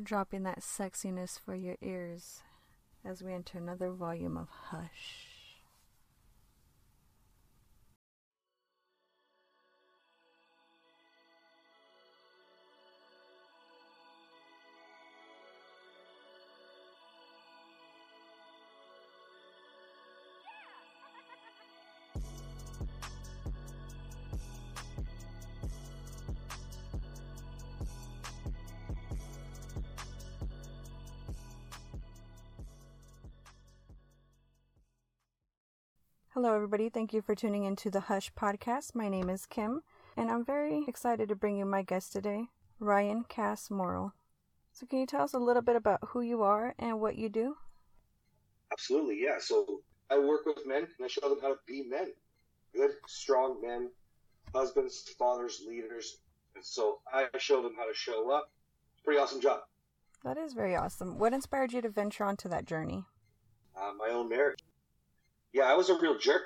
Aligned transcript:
Dropping 0.00 0.44
that 0.44 0.60
sexiness 0.60 1.38
for 1.38 1.56
your 1.56 1.76
ears 1.82 2.42
as 3.04 3.22
we 3.22 3.32
enter 3.32 3.58
another 3.58 3.90
volume 3.90 4.36
of 4.36 4.48
Hush. 4.48 5.27
Hello, 36.40 36.54
everybody. 36.54 36.88
Thank 36.88 37.12
you 37.12 37.20
for 37.20 37.34
tuning 37.34 37.64
into 37.64 37.90
the 37.90 38.02
Hush 38.02 38.32
podcast. 38.32 38.94
My 38.94 39.08
name 39.08 39.28
is 39.28 39.44
Kim, 39.44 39.82
and 40.16 40.30
I'm 40.30 40.44
very 40.44 40.84
excited 40.86 41.28
to 41.30 41.34
bring 41.34 41.56
you 41.56 41.64
my 41.64 41.82
guest 41.82 42.12
today, 42.12 42.44
Ryan 42.78 43.24
Cass 43.24 43.72
Morrow. 43.72 44.12
So, 44.70 44.86
can 44.86 45.00
you 45.00 45.06
tell 45.06 45.22
us 45.22 45.34
a 45.34 45.40
little 45.40 45.62
bit 45.62 45.74
about 45.74 45.98
who 46.10 46.20
you 46.20 46.44
are 46.44 46.76
and 46.78 47.00
what 47.00 47.16
you 47.16 47.28
do? 47.28 47.56
Absolutely, 48.70 49.20
yeah. 49.20 49.38
So, 49.40 49.80
I 50.12 50.20
work 50.20 50.46
with 50.46 50.64
men 50.64 50.86
and 50.96 51.04
I 51.04 51.08
show 51.08 51.28
them 51.28 51.40
how 51.42 51.54
to 51.54 51.58
be 51.66 51.82
men 51.82 52.12
good, 52.72 52.92
strong 53.08 53.60
men, 53.60 53.90
husbands, 54.54 55.12
fathers, 55.18 55.64
leaders. 55.66 56.18
And 56.54 56.64
so, 56.64 57.00
I 57.12 57.26
show 57.38 57.64
them 57.64 57.74
how 57.76 57.88
to 57.88 57.94
show 57.94 58.30
up. 58.30 58.52
Pretty 59.04 59.18
awesome 59.18 59.40
job. 59.40 59.62
That 60.22 60.38
is 60.38 60.54
very 60.54 60.76
awesome. 60.76 61.18
What 61.18 61.34
inspired 61.34 61.72
you 61.72 61.82
to 61.82 61.88
venture 61.88 62.22
onto 62.22 62.48
that 62.48 62.64
journey? 62.64 63.06
Uh, 63.76 63.90
my 63.98 64.10
own 64.10 64.28
marriage 64.28 64.60
yeah, 65.52 65.64
I 65.64 65.74
was 65.74 65.90
a 65.90 65.98
real 65.98 66.18
jerk. 66.18 66.42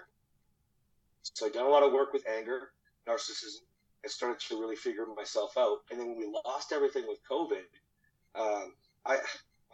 So 1.22 1.46
I 1.46 1.50
done 1.50 1.66
a 1.66 1.68
lot 1.68 1.82
of 1.82 1.92
work 1.92 2.12
with 2.12 2.24
anger, 2.28 2.72
narcissism. 3.06 3.62
I 4.04 4.08
started 4.08 4.40
to 4.48 4.60
really 4.60 4.76
figure 4.76 5.06
myself 5.16 5.56
out. 5.56 5.78
And 5.90 6.00
then 6.00 6.08
when 6.08 6.18
we 6.18 6.26
lost 6.44 6.72
everything 6.72 7.04
with 7.06 7.18
COVID, 7.30 7.62
um, 8.34 8.72
I 9.06 9.18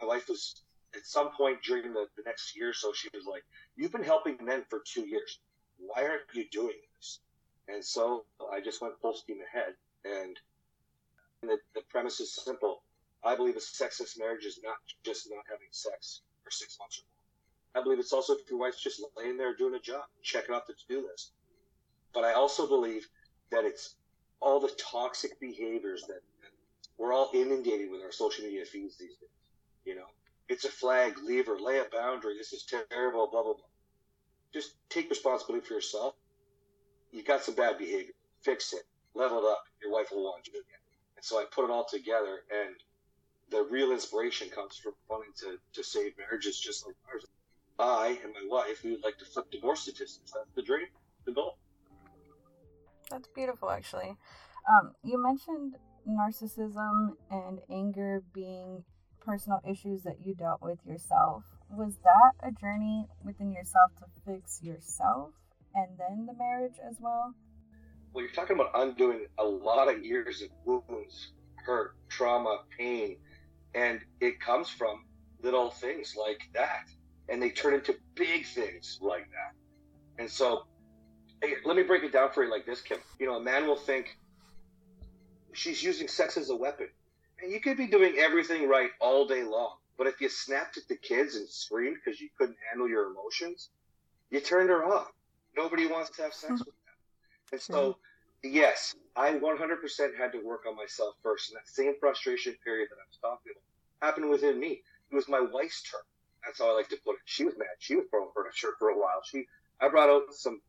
my 0.01 0.07
wife 0.07 0.29
was 0.29 0.61
at 0.95 1.05
some 1.05 1.31
point 1.31 1.61
during 1.63 1.93
the, 1.93 2.07
the 2.15 2.23
next 2.25 2.55
year 2.55 2.69
or 2.69 2.73
so, 2.73 2.93
she 2.93 3.09
was 3.13 3.25
like, 3.25 3.43
You've 3.75 3.91
been 3.91 4.03
helping 4.03 4.37
men 4.41 4.63
for 4.69 4.81
two 4.85 5.07
years. 5.07 5.39
Why 5.77 6.03
aren't 6.03 6.21
you 6.33 6.45
doing 6.51 6.75
this? 6.97 7.19
And 7.67 7.83
so 7.83 8.25
I 8.51 8.61
just 8.61 8.81
went 8.81 8.99
full 9.01 9.15
steam 9.15 9.37
ahead. 9.41 9.73
And 10.05 10.37
the, 11.41 11.57
the 11.73 11.81
premise 11.89 12.19
is 12.19 12.33
simple. 12.33 12.81
I 13.23 13.35
believe 13.35 13.55
a 13.55 13.61
sexless 13.61 14.17
marriage 14.17 14.45
is 14.45 14.59
not 14.63 14.77
just 15.03 15.29
not 15.29 15.43
having 15.49 15.67
sex 15.71 16.21
for 16.43 16.51
six 16.51 16.77
months. 16.79 17.03
I 17.75 17.81
believe 17.81 17.99
it's 17.99 18.13
also 18.13 18.33
if 18.33 18.49
your 18.49 18.59
wife's 18.59 18.81
just 18.81 19.01
laying 19.15 19.37
there 19.37 19.55
doing 19.55 19.75
a 19.75 19.79
job, 19.79 20.03
checking 20.23 20.55
off 20.55 20.65
the 20.67 20.73
to-do 20.73 21.07
list. 21.09 21.33
But 22.13 22.23
I 22.23 22.33
also 22.33 22.67
believe 22.67 23.07
that 23.51 23.65
it's 23.65 23.95
all 24.39 24.59
the 24.59 24.71
toxic 24.77 25.39
behaviors 25.39 26.03
that, 26.07 26.21
we're 26.97 27.13
all 27.13 27.29
inundated 27.33 27.89
with 27.89 28.01
our 28.01 28.11
social 28.11 28.43
media 28.43 28.65
feeds 28.65 28.97
these 28.97 29.15
days. 29.15 29.29
You 29.85 29.95
know, 29.95 30.07
it's 30.49 30.65
a 30.65 30.69
flag, 30.69 31.17
leave 31.23 31.47
lay 31.47 31.77
a 31.77 31.85
boundary. 31.93 32.37
This 32.37 32.51
is 32.51 32.65
terrible, 32.65 33.29
blah, 33.31 33.43
blah, 33.43 33.53
blah. 33.53 33.63
Just 34.53 34.73
take 34.89 35.09
responsibility 35.09 35.65
for 35.65 35.75
yourself. 35.75 36.15
You 37.11 37.23
got 37.23 37.41
some 37.41 37.55
bad 37.55 37.77
behavior. 37.77 38.13
Fix 38.41 38.73
it. 38.73 38.83
Level 39.13 39.39
it 39.39 39.45
up. 39.45 39.63
Your 39.81 39.93
wife 39.93 40.07
will 40.11 40.23
want 40.23 40.45
you 40.47 40.53
again. 40.53 40.81
And 41.15 41.23
so 41.23 41.39
I 41.39 41.45
put 41.51 41.63
it 41.63 41.71
all 41.71 41.85
together 41.85 42.39
and 42.51 42.75
the 43.49 43.63
real 43.71 43.91
inspiration 43.91 44.49
comes 44.49 44.77
from 44.77 44.93
wanting 45.09 45.31
to, 45.37 45.57
to 45.73 45.83
save 45.83 46.17
marriages 46.17 46.59
just 46.59 46.85
like 46.85 46.95
ours. 47.11 47.25
I 47.79 48.19
and 48.23 48.33
my 48.33 48.45
wife, 48.49 48.83
we 48.83 48.91
would 48.91 49.03
like 49.03 49.17
to 49.19 49.25
flip 49.25 49.49
divorce 49.51 49.81
statistics. 49.81 50.31
That's 50.33 50.51
the 50.55 50.61
dream, 50.61 50.87
the 51.25 51.31
goal. 51.31 51.57
That's 53.09 53.27
beautiful, 53.29 53.69
actually. 53.69 54.17
Um, 54.69 54.91
you 55.03 55.21
mentioned 55.21 55.75
narcissism 56.07 57.13
and 57.31 57.59
anger 57.71 58.21
being 58.33 58.83
personal 59.21 59.61
issues 59.67 60.03
that 60.03 60.17
you 60.25 60.35
dealt 60.35 60.61
with 60.61 60.79
yourself. 60.85 61.43
Was 61.71 61.97
that 62.03 62.47
a 62.47 62.51
journey 62.51 63.07
within 63.23 63.51
yourself 63.51 63.91
to 63.99 64.05
fix 64.25 64.61
yourself 64.61 65.31
and 65.73 65.97
then 65.97 66.25
the 66.25 66.33
marriage 66.33 66.75
as 66.87 66.97
well? 66.99 67.33
Well, 68.13 68.25
you're 68.25 68.33
talking 68.33 68.55
about 68.55 68.71
undoing 68.73 69.27
a 69.37 69.43
lot 69.43 69.87
of 69.87 70.03
years 70.03 70.41
of 70.41 70.49
wounds, 70.65 71.33
hurt, 71.65 71.95
trauma, 72.09 72.63
pain, 72.77 73.17
and 73.75 74.01
it 74.19 74.39
comes 74.41 74.69
from 74.69 75.05
little 75.41 75.69
things 75.69 76.15
like 76.17 76.41
that 76.53 76.85
and 77.29 77.41
they 77.41 77.49
turn 77.49 77.73
into 77.73 77.95
big 78.15 78.45
things 78.45 78.99
like 79.01 79.27
that. 79.31 80.21
And 80.21 80.29
so, 80.29 80.63
hey, 81.41 81.55
let 81.65 81.75
me 81.75 81.83
break 81.83 82.03
it 82.03 82.11
down 82.11 82.31
for 82.31 82.43
you 82.43 82.51
like 82.51 82.65
this, 82.65 82.81
Kim. 82.81 82.97
You 83.19 83.27
know, 83.27 83.35
a 83.35 83.41
man 83.41 83.67
will 83.67 83.77
think 83.77 84.17
she's 85.53 85.81
using 85.83 86.07
sex 86.07 86.37
as 86.37 86.49
a 86.49 86.55
weapon. 86.55 86.87
And 87.41 87.51
you 87.51 87.61
could 87.61 87.77
be 87.77 87.87
doing 87.87 88.15
everything 88.17 88.67
right 88.67 88.89
all 88.99 89.25
day 89.25 89.43
long. 89.43 89.77
But 89.97 90.07
if 90.07 90.21
you 90.21 90.29
snapped 90.29 90.77
at 90.77 90.87
the 90.87 90.95
kids 90.95 91.35
and 91.35 91.47
screamed 91.47 91.97
because 92.03 92.19
you 92.19 92.29
couldn't 92.37 92.57
handle 92.69 92.87
your 92.87 93.11
emotions, 93.11 93.69
you 94.29 94.39
turned 94.39 94.69
her 94.69 94.85
off. 94.85 95.11
Nobody 95.55 95.87
wants 95.87 96.09
to 96.11 96.23
have 96.23 96.33
sex 96.33 96.59
with 96.59 96.65
them. 96.65 96.75
And 97.51 97.61
so, 97.61 97.97
hmm. 98.43 98.49
yes, 98.53 98.95
I 99.15 99.31
100% 99.31 100.17
had 100.17 100.31
to 100.33 100.39
work 100.39 100.61
on 100.67 100.75
myself 100.75 101.15
first. 101.23 101.49
And 101.49 101.57
that 101.57 101.67
same 101.67 101.93
frustration 101.99 102.55
period 102.63 102.89
that 102.91 102.95
I 102.95 103.05
was 103.09 103.17
talking 103.21 103.51
about 103.51 104.07
happened 104.07 104.29
within 104.29 104.59
me. 104.59 104.81
It 105.11 105.15
was 105.15 105.27
my 105.27 105.41
wife's 105.41 105.81
turn. 105.83 106.01
That's 106.49 106.61
how 106.61 106.71
I 106.71 106.73
like 106.73 106.89
to 106.89 106.97
put 107.05 107.13
it. 107.13 107.21
She 107.25 107.45
was 107.45 107.53
mad. 107.59 107.67
She 107.77 107.95
was 107.95 108.05
throwing 108.09 108.29
furniture 108.33 108.69
for 108.79 108.89
a 108.89 108.97
while. 108.97 109.21
She, 109.23 109.45
I 109.79 109.87
brought 109.87 110.09
out 110.09 110.33
some, 110.33 110.59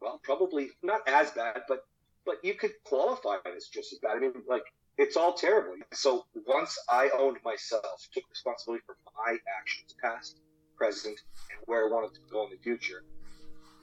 well, 0.00 0.20
probably 0.22 0.68
not 0.80 1.00
as 1.08 1.32
bad, 1.32 1.62
but 1.66 1.80
but 2.24 2.36
you 2.44 2.54
could 2.54 2.70
qualify 2.84 3.36
it 3.44 3.56
as 3.56 3.66
just 3.66 3.92
as 3.92 3.98
bad. 3.98 4.16
I 4.16 4.20
mean, 4.20 4.32
like 4.48 4.62
it's 4.96 5.16
all 5.16 5.32
terrible. 5.32 5.74
So 5.92 6.26
once 6.46 6.78
I 6.88 7.10
owned 7.18 7.38
myself, 7.44 8.06
took 8.14 8.22
responsibility 8.30 8.84
for 8.86 8.96
my 9.16 9.36
actions, 9.58 9.96
past, 10.00 10.38
present, 10.76 11.18
and 11.50 11.58
where 11.66 11.84
I 11.84 11.90
wanted 11.90 12.14
to 12.14 12.20
go 12.30 12.44
in 12.44 12.50
the 12.50 12.62
future, 12.62 13.02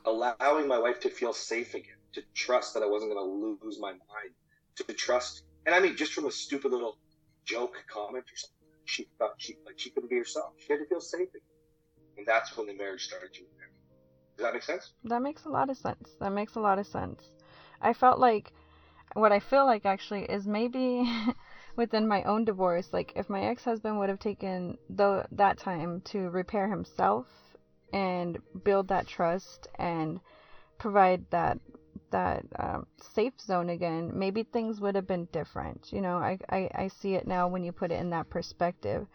allowing 0.05 0.69
my 0.69 0.79
wife 0.79 1.01
to 1.01 1.09
feel 1.09 1.33
safe 1.33 1.73
again, 1.73 1.97
to 2.13 2.21
trust 2.33 2.73
that 2.75 2.83
I 2.83 2.87
wasn't 2.87 3.11
going 3.11 3.25
to 3.25 3.65
lose 3.65 3.77
my 3.77 3.91
mind, 3.91 4.31
to 4.75 4.93
trust, 4.93 5.43
and 5.65 5.75
I 5.75 5.81
mean, 5.81 5.97
just 5.97 6.13
from 6.13 6.27
a 6.27 6.31
stupid 6.31 6.71
little 6.71 6.97
joke 7.43 7.83
comment 7.91 8.23
or 8.23 8.37
something 8.37 8.54
she 8.85 9.07
thought 9.17 9.33
she 9.37 9.57
like 9.65 9.77
she 9.77 9.89
couldn't 9.89 10.09
be 10.09 10.17
herself. 10.17 10.53
She 10.57 10.73
had 10.73 10.79
to 10.79 10.85
feel 10.85 11.01
safe 11.01 11.29
again. 11.29 11.41
And 12.17 12.25
that's 12.25 12.55
when 12.55 12.67
the 12.67 12.73
marriage 12.73 13.03
started 13.03 13.33
to 13.33 13.43
repair. 13.43 13.69
Does 14.37 14.45
that 14.45 14.53
make 14.53 14.63
sense? 14.63 14.91
That 15.03 15.21
makes 15.21 15.45
a 15.45 15.49
lot 15.49 15.69
of 15.69 15.77
sense. 15.77 16.15
That 16.19 16.31
makes 16.31 16.55
a 16.55 16.59
lot 16.59 16.79
of 16.79 16.87
sense. 16.87 17.21
I 17.81 17.93
felt 17.93 18.19
like 18.19 18.51
what 19.13 19.31
I 19.31 19.39
feel 19.39 19.65
like 19.65 19.85
actually 19.85 20.23
is 20.23 20.45
maybe 20.47 21.09
within 21.75 22.07
my 22.07 22.23
own 22.23 22.45
divorce, 22.45 22.89
like 22.91 23.13
if 23.15 23.29
my 23.29 23.41
ex-husband 23.41 23.97
would 23.99 24.09
have 24.09 24.19
taken 24.19 24.77
the 24.89 25.25
that 25.31 25.57
time 25.57 26.01
to 26.05 26.29
repair 26.29 26.69
himself 26.69 27.27
and 27.93 28.37
build 28.63 28.89
that 28.89 29.07
trust 29.07 29.67
and 29.75 30.19
provide 30.77 31.25
that 31.31 31.59
that 32.11 32.45
um, 32.57 32.87
safe 33.01 33.33
zone 33.39 33.69
again, 33.69 34.11
maybe 34.13 34.43
things 34.43 34.79
would 34.81 34.95
have 34.95 35.07
been 35.07 35.27
different. 35.31 35.91
You 35.91 36.01
know, 36.01 36.17
I, 36.17 36.37
I, 36.49 36.69
I 36.75 36.87
see 36.87 37.15
it 37.15 37.27
now 37.27 37.47
when 37.47 37.63
you 37.63 37.71
put 37.71 37.91
it 37.91 37.99
in 37.99 38.09
that 38.11 38.29
perspective. 38.29 39.07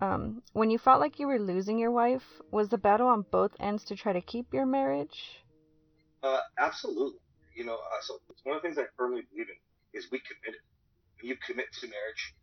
Um, 0.00 0.42
when 0.52 0.70
you 0.70 0.78
felt 0.78 1.00
like 1.00 1.18
you 1.18 1.26
were 1.26 1.38
losing 1.38 1.78
your 1.78 1.90
wife, 1.90 2.40
was 2.50 2.68
the 2.68 2.78
battle 2.78 3.08
on 3.08 3.26
both 3.30 3.52
ends 3.60 3.84
to 3.86 3.96
try 3.96 4.12
to 4.12 4.20
keep 4.20 4.54
your 4.54 4.66
marriage? 4.66 5.42
Uh, 6.22 6.38
absolutely. 6.58 7.20
You 7.54 7.64
know, 7.64 7.74
uh, 7.74 8.00
so 8.02 8.18
it's 8.30 8.44
one 8.44 8.56
of 8.56 8.62
the 8.62 8.68
things 8.68 8.78
I 8.78 8.84
firmly 8.96 9.22
believe 9.30 9.48
in 9.48 9.98
is 9.98 10.10
we 10.10 10.20
committed. 10.20 10.60
When 11.20 11.28
you 11.28 11.36
commit 11.44 11.66
to 11.80 11.86
marriage, 11.86 12.34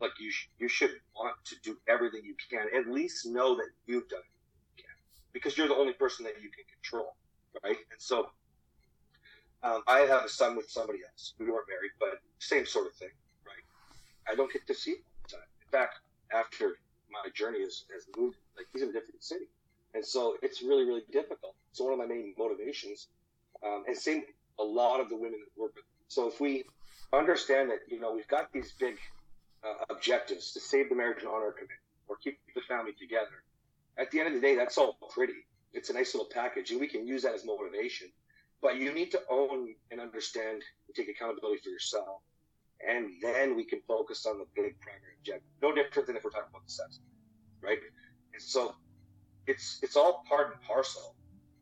like 0.00 0.12
you, 0.20 0.30
sh- 0.30 0.48
you 0.58 0.68
should 0.68 0.92
want 1.16 1.36
to 1.46 1.56
do 1.64 1.76
everything 1.88 2.20
you 2.24 2.36
can. 2.50 2.66
At 2.78 2.92
least 2.92 3.26
know 3.26 3.56
that 3.56 3.68
you've 3.86 4.08
done 4.08 4.20
it, 4.20 4.84
because 5.32 5.56
you're 5.56 5.68
the 5.68 5.74
only 5.74 5.94
person 5.94 6.24
that 6.24 6.34
you 6.42 6.50
can 6.50 6.64
control, 6.80 7.16
right? 7.64 7.76
And 7.90 8.00
so, 8.00 8.26
um, 9.62 9.82
I 9.86 10.00
have 10.00 10.24
a 10.24 10.28
son 10.28 10.56
with 10.56 10.70
somebody 10.70 11.00
else. 11.10 11.34
We 11.38 11.46
weren't 11.46 11.68
married, 11.68 11.92
but 11.98 12.20
same 12.38 12.66
sort 12.66 12.86
of 12.86 12.94
thing, 12.94 13.10
right? 13.44 13.64
I 14.30 14.34
don't 14.34 14.52
get 14.52 14.66
to 14.66 14.74
see 14.74 14.92
him 14.92 14.98
all 15.06 15.22
the 15.24 15.36
time. 15.36 15.48
In 15.62 15.70
fact, 15.70 16.00
after 16.32 16.76
my 17.10 17.30
journey 17.34 17.60
has, 17.60 17.84
has 17.92 18.04
moved, 18.16 18.36
like 18.56 18.66
he's 18.72 18.82
in 18.82 18.90
a 18.90 18.92
different 18.92 19.22
city. 19.22 19.46
And 19.94 20.04
so 20.04 20.36
it's 20.42 20.62
really, 20.62 20.84
really 20.84 21.04
difficult. 21.10 21.54
So 21.72 21.84
one 21.84 21.92
of 21.94 21.98
my 21.98 22.06
main 22.06 22.34
motivations, 22.38 23.08
um, 23.64 23.84
and 23.86 23.96
same 23.96 24.24
a 24.58 24.64
lot 24.64 25.00
of 25.00 25.08
the 25.08 25.16
women 25.16 25.40
that 25.40 25.60
work 25.60 25.74
with. 25.74 25.84
So 26.08 26.28
if 26.28 26.40
we 26.40 26.64
understand 27.12 27.70
that, 27.70 27.80
you 27.88 28.00
know, 28.00 28.14
we've 28.14 28.28
got 28.28 28.52
these 28.52 28.72
big 28.78 28.98
uh, 29.64 29.84
objectives 29.90 30.52
to 30.52 30.60
save 30.60 30.88
the 30.88 30.94
marriage 30.94 31.22
and 31.22 31.28
honor 31.28 31.52
commitment 31.52 31.80
or 32.08 32.16
keep 32.16 32.38
the 32.54 32.60
family 32.68 32.92
together. 32.98 33.42
At 33.98 34.10
the 34.10 34.20
end 34.20 34.28
of 34.28 34.34
the 34.34 34.40
day, 34.40 34.54
that's 34.54 34.78
all 34.78 34.98
pretty. 35.10 35.46
It's 35.72 35.90
a 35.90 35.92
nice 35.92 36.14
little 36.14 36.28
package, 36.32 36.70
and 36.70 36.80
we 36.80 36.86
can 36.86 37.06
use 37.06 37.22
that 37.22 37.34
as 37.34 37.44
motivation. 37.44 38.08
But 38.62 38.76
you 38.76 38.92
need 38.92 39.10
to 39.12 39.20
own 39.30 39.74
and 39.90 40.00
understand 40.00 40.62
and 40.86 40.94
take 40.94 41.08
accountability 41.08 41.60
for 41.62 41.70
yourself 41.70 42.22
and 42.86 43.10
then 43.22 43.56
we 43.56 43.64
can 43.64 43.80
focus 43.86 44.26
on 44.26 44.38
the 44.38 44.46
big 44.54 44.78
primary 44.80 45.14
objective. 45.18 45.48
No 45.62 45.74
different 45.74 46.06
than 46.06 46.16
if 46.16 46.24
we're 46.24 46.30
talking 46.30 46.48
about 46.50 46.64
the 46.64 46.72
sex, 46.72 47.00
right? 47.62 47.78
And 48.32 48.42
so 48.42 48.74
it's 49.46 49.78
it's 49.82 49.96
all 49.96 50.24
part 50.28 50.52
and 50.52 50.62
parcel. 50.62 51.14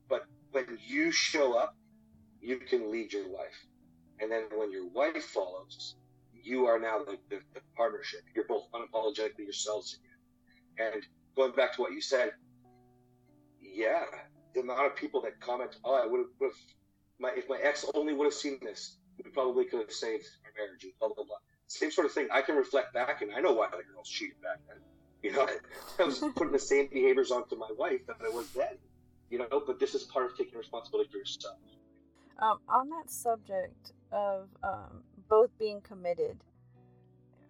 But 0.08 0.24
when 0.52 0.78
you 0.86 1.12
show 1.12 1.56
up, 1.56 1.76
you 2.40 2.58
can 2.58 2.90
lead 2.90 3.12
your 3.12 3.28
wife, 3.28 3.66
and 4.20 4.30
then 4.30 4.44
when 4.54 4.72
your 4.72 4.88
wife 4.88 5.24
follows, 5.24 5.96
you 6.32 6.66
are 6.66 6.78
now 6.78 6.98
the, 6.98 7.18
the, 7.30 7.40
the 7.54 7.60
partnership. 7.76 8.20
You're 8.34 8.46
both 8.46 8.64
unapologetically 8.72 9.44
yourselves 9.44 9.98
again. 9.98 10.94
And 10.94 11.06
going 11.36 11.52
back 11.52 11.74
to 11.76 11.82
what 11.82 11.92
you 11.92 12.00
said, 12.00 12.32
yeah, 13.60 14.02
the 14.54 14.60
amount 14.60 14.86
of 14.86 14.96
people 14.96 15.22
that 15.22 15.40
comment, 15.40 15.76
"Oh, 15.84 15.94
I 15.94 16.06
would 16.06 16.26
have, 16.42 16.52
my 17.18 17.30
if 17.36 17.48
my 17.48 17.58
ex 17.62 17.84
only 17.94 18.14
would 18.14 18.24
have 18.24 18.34
seen 18.34 18.58
this, 18.62 18.96
we 19.22 19.30
probably 19.30 19.64
could 19.64 19.80
have 19.80 19.92
saved 19.92 20.26
our 20.44 20.52
marriage 20.56 20.84
and 20.84 20.92
blah 20.98 21.08
blah 21.08 21.24
blah. 21.24 21.36
Same 21.66 21.90
sort 21.90 22.06
of 22.06 22.12
thing. 22.12 22.28
I 22.32 22.42
can 22.42 22.56
reflect 22.56 22.92
back 22.92 23.22
and 23.22 23.32
I 23.34 23.40
know 23.40 23.52
why 23.52 23.68
the 23.70 23.82
girls 23.92 24.08
cheated 24.08 24.40
back 24.42 24.58
then. 24.68 24.78
You 25.22 25.32
know, 25.32 25.48
I 25.98 26.04
was 26.04 26.18
putting 26.36 26.52
the 26.52 26.58
same 26.58 26.88
behaviors 26.92 27.30
onto 27.30 27.56
my 27.56 27.70
wife 27.78 28.06
that 28.06 28.16
I 28.24 28.28
was 28.28 28.50
then. 28.50 28.78
You 29.30 29.38
know, 29.38 29.62
but 29.66 29.80
this 29.80 29.94
is 29.94 30.04
part 30.04 30.26
of 30.26 30.36
taking 30.36 30.58
responsibility 30.58 31.10
for 31.10 31.18
yourself. 31.18 31.56
Um, 32.38 32.58
on 32.68 32.90
that 32.90 33.10
subject 33.10 33.92
of 34.12 34.48
um, 34.62 35.02
both 35.28 35.50
being 35.58 35.80
committed, 35.80 36.36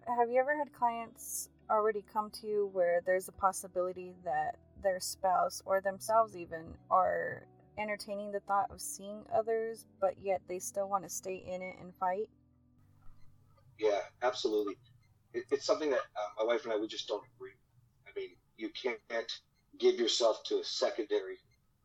have 0.07 0.29
you 0.29 0.39
ever 0.39 0.55
had 0.57 0.71
clients 0.71 1.49
already 1.69 2.03
come 2.13 2.29
to 2.29 2.47
you 2.47 2.69
where 2.73 3.01
there's 3.05 3.27
a 3.27 3.31
possibility 3.31 4.13
that 4.23 4.57
their 4.83 4.99
spouse 4.99 5.61
or 5.65 5.81
themselves 5.81 6.35
even 6.35 6.63
are 6.91 7.47
entertaining 7.77 8.31
the 8.31 8.39
thought 8.41 8.71
of 8.71 8.81
seeing 8.81 9.23
others, 9.33 9.85
but 9.99 10.15
yet 10.21 10.41
they 10.47 10.59
still 10.59 10.89
want 10.89 11.03
to 11.03 11.09
stay 11.09 11.43
in 11.47 11.61
it 11.61 11.75
and 11.81 11.93
fight? 11.95 12.29
Yeah, 13.79 13.99
absolutely. 14.21 14.77
It, 15.33 15.43
it's 15.51 15.65
something 15.65 15.89
that 15.89 15.99
uh, 15.99 16.43
my 16.43 16.45
wife 16.45 16.63
and 16.63 16.73
I 16.73 16.77
we 16.77 16.87
just 16.87 17.07
don't 17.07 17.23
agree. 17.35 17.51
I 18.07 18.11
mean, 18.17 18.29
you 18.57 18.69
can't 18.69 18.99
give 19.79 19.99
yourself 19.99 20.43
to 20.45 20.59
a 20.59 20.63
secondary 20.63 21.37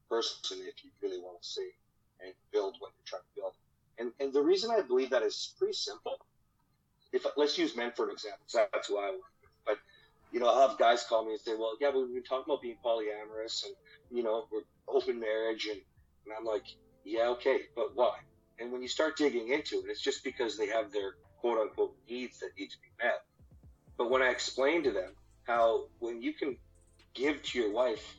person 0.09 0.59
if 0.61 0.85
you 0.85 0.91
really 1.03 1.21
want 1.21 1.41
to 1.43 1.49
see 1.49 1.71
and 2.25 2.33
build 2.53 2.77
what 2.79 2.93
you're 2.97 3.07
trying 3.07 3.23
to 3.23 3.41
build. 3.41 3.53
And 3.99 4.13
and 4.21 4.33
the 4.33 4.43
reason 4.43 4.71
I 4.71 4.83
believe 4.83 5.11
that 5.11 5.23
is 5.23 5.55
pretty 5.59 5.75
simple. 5.75 6.17
If 7.13 7.27
let's 7.37 7.59
use 7.59 7.77
men 7.77 7.93
for 7.97 8.07
an 8.07 8.13
example, 8.13 8.41
that's 8.53 8.89
who 8.89 8.99
I 8.99 9.11
work 9.11 9.21
with. 9.43 9.51
But 9.67 9.79
you 10.33 10.41
know, 10.41 10.49
I'll 10.49 10.69
have 10.69 10.79
guys 10.79 11.05
call 11.09 11.25
me 11.25 11.33
and 11.33 11.41
say, 11.41 11.55
"Well, 11.57 11.77
yeah, 11.81 11.91
we've 11.91 12.13
been 12.13 12.23
talking 12.23 12.45
about 12.47 12.63
being 12.63 12.77
polyamorous, 12.85 13.65
and 13.65 13.75
you 14.11 14.23
know, 14.23 14.47
we're 14.53 14.63
open 14.93 15.21
marriage," 15.21 15.67
and, 15.67 15.81
and 16.27 16.35
I'm 16.37 16.45
like, 16.45 16.67
"Yeah, 17.05 17.29
okay, 17.31 17.61
but 17.75 17.95
why?" 17.95 18.15
And 18.59 18.73
when 18.73 18.83
you 18.83 18.89
start 18.89 19.17
digging 19.17 19.49
into 19.49 19.79
it, 19.79 19.87
it's 19.89 20.03
just 20.03 20.23
because 20.23 20.57
they 20.57 20.67
have 20.67 20.93
their 20.93 21.15
quote 21.39 21.59
unquote 21.59 21.97
needs 22.09 22.39
that 22.41 22.51
need 22.59 22.71
to 22.71 22.79
be 22.79 23.05
met. 23.05 23.25
But 23.97 24.11
when 24.11 24.23
I 24.23 24.31
explain 24.31 24.83
to 24.85 24.93
them 24.93 25.15
how 25.45 25.87
when 25.99 26.23
you 26.23 26.35
can 26.35 26.57
give 27.15 27.43
to 27.43 27.59
your 27.59 27.73
wife 27.73 28.17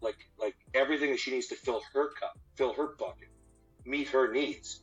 like 0.00 0.16
like 0.38 0.54
everything 0.74 1.10
that 1.10 1.18
she 1.18 1.30
needs 1.30 1.48
to 1.48 1.54
fill 1.56 1.82
her 1.92 2.08
cup, 2.20 2.38
fill 2.56 2.72
her 2.74 2.94
bucket, 2.98 3.28
meet 3.84 4.08
her 4.08 4.32
needs, 4.32 4.82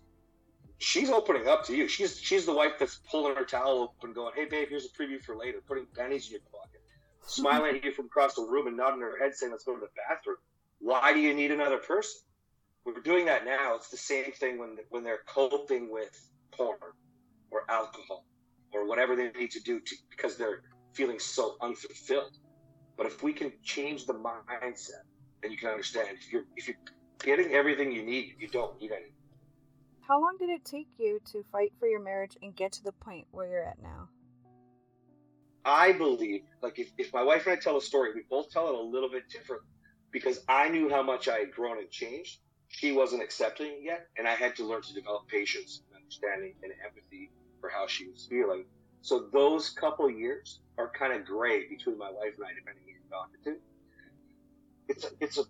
she's 0.79 1.09
opening 1.09 1.47
up 1.47 1.65
to 1.65 1.75
you. 1.75 1.87
She's 1.87 2.19
she's 2.19 2.45
the 2.45 2.53
wife 2.53 2.73
that's 2.79 2.99
pulling 3.09 3.35
her 3.35 3.45
towel 3.45 3.93
open, 3.99 4.13
going, 4.13 4.33
"Hey 4.35 4.45
babe, 4.45 4.69
here's 4.69 4.85
a 4.85 4.89
preview 4.89 5.21
for 5.21 5.35
later," 5.35 5.59
putting 5.67 5.85
pennies 5.95 6.27
in 6.27 6.33
your 6.33 6.41
pocket, 6.51 6.81
smiling 7.25 7.77
at 7.77 7.83
you 7.83 7.91
from 7.91 8.05
across 8.05 8.35
the 8.35 8.43
room 8.43 8.67
and 8.67 8.77
nodding 8.77 9.01
her 9.01 9.17
head, 9.19 9.35
saying, 9.35 9.51
"Let's 9.51 9.63
go 9.63 9.75
to 9.75 9.79
the 9.81 9.89
bathroom." 10.09 10.37
Why 10.85 11.13
do 11.13 11.19
you 11.19 11.33
need 11.33 11.49
another 11.49 11.79
person? 11.79 12.21
We're 12.85 13.01
doing 13.01 13.25
that 13.25 13.43
now. 13.43 13.73
It's 13.73 13.89
the 13.89 13.97
same 13.97 14.31
thing 14.33 14.59
when 14.59 14.77
when 14.89 15.03
they're 15.03 15.23
coping 15.25 15.91
with 15.91 16.15
porn 16.51 16.77
or 17.49 17.63
alcohol 17.69 18.23
or 18.71 18.87
whatever 18.87 19.15
they 19.15 19.31
need 19.31 19.49
to 19.49 19.59
do 19.61 19.79
to, 19.79 19.95
because 20.11 20.37
they're 20.37 20.61
feeling 20.93 21.17
so 21.17 21.55
unfulfilled. 21.59 22.37
But 22.97 23.07
if 23.07 23.23
we 23.23 23.33
can 23.33 23.51
change 23.63 24.05
the 24.05 24.13
mindset, 24.13 25.05
then 25.41 25.49
you 25.51 25.57
can 25.57 25.69
understand 25.69 26.09
if 26.11 26.31
you're 26.31 26.45
if 26.55 26.67
you're 26.67 26.77
getting 27.17 27.51
everything 27.53 27.91
you 27.91 28.03
need, 28.03 28.35
you 28.37 28.47
don't 28.47 28.79
need 28.79 28.91
anything. 28.91 29.11
How 30.07 30.21
long 30.21 30.37
did 30.37 30.51
it 30.51 30.63
take 30.65 30.89
you 30.99 31.19
to 31.31 31.43
fight 31.51 31.73
for 31.79 31.87
your 31.87 32.03
marriage 32.03 32.37
and 32.43 32.55
get 32.55 32.73
to 32.73 32.83
the 32.83 32.91
point 32.91 33.25
where 33.31 33.47
you're 33.47 33.63
at 33.63 33.81
now? 33.81 34.09
I 35.65 35.93
believe, 35.93 36.43
like, 36.61 36.77
if, 36.77 36.91
if 36.99 37.11
my 37.11 37.23
wife 37.23 37.47
and 37.47 37.57
I 37.57 37.59
tell 37.59 37.75
a 37.75 37.81
story, 37.81 38.11
we 38.13 38.21
both 38.29 38.51
tell 38.51 38.69
it 38.69 38.75
a 38.75 38.79
little 38.79 39.09
bit 39.09 39.23
different 39.31 39.63
because 40.15 40.39
I 40.47 40.69
knew 40.69 40.89
how 40.89 41.03
much 41.03 41.27
I 41.27 41.39
had 41.39 41.51
grown 41.51 41.77
and 41.77 41.91
changed. 41.91 42.39
She 42.69 42.93
wasn't 42.93 43.21
accepting 43.21 43.67
it 43.67 43.79
yet, 43.83 44.07
and 44.17 44.25
I 44.25 44.31
had 44.31 44.55
to 44.55 44.63
learn 44.63 44.81
to 44.83 44.93
develop 44.93 45.27
patience 45.27 45.81
and 45.85 46.01
understanding 46.01 46.53
and 46.63 46.71
empathy 46.85 47.31
for 47.59 47.69
how 47.69 47.85
she 47.85 48.07
was 48.07 48.25
feeling. 48.29 48.63
So 49.01 49.27
those 49.33 49.71
couple 49.71 50.09
years 50.09 50.61
are 50.77 50.89
kind 50.97 51.11
of 51.11 51.25
gray 51.25 51.67
between 51.67 51.97
my 51.97 52.09
wife 52.09 52.31
and 52.37 52.45
I, 52.45 52.53
depending 52.55 52.83
on 52.87 53.27
who 53.43 53.51
you're 53.51 53.55
to. 53.55 53.61
It's 54.87 55.03
a, 55.03 55.09
it's 55.19 55.37
a, 55.37 55.43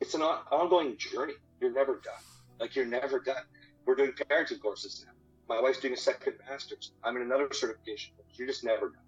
it's 0.00 0.14
an 0.14 0.22
ongoing 0.22 0.96
journey. 0.96 1.34
You're 1.60 1.74
never 1.74 2.00
done. 2.02 2.24
Like 2.58 2.76
you're 2.76 2.86
never 2.86 3.20
done. 3.20 3.44
We're 3.84 3.94
doing 3.94 4.12
parenting 4.12 4.62
courses 4.62 5.04
now. 5.06 5.12
My 5.54 5.60
wife's 5.60 5.80
doing 5.80 5.92
a 5.92 5.98
second 5.98 6.32
master's. 6.48 6.92
I'm 7.04 7.14
in 7.16 7.22
another 7.22 7.48
certification. 7.52 8.14
You're 8.32 8.48
just 8.48 8.64
never 8.64 8.88
done. 8.88 9.04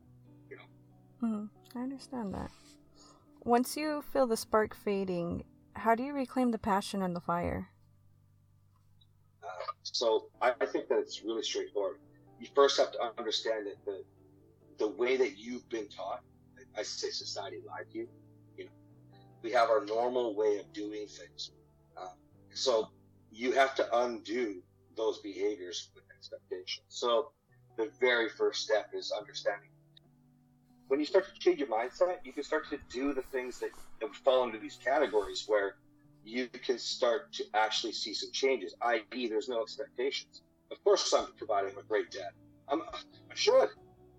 You 0.51 0.57
know. 0.57 1.27
Hmm. 1.27 1.45
I 1.79 1.83
understand 1.85 2.35
that. 2.35 2.51
Once 3.45 3.77
you 3.77 4.03
feel 4.03 4.27
the 4.27 4.37
spark 4.37 4.75
fading, 4.75 5.45
how 5.75 5.95
do 5.95 6.03
you 6.03 6.13
reclaim 6.13 6.51
the 6.51 6.59
passion 6.59 7.03
and 7.03 7.17
the 7.17 7.21
fire? 7.21 7.69
Uh, 9.43 9.47
so 9.83 10.29
I, 10.41 10.53
I 10.61 10.67
think 10.67 10.89
that 10.89 10.99
it's 10.99 11.23
really 11.25 11.43
straightforward 11.43 11.99
you 12.41 12.49
first 12.55 12.79
have 12.79 12.91
to 12.93 12.99
understand 13.19 13.67
that 13.67 13.85
the 13.85 14.03
the 14.79 14.89
way 14.89 15.19
that 15.19 15.37
you've 15.37 15.69
been 15.69 15.87
taught, 15.89 16.23
I 16.77 16.83
say 16.83 17.11
society 17.11 17.59
lied 17.69 17.85
to 17.93 17.99
you. 17.99 18.09
You 18.57 18.65
know, 18.65 18.71
we 19.43 19.53
have 19.53 19.69
our 19.69 19.85
normal 19.85 20.35
way 20.35 20.57
of 20.59 20.73
doing 20.73 21.07
things. 21.07 21.53
Uh, 21.99 22.07
so 22.55 22.89
you 23.31 23.53
have 23.53 23.75
to 23.75 23.99
undo 23.99 24.63
those 24.97 25.19
behaviors 25.19 25.91
with 25.95 26.05
expectations. 26.17 26.87
So 26.89 27.33
the 27.77 27.91
very 28.01 28.31
first 28.31 28.63
step 28.63 28.89
is 28.95 29.13
understanding. 29.13 29.69
When 30.91 30.99
you 30.99 31.07
start 31.07 31.33
to 31.33 31.39
change 31.39 31.61
your 31.61 31.69
mindset, 31.69 32.17
you 32.25 32.33
can 32.33 32.43
start 32.43 32.69
to 32.71 32.79
do 32.91 33.15
the 33.15 33.23
things 33.23 33.61
that, 33.61 33.71
that 34.01 34.13
fall 34.13 34.43
into 34.43 34.59
these 34.59 34.77
categories 34.85 35.45
where 35.47 35.77
you 36.25 36.49
can 36.49 36.81
start 36.81 37.33
to 37.35 37.45
actually 37.55 37.93
see 37.93 38.13
some 38.13 38.33
changes, 38.33 38.75
i.e., 38.83 39.29
there's 39.29 39.49
no 39.49 39.63
expectations. 39.63 40.43
Of 40.73 40.83
course, 40.83 41.15
I'm 41.17 41.29
providing 41.39 41.79
a 41.79 41.83
great 41.85 42.11
dad. 42.11 42.33
I'm, 42.69 42.83
I 42.83 43.35
should. 43.35 43.69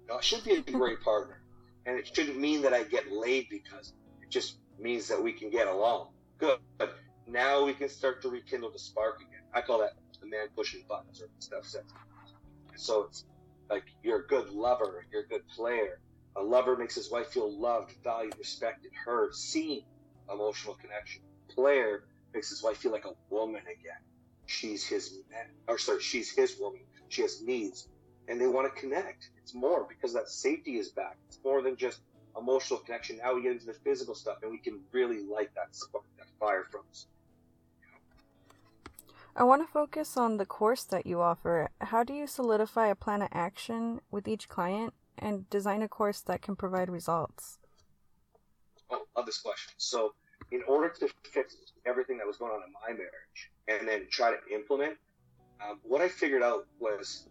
Know, 0.08 0.16
I 0.16 0.22
should 0.22 0.46
be 0.46 0.52
a 0.52 0.62
mm-hmm. 0.62 0.78
great 0.78 1.02
partner. 1.02 1.42
And 1.86 1.98
it 1.98 2.10
shouldn't 2.16 2.40
mean 2.40 2.62
that 2.62 2.74
I 2.74 2.84
get 2.84 3.12
laid 3.12 3.50
because 3.50 3.92
it 4.22 4.30
just 4.30 4.60
means 4.80 5.10
that 5.10 5.22
we 5.22 5.34
can 5.34 5.50
get 5.50 5.68
along. 5.68 6.08
Good. 6.38 6.60
But 6.78 6.96
now 7.28 7.66
we 7.66 7.74
can 7.74 7.90
start 7.90 8.22
to 8.22 8.30
rekindle 8.30 8.72
the 8.72 8.80
spark 8.80 9.18
again. 9.18 9.42
I 9.54 9.60
call 9.60 9.80
that 9.80 9.96
the 10.22 10.28
man 10.28 10.48
pushing 10.56 10.86
buttons 10.88 11.22
or 11.22 11.28
stuff. 11.40 11.66
So 12.78 13.02
it's 13.04 13.26
like 13.70 13.84
you're 14.04 14.22
a 14.22 14.28
good 14.28 14.52
lover, 14.52 15.06
you're 15.12 15.24
a 15.24 15.28
good 15.28 15.46
player. 15.50 16.00
A 16.36 16.42
lover 16.42 16.78
makes 16.78 16.96
his 16.96 17.12
wife 17.12 17.28
feel 17.28 17.52
loved, 17.52 17.94
valued, 18.04 18.38
respected, 18.38 18.92
heard, 18.94 19.36
seen, 19.36 19.84
emotional 20.32 20.76
connection. 20.76 21.22
Player 21.50 22.06
makes 22.34 22.50
his 22.50 22.64
wife 22.64 22.78
feel 22.78 22.92
like 22.92 23.06
a 23.06 23.14
woman 23.30 23.62
again 23.62 23.98
she's 24.52 24.86
his 24.86 25.20
man, 25.32 25.46
or 25.68 25.78
sorry, 25.78 26.02
she's 26.02 26.30
his 26.30 26.60
woman. 26.60 26.82
She 27.10 27.22
has 27.22 27.42
needs, 27.42 27.88
and 28.28 28.40
they 28.40 28.48
want 28.48 28.74
to 28.74 28.80
connect. 28.80 29.30
It's 29.38 29.54
more 29.54 29.86
because 29.88 30.14
that 30.14 30.30
safety 30.30 30.78
is 30.78 30.90
back. 30.90 31.18
It's 31.28 31.40
more 31.44 31.62
than 31.62 31.76
just 31.76 32.02
emotional 32.38 32.80
connection. 32.80 33.18
Now 33.18 33.34
we 33.34 33.44
get 33.44 33.54
into 33.54 33.66
the 33.66 33.74
physical 33.74 34.16
stuff, 34.16 34.38
and 34.44 34.52
we 34.52 34.60
can 34.60 34.82
really 34.92 35.24
light 35.24 35.50
that 35.56 35.76
spark, 35.76 36.04
that 36.18 36.28
fire 36.40 36.66
from 36.70 36.82
us. 36.90 37.08
I 39.36 39.44
want 39.44 39.66
to 39.66 39.72
focus 39.72 40.18
on 40.18 40.38
the 40.38 40.46
course 40.46 40.84
that 40.84 41.06
you 41.06 41.22
offer. 41.22 41.70
How 41.80 42.04
do 42.04 42.14
you 42.14 42.28
solidify 42.28 42.88
a 42.88 42.96
plan 42.96 43.22
of 43.22 43.30
action 43.32 44.02
with 44.12 44.28
each 44.28 44.50
client 44.50 44.94
and 45.18 45.50
design 45.50 45.82
a 45.82 45.88
course 45.88 46.22
that 46.22 46.42
can 46.42 46.56
provide 46.56 46.90
results? 46.90 47.60
Love 48.90 49.26
this 49.26 49.40
question. 49.40 49.74
So, 49.78 50.14
in 50.52 50.62
order 50.68 50.90
to 50.90 51.08
fix 51.32 51.56
everything 51.86 52.18
that 52.18 52.28
was 52.28 52.38
going 52.38 52.52
on 52.52 52.62
in 52.66 52.74
my 52.74 52.94
marriage 52.94 53.52
and 53.68 53.88
then 53.88 54.08
try 54.10 54.32
to 54.32 54.54
implement, 54.54 54.98
um, 55.62 55.80
what 55.84 56.02
I 56.02 56.10
figured 56.10 56.44
out 56.44 56.68
was 56.80 57.28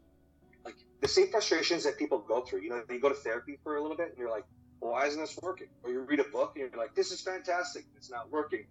like 0.65 0.77
the 1.01 1.09
same 1.09 1.31
frustrations 1.31 1.85
that 1.85 1.99
people 1.99 2.19
go 2.19 2.43
through. 2.43 2.63
You 2.63 2.71
know, 2.71 2.83
you 2.89 3.01
go 3.01 3.09
to 3.09 3.15
therapy 3.15 3.59
for 3.63 3.77
a 3.77 3.83
little 3.83 3.97
bit 3.97 4.11
and 4.11 4.19
you're 4.19 4.31
like, 4.31 4.45
well, 4.81 4.93
why 4.93 5.07
isn't 5.07 5.21
this 5.21 5.39
working? 5.43 5.69
Or 5.83 5.91
you 5.91 6.01
read 6.01 6.21
a 6.21 6.25
book 6.25 6.53
and 6.57 6.71
you're 6.71 6.81
like, 6.81 6.95
this 6.95 7.13
is 7.13 7.21
fantastic. 7.21 7.85
It's 7.97 8.11
not 8.11 8.31
working. 8.31 8.67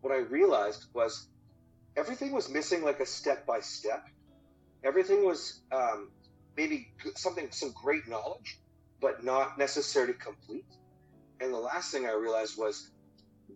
What 0.00 0.12
I 0.12 0.18
realized 0.18 0.86
was 0.92 1.28
everything 1.96 2.32
was 2.32 2.48
missing 2.48 2.82
like 2.82 3.00
a 3.00 3.06
step 3.06 3.46
by 3.46 3.60
step. 3.60 4.06
Everything 4.84 5.24
was 5.24 5.60
um, 5.72 6.10
maybe 6.56 6.88
something, 7.14 7.48
some 7.50 7.72
great 7.72 8.08
knowledge, 8.08 8.58
but 9.00 9.24
not 9.24 9.58
necessarily 9.58 10.14
complete. 10.14 10.66
And 11.40 11.52
the 11.52 11.58
last 11.58 11.92
thing 11.92 12.06
I 12.06 12.12
realized 12.12 12.58
was 12.58 12.90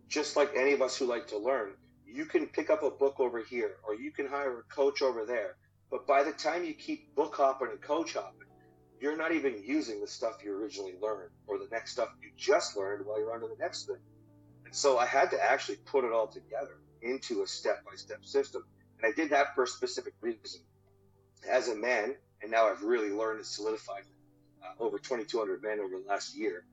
just 0.09 0.37
like 0.37 0.53
any 0.57 0.73
of 0.73 0.83
us 0.83 0.97
who 0.97 1.07
like 1.07 1.29
to 1.29 1.39
learn, 1.39 1.73
you 2.07 2.25
can 2.25 2.47
pick 2.47 2.71
up 2.71 2.83
a 2.83 2.91
book 2.91 3.21
over 3.21 3.43
here 3.43 3.77
or 3.87 3.95
you 3.95 4.11
can 4.11 4.27
hire 4.27 4.59
a 4.59 4.75
coach 4.75 5.03
over 5.03 5.25
there. 5.25 5.57
But 5.91 6.07
by 6.07 6.23
the 6.23 6.33
time 6.33 6.65
you 6.65 6.75
keep 6.75 7.15
book 7.15 7.35
hopping 7.37 7.69
and 7.71 7.81
coach 7.81 8.15
hopping, 8.15 8.49
you're 9.01 9.17
not 9.17 9.33
even 9.33 9.63
using 9.65 10.01
the 10.01 10.07
stuff 10.07 10.35
you 10.45 10.55
originally 10.55 10.95
learned 11.01 11.31
or 11.47 11.59
the 11.59 11.69
next 11.73 11.93
stuff 11.93 12.11
you 12.23 12.31
just 12.37 12.77
learned 12.77 13.07
while 13.07 13.19
you're 13.19 13.39
to 13.39 13.49
the 13.49 13.63
next 13.63 13.87
thing. 13.87 13.97
And 14.67 14.75
so 14.75 14.99
I 14.99 15.07
had 15.07 15.31
to 15.31 15.43
actually 15.43 15.79
put 15.87 16.05
it 16.05 16.13
all 16.13 16.29
together 16.29 16.79
into 17.03 17.43
a 17.43 17.47
step 17.47 17.83
by 17.85 17.97
step 17.97 18.25
system. 18.25 18.65
And 18.99 19.11
I 19.11 19.17
did 19.17 19.31
that 19.31 19.55
for 19.55 19.65
a 19.65 19.67
specific 19.67 20.13
reason. 20.21 20.61
As 21.49 21.69
a 21.69 21.75
man, 21.75 22.17
and 22.43 22.51
now 22.51 22.67
I've 22.67 22.83
really 22.83 23.11
learned 23.11 23.39
and 23.39 23.47
solidified 23.47 24.03
uh, 24.63 24.83
over 24.83 24.99
2,200 24.99 25.63
men 25.63 25.81
over 25.81 25.99
the 25.99 26.09
last 26.09 26.37
year. 26.37 26.65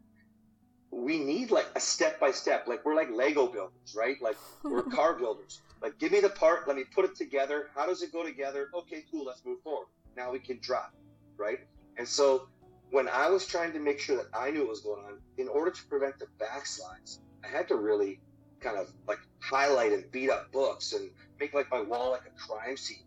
We 0.91 1.19
need 1.19 1.51
like 1.51 1.67
a 1.75 1.79
step 1.79 2.19
by 2.19 2.31
step, 2.31 2.67
like 2.67 2.85
we're 2.85 2.95
like 2.95 3.09
Lego 3.11 3.47
builders, 3.47 3.95
right? 3.95 4.21
Like 4.21 4.37
we're 4.63 4.83
car 4.97 5.13
builders. 5.13 5.61
Like, 5.81 5.99
give 5.99 6.11
me 6.11 6.19
the 6.19 6.29
part, 6.29 6.67
let 6.67 6.75
me 6.75 6.83
put 6.83 7.05
it 7.05 7.15
together. 7.15 7.69
How 7.75 7.85
does 7.85 8.01
it 8.01 8.11
go 8.11 8.23
together? 8.23 8.69
Okay, 8.73 9.03
cool, 9.11 9.25
let's 9.25 9.45
move 9.45 9.61
forward. 9.61 9.87
Now 10.15 10.31
we 10.31 10.39
can 10.39 10.59
drop, 10.59 10.93
right? 11.37 11.59
And 11.97 12.07
so 12.07 12.47
when 12.89 13.07
I 13.07 13.29
was 13.29 13.45
trying 13.45 13.73
to 13.73 13.79
make 13.79 13.99
sure 13.99 14.15
that 14.17 14.27
I 14.33 14.49
knew 14.49 14.61
what 14.61 14.69
was 14.69 14.81
going 14.81 15.03
on, 15.05 15.19
in 15.37 15.47
order 15.47 15.71
to 15.71 15.85
prevent 15.85 16.17
the 16.19 16.27
backslides, 16.39 17.19
I 17.43 17.47
had 17.47 17.67
to 17.67 17.75
really 17.75 18.19
kind 18.59 18.77
of 18.77 18.91
like 19.07 19.19
highlight 19.39 19.93
and 19.93 20.09
beat 20.11 20.29
up 20.29 20.51
books 20.51 20.93
and 20.93 21.09
make 21.39 21.53
like 21.53 21.69
my 21.69 21.81
wall 21.81 22.11
like 22.11 22.23
a 22.25 22.39
crime 22.39 22.77
scene. 22.77 23.03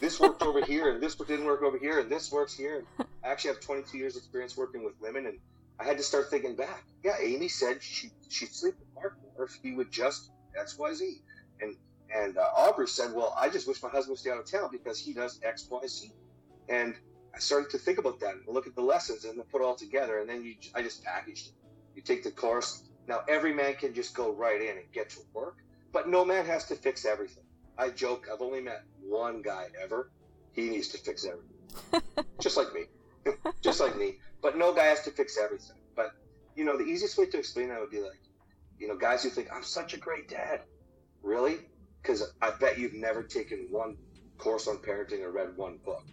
This 0.00 0.18
worked 0.20 0.42
over 0.42 0.64
here 0.64 0.90
and 0.90 1.02
this 1.02 1.14
didn't 1.14 1.44
work 1.44 1.62
over 1.62 1.78
here 1.78 2.00
and 2.00 2.10
this 2.10 2.32
works 2.32 2.54
here. 2.54 2.84
And 2.98 3.06
I 3.24 3.28
actually 3.28 3.54
have 3.54 3.60
22 3.60 3.98
years 3.98 4.16
experience 4.16 4.56
working 4.56 4.84
with 4.84 4.94
women 5.00 5.26
and 5.26 5.38
I 5.78 5.84
had 5.84 5.96
to 5.96 6.02
start 6.02 6.30
thinking 6.30 6.54
back. 6.54 6.84
Yeah, 7.02 7.16
Amy 7.20 7.48
said 7.48 7.82
she 7.82 8.10
she'd 8.28 8.52
sleep 8.54 8.74
with 8.78 8.88
Mark 8.94 9.16
more 9.22 9.46
if 9.46 9.58
he 9.62 9.72
would 9.72 9.90
just 9.90 10.30
X 10.58 10.78
Y 10.78 10.94
Z. 10.94 11.20
And 11.60 11.76
and 12.14 12.36
uh, 12.36 12.42
Aubrey 12.56 12.86
said, 12.88 13.12
well, 13.14 13.34
I 13.38 13.48
just 13.48 13.66
wish 13.66 13.82
my 13.82 13.88
husband 13.88 14.12
would 14.12 14.18
stay 14.18 14.30
out 14.30 14.38
of 14.38 14.50
town 14.50 14.68
because 14.70 14.98
he 14.98 15.12
does 15.12 15.40
X 15.42 15.66
Y 15.70 15.86
Z. 15.86 16.12
And 16.68 16.94
I 17.34 17.38
started 17.38 17.70
to 17.70 17.78
think 17.78 17.98
about 17.98 18.20
that 18.20 18.34
and 18.34 18.42
look 18.48 18.66
at 18.66 18.74
the 18.74 18.82
lessons 18.82 19.24
and 19.24 19.36
put 19.50 19.62
it 19.62 19.64
all 19.64 19.74
together. 19.74 20.18
And 20.18 20.28
then 20.28 20.44
you, 20.44 20.54
I 20.74 20.82
just 20.82 21.02
packaged 21.02 21.48
it. 21.48 21.54
You 21.96 22.02
take 22.02 22.22
the 22.22 22.30
course. 22.30 22.82
Now 23.08 23.20
every 23.28 23.52
man 23.52 23.74
can 23.74 23.94
just 23.94 24.14
go 24.14 24.32
right 24.32 24.60
in 24.60 24.76
and 24.78 24.92
get 24.92 25.10
to 25.10 25.20
work, 25.32 25.56
but 25.92 26.08
no 26.08 26.24
man 26.24 26.46
has 26.46 26.66
to 26.66 26.76
fix 26.76 27.04
everything. 27.04 27.44
I 27.76 27.90
joke. 27.90 28.28
I've 28.32 28.42
only 28.42 28.60
met 28.60 28.84
one 29.06 29.42
guy 29.42 29.66
ever. 29.82 30.10
He 30.52 30.68
needs 30.68 30.88
to 30.88 30.98
fix 30.98 31.26
everything, 31.26 32.24
just 32.40 32.56
like 32.56 32.72
me, 32.74 32.84
just 33.62 33.80
like 33.80 33.96
me. 33.96 34.18
But 34.42 34.58
no 34.58 34.74
guy 34.74 34.84
has 34.84 35.02
to 35.04 35.10
fix 35.10 35.38
everything. 35.38 35.76
But 35.96 36.12
you 36.54 36.64
know, 36.64 36.76
the 36.76 36.84
easiest 36.84 37.16
way 37.16 37.26
to 37.26 37.38
explain 37.38 37.68
that 37.68 37.80
would 37.80 37.90
be 37.90 38.00
like, 38.00 38.20
you 38.78 38.88
know, 38.88 38.96
guys 38.96 39.22
who 39.22 39.30
think 39.30 39.48
I'm 39.52 39.62
such 39.62 39.94
a 39.94 39.96
great 39.96 40.28
dad. 40.28 40.60
Really? 41.22 41.58
Because 42.02 42.32
I 42.42 42.50
bet 42.50 42.78
you've 42.78 42.94
never 42.94 43.22
taken 43.22 43.68
one 43.70 43.96
course 44.38 44.66
on 44.66 44.78
parenting 44.78 45.22
or 45.22 45.30
read 45.30 45.56
one 45.56 45.78
book. 45.84 46.04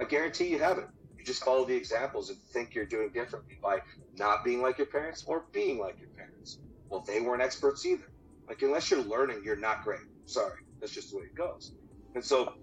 I 0.00 0.04
guarantee 0.04 0.48
you 0.48 0.58
haven't. 0.58 0.88
You 1.16 1.24
just 1.24 1.44
follow 1.44 1.64
the 1.64 1.76
examples 1.76 2.30
and 2.30 2.38
think 2.52 2.74
you're 2.74 2.86
doing 2.86 3.10
differently 3.10 3.58
by 3.62 3.78
not 4.16 4.44
being 4.44 4.60
like 4.60 4.78
your 4.78 4.88
parents 4.88 5.24
or 5.26 5.44
being 5.52 5.78
like 5.78 5.98
your 6.00 6.08
parents. 6.10 6.58
Well, 6.88 7.00
they 7.00 7.20
weren't 7.20 7.42
experts 7.42 7.86
either. 7.86 8.10
Like, 8.48 8.62
unless 8.62 8.90
you're 8.90 9.02
learning, 9.02 9.42
you're 9.44 9.56
not 9.56 9.84
great. 9.84 10.00
Sorry. 10.26 10.60
That's 10.80 10.92
just 10.92 11.10
the 11.10 11.18
way 11.18 11.24
it 11.24 11.34
goes. 11.34 11.72
And 12.14 12.24
so, 12.24 12.54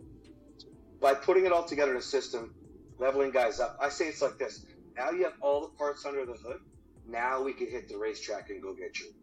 by 1.00 1.14
putting 1.14 1.46
it 1.46 1.52
all 1.52 1.66
together 1.66 1.92
in 1.92 1.98
a 1.98 2.02
system, 2.02 2.54
leveling 2.98 3.32
guys 3.32 3.60
up, 3.60 3.78
I 3.82 3.90
say 3.90 4.08
it's 4.08 4.22
like 4.22 4.38
this. 4.38 4.66
Now 4.98 5.12
you 5.12 5.24
have 5.24 5.34
all 5.42 5.62
the 5.62 5.78
parts 5.78 6.06
under 6.06 6.25
the 6.25 6.34
hood. 6.34 6.60
Now 7.08 7.44
we 7.44 7.54
can 7.54 7.70
hit 7.70 7.88
the 7.88 7.98
racetrack 7.98 8.50
and 8.50 8.62
go 8.62 8.74
get 8.74 9.00
you. 9.00 9.14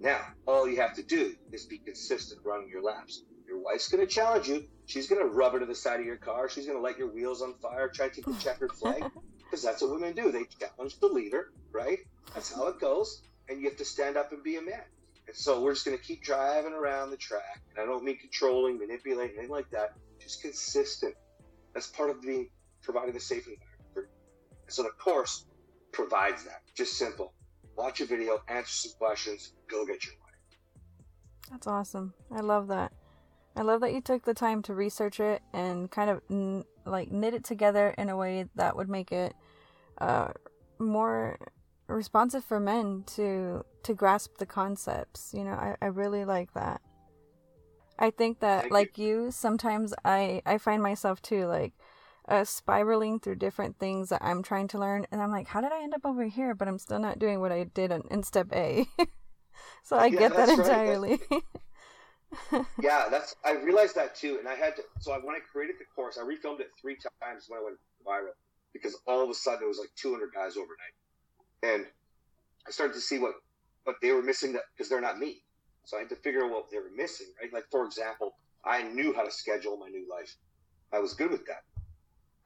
Now, 0.00 0.20
all 0.46 0.68
you 0.68 0.80
have 0.80 0.94
to 0.96 1.02
do 1.02 1.34
is 1.52 1.66
be 1.66 1.78
consistent 1.78 2.40
running 2.44 2.68
your 2.68 2.82
laps. 2.82 3.22
Your 3.46 3.58
wife's 3.58 3.88
going 3.88 4.06
to 4.06 4.12
challenge 4.12 4.48
you. 4.48 4.64
She's 4.86 5.06
going 5.06 5.20
to 5.20 5.28
rub 5.28 5.54
it 5.54 5.60
to 5.60 5.66
the 5.66 5.74
side 5.74 6.00
of 6.00 6.06
your 6.06 6.16
car. 6.16 6.48
She's 6.48 6.66
going 6.66 6.78
to 6.78 6.82
light 6.82 6.98
your 6.98 7.12
wheels 7.12 7.42
on 7.42 7.54
fire, 7.54 7.88
try 7.88 8.08
to 8.08 8.14
take 8.14 8.24
the 8.24 8.32
checkered 8.34 8.72
flag, 8.72 9.04
because 9.38 9.62
that's 9.62 9.82
what 9.82 9.90
women 9.90 10.14
do. 10.14 10.32
They 10.32 10.44
challenge 10.44 10.98
the 11.00 11.08
leader, 11.08 11.50
right? 11.70 11.98
That's 12.34 12.52
how 12.54 12.68
it 12.68 12.80
goes. 12.80 13.22
And 13.48 13.60
you 13.60 13.68
have 13.68 13.78
to 13.78 13.84
stand 13.84 14.16
up 14.16 14.32
and 14.32 14.42
be 14.42 14.56
a 14.56 14.62
man. 14.62 14.82
And 15.30 15.36
so 15.36 15.62
we're 15.62 15.74
just 15.74 15.86
going 15.86 15.96
to 15.96 16.02
keep 16.02 16.24
driving 16.24 16.72
around 16.72 17.12
the 17.12 17.16
track. 17.16 17.62
And 17.70 17.80
I 17.80 17.86
don't 17.86 18.02
mean 18.02 18.18
controlling, 18.18 18.80
manipulating, 18.80 19.36
anything 19.36 19.48
like 19.48 19.70
that. 19.70 19.92
Just 20.18 20.42
consistent. 20.42 21.14
That's 21.72 21.86
part 21.86 22.10
of 22.10 22.20
being 22.20 22.48
providing 22.82 23.14
a 23.14 23.20
safe 23.20 23.46
environment. 23.46 24.12
And 24.64 24.74
so 24.74 24.82
the 24.82 24.90
course 24.98 25.46
provides 25.92 26.42
that. 26.42 26.62
Just 26.74 26.98
simple. 26.98 27.32
Watch 27.76 28.00
a 28.00 28.06
video, 28.06 28.42
answer 28.48 28.88
some 28.88 28.98
questions, 28.98 29.52
go 29.70 29.86
get 29.86 30.04
your 30.04 30.14
money. 30.14 30.58
That's 31.52 31.68
awesome. 31.68 32.12
I 32.32 32.40
love 32.40 32.66
that. 32.66 32.92
I 33.54 33.62
love 33.62 33.82
that 33.82 33.92
you 33.92 34.00
took 34.00 34.24
the 34.24 34.34
time 34.34 34.62
to 34.62 34.74
research 34.74 35.20
it 35.20 35.42
and 35.52 35.88
kind 35.92 36.10
of 36.10 36.22
n- 36.28 36.64
like 36.84 37.12
knit 37.12 37.34
it 37.34 37.44
together 37.44 37.94
in 37.96 38.08
a 38.08 38.16
way 38.16 38.46
that 38.56 38.74
would 38.74 38.88
make 38.88 39.12
it 39.12 39.34
uh, 39.98 40.32
more 40.80 41.38
responsive 41.90 42.44
for 42.44 42.60
men 42.60 43.04
to 43.16 43.64
to 43.82 43.94
grasp 43.94 44.38
the 44.38 44.46
concepts. 44.46 45.32
You 45.34 45.44
know, 45.44 45.52
I, 45.52 45.76
I 45.82 45.86
really 45.86 46.24
like 46.24 46.52
that. 46.54 46.80
I 47.98 48.10
think 48.10 48.40
that 48.40 48.62
Thank 48.62 48.72
like 48.72 48.98
you. 48.98 49.24
you, 49.24 49.30
sometimes 49.30 49.94
I 50.04 50.42
I 50.46 50.58
find 50.58 50.82
myself 50.82 51.20
too 51.22 51.46
like 51.46 51.72
uh, 52.28 52.44
spiraling 52.44 53.18
through 53.18 53.36
different 53.36 53.78
things 53.78 54.08
that 54.10 54.22
I'm 54.22 54.42
trying 54.42 54.68
to 54.68 54.78
learn, 54.78 55.06
and 55.10 55.20
I'm 55.20 55.32
like, 55.32 55.48
how 55.48 55.60
did 55.60 55.72
I 55.72 55.82
end 55.82 55.94
up 55.94 56.06
over 56.06 56.24
here? 56.24 56.54
But 56.54 56.68
I'm 56.68 56.78
still 56.78 57.00
not 57.00 57.18
doing 57.18 57.40
what 57.40 57.52
I 57.52 57.64
did 57.64 57.90
in, 57.90 58.02
in 58.10 58.22
step 58.22 58.52
A. 58.52 58.86
so 59.82 59.96
I 59.96 60.08
yeah, 60.08 60.18
get 60.20 60.36
that 60.36 60.48
entirely. 60.48 61.20
Right 61.30 61.42
yeah, 62.80 63.06
that's 63.10 63.34
I 63.44 63.52
realized 63.52 63.96
that 63.96 64.14
too, 64.14 64.38
and 64.38 64.48
I 64.48 64.54
had 64.54 64.76
to. 64.76 64.82
So 65.00 65.12
I, 65.12 65.18
when 65.18 65.34
I 65.34 65.40
created 65.40 65.76
the 65.78 65.84
course, 65.94 66.18
I 66.18 66.22
refilmed 66.22 66.60
it 66.60 66.68
three 66.80 66.96
times 67.20 67.46
when 67.48 67.58
I 67.58 67.64
went 67.64 67.76
viral 68.06 68.34
because 68.72 68.96
all 69.06 69.22
of 69.22 69.30
a 69.30 69.34
sudden 69.34 69.64
it 69.64 69.68
was 69.68 69.78
like 69.78 69.90
200 69.96 70.32
guys 70.32 70.56
overnight, 70.56 70.94
and 71.62 71.86
I 72.66 72.70
started 72.70 72.94
to 72.94 73.00
see 73.00 73.18
what 73.18 73.34
what 73.84 73.96
they 74.02 74.12
were 74.12 74.22
missing 74.22 74.52
that 74.52 74.62
because 74.76 74.88
they're 74.88 75.00
not 75.00 75.18
me. 75.18 75.42
So 75.84 75.96
I 75.96 76.00
had 76.00 76.10
to 76.10 76.16
figure 76.16 76.44
out 76.44 76.50
what 76.50 76.70
they 76.70 76.78
were 76.78 76.90
missing. 76.94 77.26
Right, 77.40 77.52
like 77.52 77.64
for 77.70 77.84
example, 77.84 78.32
I 78.64 78.82
knew 78.82 79.14
how 79.14 79.24
to 79.24 79.30
schedule 79.30 79.76
my 79.76 79.88
new 79.88 80.06
life. 80.10 80.34
I 80.92 80.98
was 80.98 81.14
good 81.14 81.30
with 81.30 81.46
that 81.46 81.62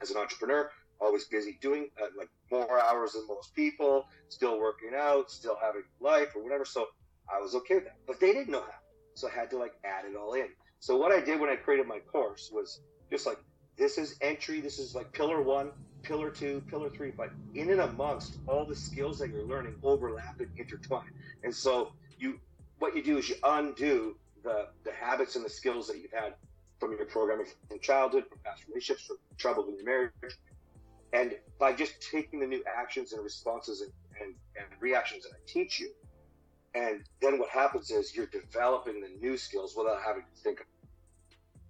as 0.00 0.10
an 0.10 0.16
entrepreneur. 0.16 0.70
Always 1.00 1.24
busy 1.24 1.58
doing 1.60 1.88
uh, 2.00 2.06
like 2.16 2.28
more 2.50 2.80
hours 2.80 3.12
than 3.12 3.26
most 3.26 3.54
people, 3.54 4.04
still 4.28 4.60
working 4.60 4.92
out, 4.96 5.30
still 5.30 5.56
having 5.60 5.82
life 6.00 6.28
or 6.36 6.42
whatever. 6.42 6.64
So 6.64 6.86
I 7.28 7.40
was 7.40 7.54
okay 7.56 7.74
with 7.74 7.84
that. 7.84 7.96
But 8.06 8.20
they 8.20 8.32
didn't 8.32 8.50
know 8.50 8.60
how. 8.60 8.78
So 9.14 9.28
I 9.28 9.32
had 9.32 9.50
to 9.50 9.58
like 9.58 9.72
add 9.84 10.04
it 10.04 10.16
all 10.16 10.34
in. 10.34 10.46
So 10.78 10.96
what 10.96 11.12
I 11.12 11.20
did 11.20 11.40
when 11.40 11.50
I 11.50 11.56
created 11.56 11.86
my 11.86 11.98
course 12.12 12.50
was 12.52 12.80
just 13.10 13.26
like 13.26 13.38
this 13.76 13.98
is 13.98 14.16
entry, 14.20 14.60
this 14.60 14.78
is 14.78 14.94
like 14.94 15.12
pillar 15.12 15.42
one, 15.42 15.72
pillar 16.04 16.30
two, 16.30 16.62
pillar 16.68 16.90
three, 16.90 17.10
but 17.10 17.30
in 17.54 17.70
and 17.70 17.80
amongst 17.80 18.38
all 18.46 18.64
the 18.64 18.76
skills 18.76 19.18
that 19.18 19.30
you're 19.30 19.44
learning 19.44 19.74
overlap 19.82 20.38
and 20.40 20.48
intertwine. 20.56 21.10
And 21.42 21.54
so 21.54 21.92
you 22.18 22.38
what 22.78 22.94
you 22.94 23.02
do 23.02 23.18
is 23.18 23.28
you 23.28 23.36
undo 23.42 24.16
the 24.42 24.68
the 24.84 24.92
habits 24.92 25.36
and 25.36 25.44
the 25.44 25.50
skills 25.50 25.88
that 25.88 25.98
you've 25.98 26.12
had 26.12 26.34
from 26.78 26.92
your 26.96 27.06
programming 27.06 27.46
from 27.68 27.80
childhood, 27.80 28.24
from 28.28 28.38
past 28.44 28.64
relationships, 28.68 29.06
from 29.06 29.16
trouble 29.38 29.66
in 29.68 29.76
your 29.76 29.84
marriage. 29.84 30.12
And 31.12 31.34
by 31.58 31.72
just 31.72 31.94
taking 32.10 32.40
the 32.40 32.46
new 32.46 32.62
actions 32.66 33.12
and 33.12 33.22
responses 33.22 33.80
and, 33.82 33.92
and, 34.20 34.34
and 34.56 34.82
reactions 34.82 35.22
that 35.22 35.30
I 35.30 35.40
teach 35.46 35.78
you, 35.78 35.90
and 36.74 37.02
then 37.22 37.38
what 37.38 37.50
happens 37.50 37.90
is 37.90 38.16
you're 38.16 38.26
developing 38.26 39.00
the 39.00 39.10
new 39.20 39.36
skills 39.36 39.74
without 39.76 40.02
having 40.04 40.22
to 40.22 40.42
think 40.42 40.58
them. 40.58 40.66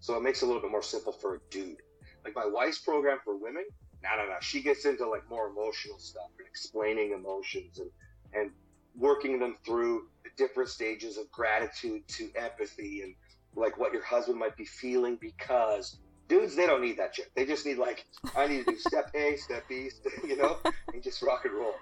So 0.00 0.16
it 0.16 0.22
makes 0.22 0.42
it 0.42 0.46
a 0.46 0.48
little 0.48 0.62
bit 0.62 0.70
more 0.70 0.82
simple 0.82 1.12
for 1.12 1.34
a 1.34 1.38
dude. 1.50 1.76
Like 2.24 2.34
my 2.34 2.46
wife's 2.46 2.78
program 2.78 3.18
for 3.22 3.36
women, 3.36 3.64
no, 4.04 4.22
no, 4.22 4.28
no. 4.28 4.36
She 4.40 4.62
gets 4.62 4.84
into 4.84 5.08
like 5.08 5.28
more 5.28 5.48
emotional 5.48 5.98
stuff 5.98 6.28
and 6.38 6.46
explaining 6.46 7.12
emotions 7.12 7.78
and, 7.78 7.90
and 8.34 8.50
working 8.96 9.38
them 9.38 9.56
through 9.64 10.08
the 10.22 10.30
different 10.36 10.68
stages 10.68 11.16
of 11.16 11.30
gratitude 11.32 12.06
to 12.08 12.30
empathy 12.36 13.02
and 13.02 13.14
like 13.56 13.78
what 13.78 13.92
your 13.92 14.04
husband 14.04 14.38
might 14.38 14.56
be 14.56 14.64
feeling 14.64 15.16
because 15.20 15.96
dudes 16.28 16.54
they 16.54 16.66
don't 16.66 16.82
need 16.82 16.98
that 16.98 17.14
shit. 17.14 17.30
They 17.34 17.46
just 17.46 17.64
need 17.64 17.78
like 17.78 18.04
I 18.36 18.46
need 18.46 18.66
to 18.66 18.72
do 18.72 18.78
step 18.78 19.10
A, 19.14 19.36
step 19.36 19.64
B, 19.68 19.90
you 20.26 20.36
know, 20.36 20.58
and 20.92 21.02
just 21.02 21.22
rock 21.22 21.44
and 21.46 21.54
roll. 21.54 21.74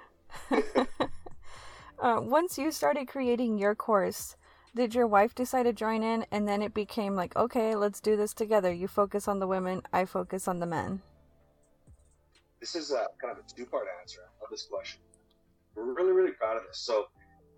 uh, 2.00 2.20
once 2.20 2.56
you 2.56 2.70
started 2.70 3.08
creating 3.08 3.58
your 3.58 3.74
course, 3.74 4.36
did 4.74 4.94
your 4.94 5.06
wife 5.06 5.34
decide 5.34 5.64
to 5.64 5.72
join 5.72 6.02
in 6.02 6.24
and 6.30 6.48
then 6.48 6.62
it 6.62 6.72
became 6.72 7.14
like 7.14 7.36
okay 7.36 7.74
let's 7.74 8.00
do 8.00 8.16
this 8.16 8.32
together 8.32 8.72
you 8.72 8.88
focus 8.88 9.28
on 9.28 9.38
the 9.38 9.46
women 9.46 9.82
i 9.92 10.04
focus 10.04 10.48
on 10.48 10.60
the 10.60 10.66
men 10.66 11.02
this 12.62 12.74
is 12.74 12.90
a 12.90 13.06
kind 13.20 13.32
of 13.32 13.38
a 13.38 13.54
two 13.54 13.66
part 13.66 13.86
answer 14.00 14.20
of 14.42 14.48
this 14.50 14.66
question 14.70 15.00
we're 15.74 15.92
really 15.94 16.12
really 16.12 16.32
proud 16.32 16.56
of 16.56 16.62
this 16.66 16.78
so 16.78 17.06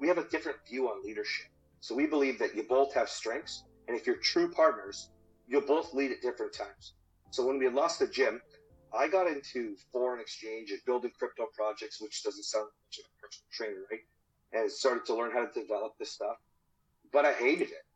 we 0.00 0.08
have 0.08 0.18
a 0.18 0.28
different 0.30 0.58
view 0.68 0.88
on 0.88 1.04
leadership 1.04 1.46
so 1.80 1.94
we 1.94 2.06
believe 2.06 2.38
that 2.38 2.56
you 2.56 2.64
both 2.64 2.92
have 2.92 3.08
strengths 3.08 3.64
and 3.86 3.96
if 3.96 4.06
you're 4.06 4.16
true 4.16 4.50
partners 4.50 5.10
you'll 5.46 5.60
both 5.60 5.94
lead 5.94 6.10
at 6.10 6.20
different 6.22 6.52
times 6.52 6.94
so 7.30 7.46
when 7.46 7.58
we 7.58 7.68
lost 7.68 8.00
the 8.00 8.06
gym 8.08 8.40
i 8.98 9.06
got 9.06 9.28
into 9.28 9.76
foreign 9.92 10.20
exchange 10.20 10.70
and 10.72 10.80
building 10.86 11.12
crypto 11.16 11.46
projects 11.54 12.00
which 12.00 12.24
doesn't 12.24 12.44
sound 12.44 12.66
much 12.66 12.98
of 12.98 13.04
a 13.04 13.14
personal 13.22 13.46
trainer 13.52 13.86
right 13.92 14.00
and 14.52 14.70
started 14.70 15.04
to 15.06 15.14
learn 15.14 15.30
how 15.32 15.44
to 15.44 15.60
develop 15.60 15.92
this 15.98 16.10
stuff 16.10 16.36
but 17.14 17.24
I 17.24 17.32
hated 17.32 17.68
it. 17.68 17.86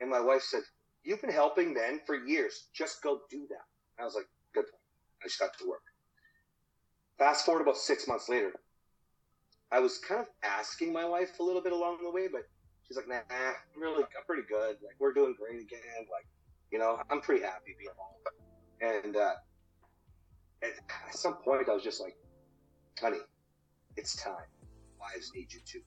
And 0.00 0.10
my 0.10 0.20
wife 0.20 0.42
said, 0.42 0.62
You've 1.02 1.22
been 1.22 1.30
helping 1.30 1.72
men 1.72 2.00
for 2.06 2.14
years. 2.26 2.68
Just 2.74 3.02
go 3.02 3.20
do 3.30 3.46
that. 3.48 3.64
I 3.98 4.04
was 4.04 4.14
like, 4.14 4.28
Good 4.54 4.64
point. 4.64 4.82
I 5.24 5.28
just 5.28 5.40
got 5.40 5.56
to 5.58 5.68
work. 5.68 5.82
Fast 7.18 7.46
forward 7.46 7.62
about 7.62 7.76
six 7.76 8.06
months 8.06 8.28
later, 8.28 8.52
I 9.72 9.80
was 9.80 9.98
kind 9.98 10.20
of 10.20 10.28
asking 10.42 10.92
my 10.92 11.04
wife 11.04 11.38
a 11.40 11.42
little 11.42 11.62
bit 11.62 11.72
along 11.72 11.98
the 12.02 12.10
way, 12.10 12.28
but 12.30 12.42
she's 12.86 12.96
like, 12.96 13.08
Nah, 13.08 13.20
I'm 13.28 13.80
really, 13.80 14.02
I'm 14.02 14.24
pretty 14.26 14.42
good. 14.48 14.76
Like, 14.84 14.96
we're 14.98 15.12
doing 15.12 15.34
great 15.38 15.60
again. 15.60 15.80
Like, 16.10 16.26
you 16.70 16.78
know, 16.78 17.00
I'm 17.10 17.20
pretty 17.20 17.42
happy 17.42 17.74
being 17.78 17.90
home. 17.96 19.04
And 19.04 19.16
uh, 19.16 19.34
at 20.62 21.14
some 21.14 21.34
point, 21.34 21.68
I 21.68 21.74
was 21.74 21.82
just 21.82 22.00
like, 22.00 22.16
Honey, 23.00 23.18
it's 23.96 24.16
time. 24.16 24.34
Wives 25.00 25.32
need 25.34 25.52
you 25.52 25.60
too. 25.64 25.82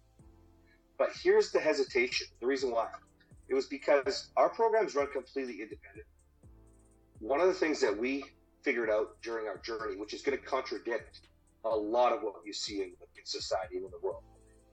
But 0.97 1.09
here's 1.23 1.51
the 1.51 1.59
hesitation. 1.59 2.27
The 2.41 2.47
reason 2.47 2.71
why 2.71 2.87
it 3.47 3.53
was 3.53 3.65
because 3.65 4.29
our 4.37 4.49
programs 4.49 4.95
run 4.95 5.07
completely 5.11 5.61
independent. 5.61 6.05
One 7.19 7.39
of 7.39 7.47
the 7.47 7.53
things 7.53 7.81
that 7.81 7.97
we 7.97 8.23
figured 8.63 8.89
out 8.89 9.21
during 9.21 9.47
our 9.47 9.57
journey, 9.57 9.95
which 9.95 10.13
is 10.13 10.21
going 10.21 10.37
to 10.37 10.43
contradict 10.43 11.21
a 11.65 11.69
lot 11.69 12.13
of 12.13 12.21
what 12.21 12.35
you 12.45 12.53
see 12.53 12.81
in, 12.81 12.89
in 13.17 13.25
society 13.25 13.77
and 13.77 13.85
in 13.85 13.91
the 13.91 13.99
world, 14.01 14.23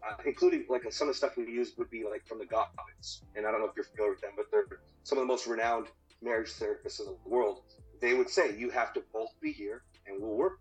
uh, 0.09 0.15
including 0.25 0.65
like 0.69 0.91
some 0.93 1.09
of 1.09 1.15
the 1.15 1.19
stuff 1.19 1.37
we 1.37 1.45
use 1.45 1.73
would 1.79 1.91
be 1.91 2.05
like 2.05 2.27
from 2.27 2.39
the 2.39 2.45
Gottmans. 2.45 3.23
And 3.35 3.47
I 3.47 3.51
don't 3.51 3.61
know 3.61 3.67
if 3.67 3.77
you're 3.77 3.85
familiar 3.85 4.13
with 4.13 4.21
them, 4.21 4.33
but 4.37 4.47
they're 4.51 4.67
some 5.03 5.19
of 5.19 5.23
the 5.23 5.27
most 5.27 5.47
renowned 5.47 5.87
marriage 6.23 6.53
therapists 6.53 7.01
in 7.01 7.07
the 7.07 7.17
world. 7.25 7.63
They 8.01 8.15
would 8.15 8.29
say 8.29 8.57
you 8.57 8.71
have 8.71 8.93
to 8.95 9.03
both 9.13 9.31
be 9.41 9.53
here 9.53 9.83
and 10.07 10.21
we'll 10.21 10.37
work, 10.37 10.61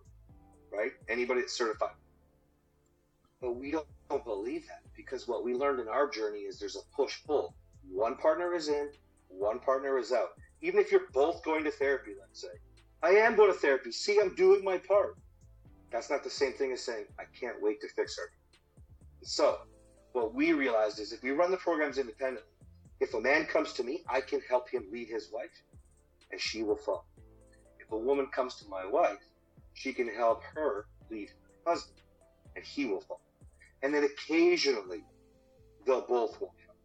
right? 0.72 0.92
Anybody 1.10 1.42
that's 1.42 1.58
certified. 1.58 1.96
But 3.42 3.58
we 3.58 3.72
don't, 3.72 3.88
don't 4.10 4.24
believe 4.24 4.66
that 4.68 4.82
because 4.96 5.28
what 5.28 5.44
we 5.44 5.54
learned 5.54 5.80
in 5.80 5.88
our 5.88 6.10
journey 6.10 6.40
is 6.40 6.60
there's 6.60 6.78
a 6.78 6.96
push 6.96 7.20
pull. 7.26 7.54
One 7.92 8.16
partner 8.16 8.54
is 8.54 8.70
in, 8.70 8.90
one 9.28 9.60
partner 9.60 9.98
is 9.98 10.12
out. 10.12 10.30
Even 10.62 10.80
if 10.80 10.92
you're 10.92 11.08
both 11.14 11.44
going 11.44 11.64
to 11.66 11.72
therapy, 11.72 12.12
let's 12.20 12.42
say, 12.42 12.48
I 13.06 13.12
am 13.12 13.36
going 13.36 13.52
to 13.52 13.58
therapy. 13.58 13.92
See, 13.92 14.20
I'm 14.22 14.36
doing 14.36 14.64
my 14.64 14.78
part. 14.78 15.18
That's 15.92 16.10
not 16.10 16.24
the 16.24 16.30
same 16.30 16.54
thing 16.54 16.72
as 16.72 16.82
saying, 16.82 17.06
I 17.20 17.24
can't 17.40 17.62
wait 17.62 17.80
to 17.82 17.88
fix 17.90 18.18
her. 18.18 18.32
So, 19.24 19.60
what 20.14 20.34
we 20.34 20.54
realized 20.54 21.00
is 21.00 21.12
if 21.12 21.22
we 21.22 21.32
run 21.32 21.52
the 21.52 21.58
programs 21.58 21.98
independently, 21.98 22.50
if 23.00 23.14
a 23.14 23.20
man 23.20 23.46
comes 23.46 23.74
to 23.74 23.84
me, 23.84 24.02
I 24.10 24.22
can 24.22 24.42
help 24.50 24.70
him 24.70 24.86
lead 24.92 25.10
his 25.10 25.30
wife, 25.32 25.62
and 26.32 26.40
she 26.40 26.64
will 26.64 26.78
follow. 26.78 27.06
If 27.80 27.92
a 27.92 27.98
woman 27.98 28.28
comes 28.28 28.56
to 28.56 28.68
my 28.70 28.86
wife, 28.86 29.20
she 29.74 29.94
can 29.94 30.08
help 30.08 30.42
her 30.56 30.88
lead 31.10 31.30
her 31.30 31.72
husband, 31.72 32.02
and 32.56 32.66
he 32.66 32.86
will 32.86 33.02
follow 33.02 33.20
and 33.86 33.94
then 33.94 34.04
occasionally 34.04 35.04
they'll 35.86 36.08
both 36.08 36.42
want 36.42 36.54
help. 36.66 36.78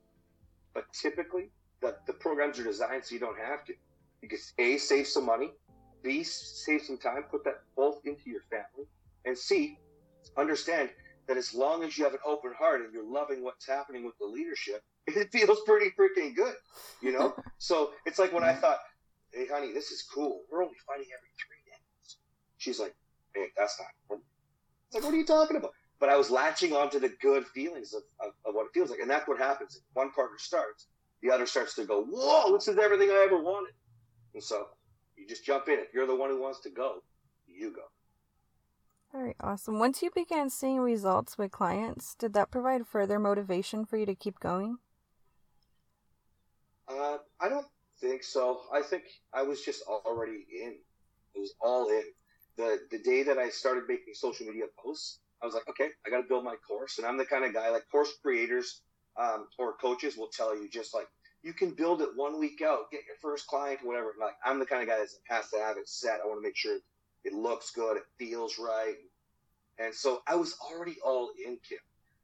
But 0.75 0.85
typically, 0.93 1.49
the, 1.81 1.97
the 2.07 2.13
programs 2.13 2.59
are 2.59 2.65
designed 2.65 3.07
so 3.07 3.15
you 3.15 3.21
don't 3.21 3.39
have 3.39 3.65
to. 3.65 3.75
You 4.21 4.29
can 4.29 4.39
A, 4.59 4.77
save 4.77 5.07
some 5.07 5.25
money, 5.25 5.51
B, 6.03 6.23
save 6.23 6.83
some 6.83 6.99
time, 6.99 7.25
put 7.31 7.45
that 7.45 7.63
both 7.77 8.01
into 8.05 8.31
your 8.31 8.43
family, 8.51 8.89
and 9.25 9.37
C, 9.37 9.79
understand 10.37 10.91
that 11.27 11.37
as 11.37 11.55
long 11.55 11.85
as 11.85 11.97
you 11.97 12.05
have 12.05 12.15
an 12.15 12.21
open 12.27 12.53
heart 12.59 12.81
and 12.81 12.93
you're 12.93 13.09
loving 13.09 13.43
what's 13.43 13.67
happening 13.67 14.05
with 14.05 14.19
the 14.19 14.27
leadership, 14.27 14.83
it 15.07 15.31
feels 15.33 15.61
pretty 15.67 15.91
freaking 15.99 16.35
good, 16.35 16.55
you 17.03 17.13
know? 17.13 17.35
so 17.59 17.91
it's 18.07 18.19
like 18.19 18.33
when 18.33 18.45
I 18.45 18.53
mm-hmm. 18.53 18.61
thought, 18.61 18.79
hey, 19.33 19.47
honey, 19.47 19.73
this 19.73 19.91
is 19.91 20.03
cool. 20.03 20.43
We're 20.51 20.63
only 20.63 20.77
fighting 20.87 21.07
every 21.17 21.31
three 21.39 21.63
days. 21.67 22.17
She's 22.59 22.81
like, 22.81 22.95
hey, 23.35 23.47
that's 23.57 23.79
not. 23.79 24.19
It's 24.87 24.95
like, 24.95 25.05
what 25.05 25.15
are 25.15 25.19
you 25.19 25.27
talking 25.27 25.57
about? 25.57 25.73
but 26.01 26.09
I 26.09 26.17
was 26.17 26.31
latching 26.31 26.73
onto 26.73 26.99
the 26.99 27.11
good 27.21 27.47
feelings 27.47 27.93
of, 27.93 28.03
of, 28.21 28.33
of, 28.47 28.55
what 28.55 28.67
it 28.67 28.73
feels 28.73 28.91
like. 28.91 29.01
And 29.01 29.11
that's 29.11 29.29
what 29.29 29.39
happens. 29.39 29.83
One 29.93 30.11
partner 30.13 30.39
starts, 30.39 30.87
the 31.23 31.31
other 31.31 31.47
starts 31.47 31.75
to 31.75 31.85
go, 31.85 32.03
whoa, 32.03 32.57
this 32.57 32.67
is 32.67 32.79
everything 32.79 33.11
I 33.11 33.23
ever 33.27 33.41
wanted. 33.41 33.75
And 34.33 34.43
so 34.43 34.69
just 35.31 35.47
jump 35.47 35.69
in. 35.69 35.79
If 35.79 35.95
you're 35.95 36.07
the 36.07 36.17
one 36.17 36.31
who 36.31 36.43
wants 36.43 36.61
to 36.61 36.71
go, 36.71 37.03
you 37.47 37.73
go. 37.73 37.83
All 39.15 39.23
right, 39.23 39.37
awesome. 39.41 39.79
Once 39.79 40.03
you 40.03 40.11
began 40.15 40.51
seeing 40.51 40.79
results 40.79 41.39
with 41.39 41.51
clients, 41.51 42.15
did 42.15 42.33
that 42.35 42.51
provide 42.51 42.87
further 42.87 43.19
motivation 43.19 43.85
for 43.85 43.97
you 43.97 44.07
to 44.07 44.15
keep 44.15 44.39
going? 44.39 44.79
Uh, 46.89 47.19
I 47.41 47.49
don't 47.49 47.67
think 48.01 48.23
so. 48.23 48.61
I 48.73 48.83
think 48.83 49.05
I 49.33 49.43
was 49.43 49.63
just 49.63 49.83
already 49.83 50.45
in. 50.63 50.75
It 51.35 51.39
was 51.39 51.55
all 51.61 51.89
in. 51.89 52.03
The 52.57 52.79
the 52.91 52.99
day 52.99 53.23
that 53.23 53.39
I 53.39 53.49
started 53.49 53.85
making 53.89 54.15
social 54.15 54.47
media 54.47 54.65
posts, 54.83 55.21
I 55.43 55.47
was 55.47 55.55
like, 55.55 55.69
okay, 55.69 55.89
I 56.07 56.11
got 56.11 56.23
to 56.23 56.29
build 56.29 56.45
my 56.45 56.57
course. 56.69 56.99
And 56.99 57.07
I'm 57.07 57.17
the 57.17 57.25
kind 57.25 57.45
of 57.45 57.55
guy 57.55 57.71
like 57.71 57.89
course 57.91 58.13
creators 58.23 58.83
um, 59.17 59.47
or 59.59 59.75
coaches 59.81 60.17
will 60.17 60.29
tell 60.29 60.55
you 60.57 60.69
just 60.69 60.95
like, 60.95 61.07
you 61.43 61.53
can 61.53 61.73
build 61.73 62.03
it 62.03 62.09
one 62.15 62.39
week 62.39 62.63
out, 62.63 62.91
get 62.91 63.01
your 63.07 63.17
first 63.21 63.47
client, 63.47 63.81
whatever. 63.83 64.15
Like, 64.21 64.35
I'm 64.45 64.59
the 64.59 64.67
kind 64.67 64.83
of 64.83 64.89
guy 64.89 64.99
that 64.99 65.09
has 65.29 65.51
to 65.51 65.59
have 65.59 65.77
it 65.77 65.89
set. 65.89 66.21
I 66.23 66.27
want 66.27 66.39
to 66.39 66.43
make 66.43 66.57
sure 66.57 66.79
it 67.25 67.33
looks 67.33 67.71
good, 67.71 67.97
it 67.97 68.05
feels 68.19 68.59
right. 68.59 68.97
And 69.79 69.95
so 69.95 70.23
I 70.27 70.35
was 70.35 70.57
already 70.61 70.97
all 71.05 71.31
in, 71.45 71.59
Kim. 71.67 71.79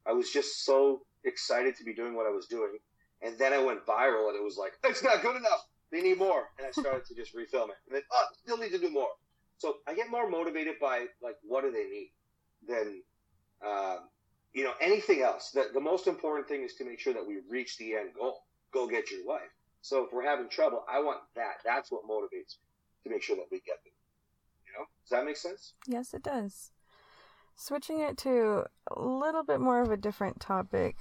I 0.07 0.13
was 0.13 0.31
just 0.31 0.65
so 0.65 1.03
excited 1.25 1.77
to 1.77 1.85
be 1.85 1.95
doing 1.95 2.15
what 2.15 2.27
I 2.27 2.31
was 2.31 2.47
doing. 2.47 2.77
And 3.23 3.39
then 3.39 3.53
I 3.53 3.59
went 3.59 3.87
viral 3.87 4.29
and 4.29 4.37
it 4.37 4.45
was 4.45 4.59
like, 4.59 4.73
it's 4.85 5.03
not 5.03 5.23
good 5.23 5.37
enough. 5.37 5.65
They 5.91 6.03
need 6.03 6.19
more. 6.19 6.51
And 6.59 6.67
I 6.67 6.71
started 6.71 7.07
to 7.07 7.15
just 7.15 7.35
refilm 7.35 7.71
it. 7.71 7.77
And 7.87 7.95
then, 7.95 8.03
oh, 8.13 8.27
still 8.43 8.59
need 8.59 8.73
to 8.73 8.79
do 8.79 8.91
more. 8.91 9.09
So 9.59 9.77
I 9.87 9.95
get 9.95 10.11
more 10.11 10.29
motivated 10.29 10.75
by 10.81 11.07
like, 11.23 11.37
what 11.43 11.63
do 11.63 11.71
they 11.71 11.85
need? 11.85 12.11
than 12.69 13.03
um, 13.67 13.99
you 14.53 14.65
know 14.65 14.73
anything 14.81 15.23
else. 15.23 15.51
The, 15.51 15.67
the 15.73 15.81
most 15.81 16.07
important 16.07 16.49
thing 16.49 16.63
is 16.63 16.75
to 16.77 16.85
make 16.85 17.01
sure 17.01 17.13
that 17.13 17.27
we 17.27 17.39
reach 17.49 17.79
the 17.79 17.95
end 17.95 18.11
goal. 18.19 18.45
Go 18.77 18.87
get 18.87 19.11
your 19.11 19.25
wife. 19.25 19.41
So 19.81 20.05
if 20.05 20.13
we're 20.13 20.27
having 20.27 20.51
trouble, 20.51 20.85
I 20.87 21.01
want 21.01 21.21
that. 21.35 21.63
That's 21.65 21.91
what 21.91 22.05
motivates 22.05 22.59
me 22.61 22.67
to 23.05 23.11
make 23.11 23.23
sure 23.23 23.37
that 23.37 23.47
we 23.51 23.57
get 23.61 23.83
them. 23.83 23.95
You 24.67 24.73
know, 24.79 24.85
does 25.03 25.11
that 25.13 25.25
make 25.25 25.39
sense? 25.39 25.73
Yes, 25.87 26.13
it 26.13 26.23
does. 26.23 26.73
Switching 27.55 28.01
it 28.01 28.19
to 28.19 28.65
a 28.95 29.01
little 29.01 29.45
bit 29.45 29.61
more 29.61 29.81
of 29.81 29.91
a 29.91 29.97
different 29.97 30.41
topic. 30.41 30.97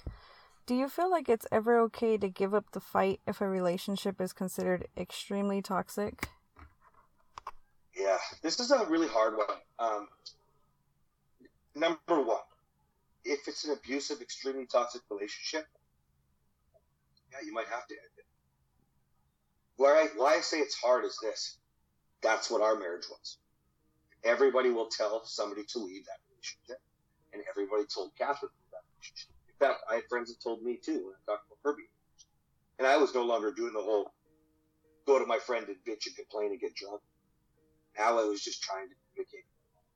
Do 0.66 0.74
you 0.74 0.88
feel 0.88 1.12
like 1.12 1.28
it's 1.28 1.46
ever 1.52 1.78
okay 1.80 2.18
to 2.18 2.30
give 2.30 2.54
up 2.54 2.72
the 2.72 2.80
fight 2.80 3.20
if 3.28 3.42
a 3.42 3.50
relationship 3.50 4.22
is 4.22 4.32
considered 4.32 4.88
extremely 4.96 5.62
toxic? 5.62 6.30
Yeah, 7.94 8.20
this 8.42 8.62
is 8.62 8.72
a 8.72 8.86
really 8.86 9.10
hard 9.10 9.36
one. 9.36 9.48
Um, 9.80 10.08
number 11.76 12.24
one, 12.24 12.40
if 13.26 13.50
it's 13.50 13.66
an 13.66 13.74
abusive, 13.74 14.22
extremely 14.22 14.66
toxic 14.66 15.02
relationship, 15.10 15.68
yeah, 17.42 17.48
you 17.48 17.54
might 17.54 17.68
have 17.68 17.88
to 17.88 17.96
end 17.96 18.16
it. 18.18 18.26
Why 19.78 19.92
I, 19.92 20.08
why 20.18 20.36
I 20.36 20.42
say 20.42 20.60
it's 20.60 20.76
hard 20.76 21.06
is 21.06 21.18
this. 21.22 21.60
That's 22.24 22.52
what 22.52 22.62
our 22.64 22.76
marriage 22.80 23.06
was. 23.10 23.38
Everybody 24.24 24.72
will 24.72 24.88
tell 24.90 25.26
somebody 25.26 25.64
to 25.70 25.80
leave 25.80 26.06
that 26.06 26.20
relationship, 26.32 26.82
and 27.34 27.44
everybody 27.50 27.84
told 27.94 28.12
Kathryn 28.20 28.50
to 28.50 28.58
leave 28.58 28.72
that 28.74 28.86
relationship. 28.96 29.32
In 29.50 29.56
fact, 29.60 29.82
I 29.92 29.96
had 29.96 30.06
friends 30.10 30.30
that 30.30 30.42
told 30.44 30.64
me 30.64 30.80
too 30.84 31.06
when 31.06 31.16
I 31.16 31.22
talked 31.32 31.48
about 31.48 31.60
her 31.64 31.76
being 31.76 31.90
and 32.80 32.88
I 32.88 32.98
was 32.98 33.16
no 33.16 33.24
longer 33.24 33.52
doing 33.52 33.74
the 33.74 33.82
whole 33.82 34.12
go 35.08 35.20
to 35.20 35.26
my 35.26 35.40
friend 35.40 35.68
and 35.68 35.78
bitch 35.88 36.08
and 36.08 36.16
complain 36.16 36.52
and 36.52 36.62
get 36.62 36.76
drunk. 36.76 37.02
Now 37.98 38.20
I 38.20 38.26
was 38.26 38.44
just 38.44 38.64
trying 38.64 38.90
to 38.90 38.96
communicate 39.14 39.46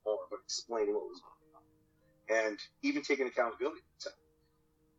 more, 0.06 0.18
but 0.30 0.40
explaining 0.44 0.94
what 0.94 1.04
was 1.08 1.20
going 1.20 2.44
on. 2.44 2.48
and 2.50 2.58
even 2.82 3.02
taking 3.02 3.28
accountability. 3.28 3.80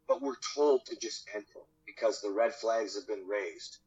But 0.08 0.22
we're 0.22 0.40
told 0.56 0.86
to 0.88 0.98
just 1.02 1.30
end 1.34 1.46
it 1.50 1.68
because 1.96 2.22
the 2.22 2.32
red 2.32 2.54
flags 2.54 2.96
have 2.96 3.08
been 3.08 3.28
raised. 3.28 3.78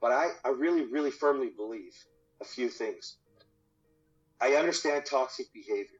But 0.00 0.12
I, 0.12 0.28
I 0.44 0.50
really, 0.50 0.84
really 0.84 1.10
firmly 1.10 1.50
believe 1.56 1.94
a 2.40 2.44
few 2.44 2.68
things. 2.68 3.16
I 4.40 4.54
understand 4.54 5.04
toxic 5.06 5.46
behavior. 5.52 5.98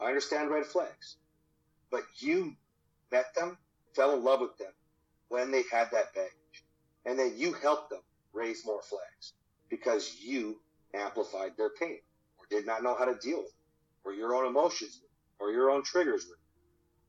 I 0.00 0.06
understand 0.06 0.50
red 0.50 0.66
flags. 0.66 1.16
But 1.90 2.02
you 2.18 2.54
met 3.10 3.34
them, 3.34 3.56
fell 3.94 4.14
in 4.14 4.22
love 4.22 4.40
with 4.40 4.56
them 4.58 4.72
when 5.28 5.50
they 5.50 5.62
had 5.70 5.88
that 5.92 6.14
baggage. 6.14 6.64
And 7.06 7.18
then 7.18 7.34
you 7.36 7.54
helped 7.54 7.90
them 7.90 8.02
raise 8.32 8.66
more 8.66 8.82
flags 8.82 9.32
because 9.70 10.16
you 10.22 10.60
amplified 10.94 11.52
their 11.56 11.70
pain 11.70 11.98
or 12.38 12.44
did 12.50 12.66
not 12.66 12.82
know 12.82 12.94
how 12.98 13.06
to 13.06 13.18
deal 13.18 13.38
with 13.38 13.46
it 13.46 14.04
or 14.04 14.12
your 14.12 14.34
own 14.34 14.46
emotions 14.46 15.00
or 15.38 15.50
your 15.50 15.70
own 15.70 15.82
triggers. 15.82 16.26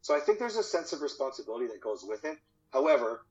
So 0.01 0.15
I 0.15 0.21
think 0.21 0.39
there's 0.39 0.55
a 0.55 0.63
sense 0.63 0.93
of 0.93 1.01
responsibility 1.01 1.67
that 1.67 1.81
goes 1.81 2.03
with 2.07 2.23
it. 2.23 2.37
However, 2.71 3.25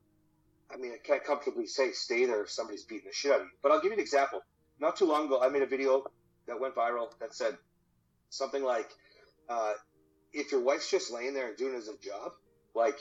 I 0.72 0.76
mean, 0.76 0.92
I 0.92 0.98
can't 1.02 1.24
comfortably 1.24 1.66
say 1.66 1.92
stay 1.92 2.26
there 2.26 2.42
if 2.42 2.50
somebody's 2.50 2.84
beating 2.84 3.06
the 3.06 3.14
shit 3.14 3.32
out 3.32 3.40
of 3.40 3.46
you. 3.46 3.52
But 3.62 3.72
I'll 3.72 3.80
give 3.80 3.90
you 3.90 3.94
an 3.94 4.00
example. 4.00 4.40
Not 4.80 4.96
too 4.96 5.06
long 5.06 5.26
ago, 5.26 5.40
I 5.42 5.48
made 5.48 5.62
a 5.62 5.66
video 5.66 6.04
that 6.46 6.60
went 6.60 6.74
viral 6.74 7.08
that 7.20 7.34
said 7.34 7.56
something 8.30 8.62
like, 8.62 8.88
uh, 9.48 9.72
if 10.32 10.52
your 10.52 10.60
wife's 10.60 10.90
just 10.90 11.12
laying 11.12 11.34
there 11.34 11.48
and 11.48 11.56
doing 11.56 11.74
a 11.74 12.06
job, 12.06 12.32
like, 12.74 12.98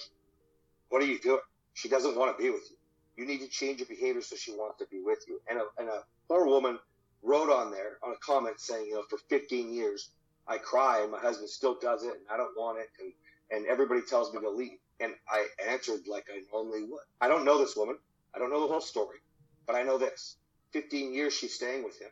what 0.90 1.02
are 1.02 1.06
you 1.06 1.20
doing? 1.20 1.42
She 1.74 1.90
doesn't 1.90 2.18
want 2.18 2.36
to 2.36 2.42
be 2.42 2.50
with 2.50 2.64
you. 2.70 2.78
You 3.18 3.28
need 3.28 3.40
to 3.40 3.48
change 3.48 3.80
your 3.80 3.88
behavior 3.88 4.22
so 4.22 4.36
she 4.36 4.52
wants 4.52 4.78
to 4.80 4.86
be 4.90 5.02
with 5.04 5.20
you. 5.28 5.42
And 5.50 5.60
a, 5.60 5.66
and 5.78 5.90
a 5.90 6.04
poor 6.28 6.46
woman 6.46 6.80
wrote 7.22 7.52
on 7.52 7.72
there 7.72 7.98
on 8.04 8.14
a 8.14 8.18
comment 8.18 8.60
saying, 8.60 8.88
you 8.88 8.96
know, 8.96 9.04
for 9.10 9.18
15 9.30 9.74
years, 9.74 10.12
I 10.48 10.58
cry 10.58 11.02
and 11.02 11.12
my 11.12 11.20
husband 11.20 11.50
still 11.50 11.78
does 11.80 12.04
it 12.04 12.14
and 12.14 12.26
I 12.32 12.38
don't 12.38 12.56
want 12.58 12.80
it. 12.80 12.88
And, 13.00 13.14
and 13.52 13.68
everybody 13.68 14.02
tells 14.02 14.34
me 14.34 14.40
to 14.42 14.50
leave. 14.50 14.78
And 15.00 15.14
I 15.30 15.48
answered 15.70 16.02
like 16.08 16.26
I 16.34 16.42
normally 16.52 16.84
would. 16.84 17.02
I 17.22 17.28
don't 17.28 17.46
know 17.46 17.60
this 17.60 17.76
woman. 17.76 17.98
I 18.36 18.40
don't 18.40 18.50
know 18.50 18.62
the 18.62 18.68
whole 18.68 18.82
story, 18.82 19.18
but 19.66 19.76
I 19.76 19.84
know 19.84 19.98
this. 19.98 20.38
15 20.74 21.14
years 21.14 21.34
she's 21.34 21.54
staying 21.54 21.84
with 21.84 22.00
him. 22.00 22.10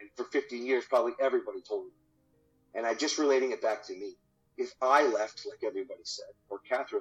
And 0.00 0.10
for 0.16 0.24
15 0.24 0.64
years, 0.64 0.84
probably 0.88 1.12
everybody 1.20 1.60
told 1.66 1.86
me. 1.86 1.92
And 2.74 2.86
I 2.86 2.94
just 2.94 3.18
relating 3.18 3.52
it 3.52 3.62
back 3.62 3.84
to 3.86 3.92
me. 3.92 4.14
If 4.56 4.72
I 4.80 5.04
left, 5.06 5.46
like 5.48 5.64
everybody 5.64 6.00
said, 6.04 6.32
or 6.48 6.60
Kathryn 6.70 7.00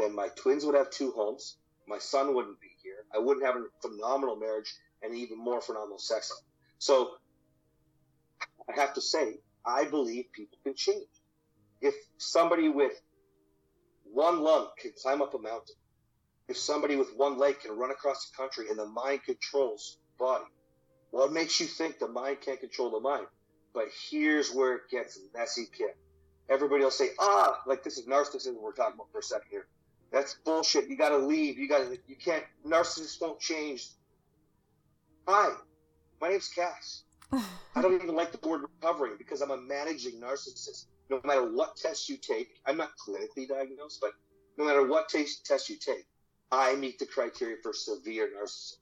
then 0.00 0.14
my 0.14 0.28
twins 0.28 0.64
would 0.64 0.74
have 0.74 0.90
two 0.90 1.12
homes. 1.12 1.56
My 1.86 1.98
son 1.98 2.34
wouldn't 2.34 2.60
be 2.60 2.70
here. 2.82 3.04
I 3.14 3.18
wouldn't 3.18 3.44
have 3.44 3.56
a 3.56 3.64
phenomenal 3.82 4.36
marriage 4.36 4.74
and 5.02 5.14
even 5.14 5.38
more 5.38 5.60
phenomenal 5.60 5.98
sex 5.98 6.30
life. 6.30 6.44
So 6.78 7.10
I 8.68 8.80
have 8.80 8.94
to 8.94 9.00
say, 9.00 9.34
I 9.64 9.84
believe 9.84 10.32
people 10.32 10.58
can 10.64 10.74
change. 10.74 11.08
If 11.80 11.94
somebody 12.18 12.68
with 12.68 12.92
one 14.12 14.40
lung 14.40 14.68
can 14.80 14.92
climb 15.00 15.22
up 15.22 15.34
a 15.34 15.38
mountain, 15.38 15.76
if 16.48 16.56
somebody 16.56 16.96
with 16.96 17.14
one 17.16 17.38
leg 17.38 17.60
can 17.60 17.76
run 17.76 17.90
across 17.90 18.28
the 18.28 18.36
country 18.36 18.68
and 18.68 18.78
the 18.78 18.86
mind 18.86 19.22
controls 19.24 19.98
the 20.18 20.24
body, 20.24 20.44
what 21.10 21.32
makes 21.32 21.60
you 21.60 21.66
think 21.66 21.98
the 21.98 22.08
mind 22.08 22.38
can't 22.40 22.60
control 22.60 22.90
the 22.90 23.00
mind? 23.00 23.26
But 23.72 23.86
here's 24.10 24.52
where 24.52 24.76
it 24.76 24.82
gets 24.90 25.18
messy, 25.34 25.66
kid. 25.76 25.90
Everybody 26.48 26.82
will 26.82 26.90
say, 26.90 27.10
ah, 27.20 27.60
like 27.66 27.84
this 27.84 27.98
is 27.98 28.06
narcissism 28.06 28.60
we're 28.60 28.72
talking 28.72 28.94
about 28.94 29.12
for 29.12 29.20
a 29.20 29.22
second 29.22 29.46
here. 29.50 29.66
That's 30.10 30.34
bullshit. 30.44 30.88
You 30.88 30.96
gotta 30.96 31.18
leave. 31.18 31.58
You 31.58 31.68
gotta, 31.68 31.96
you 32.08 32.16
can't, 32.16 32.44
narcissists 32.66 33.20
won't 33.20 33.38
change. 33.38 33.86
Hi, 35.28 35.54
my 36.20 36.30
name's 36.30 36.48
Cass. 36.48 37.04
I 37.32 37.82
don't 37.82 37.94
even 37.94 38.16
like 38.16 38.32
the 38.32 38.48
word 38.48 38.62
recovering 38.62 39.14
because 39.16 39.40
I'm 39.40 39.52
a 39.52 39.56
managing 39.56 40.20
narcissist. 40.20 40.86
No 41.10 41.20
matter 41.24 41.52
what 41.52 41.76
test 41.76 42.08
you 42.08 42.16
take, 42.16 42.60
I'm 42.66 42.76
not 42.76 42.92
clinically 42.96 43.48
diagnosed, 43.48 43.98
but 44.00 44.12
no 44.56 44.64
matter 44.64 44.86
what 44.86 45.08
test, 45.08 45.44
test 45.44 45.68
you 45.68 45.76
take, 45.76 46.06
I 46.52 46.76
meet 46.76 47.00
the 47.00 47.06
criteria 47.06 47.56
for 47.62 47.72
severe 47.72 48.28
narcissism. 48.28 48.78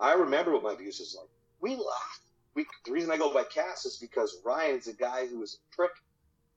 I 0.00 0.14
remember 0.14 0.52
what 0.52 0.64
my 0.64 0.72
abuse 0.72 0.98
was 0.98 1.16
like. 1.16 1.28
We 1.60 1.76
laughed. 1.76 2.22
We, 2.54 2.66
the 2.84 2.92
reason 2.92 3.12
I 3.12 3.16
go 3.16 3.32
by 3.32 3.44
Cass 3.44 3.86
is 3.86 3.96
because 3.96 4.40
Ryan's 4.44 4.88
a 4.88 4.92
guy 4.92 5.26
who 5.28 5.38
was 5.38 5.54
a 5.54 5.74
prick, 5.74 5.92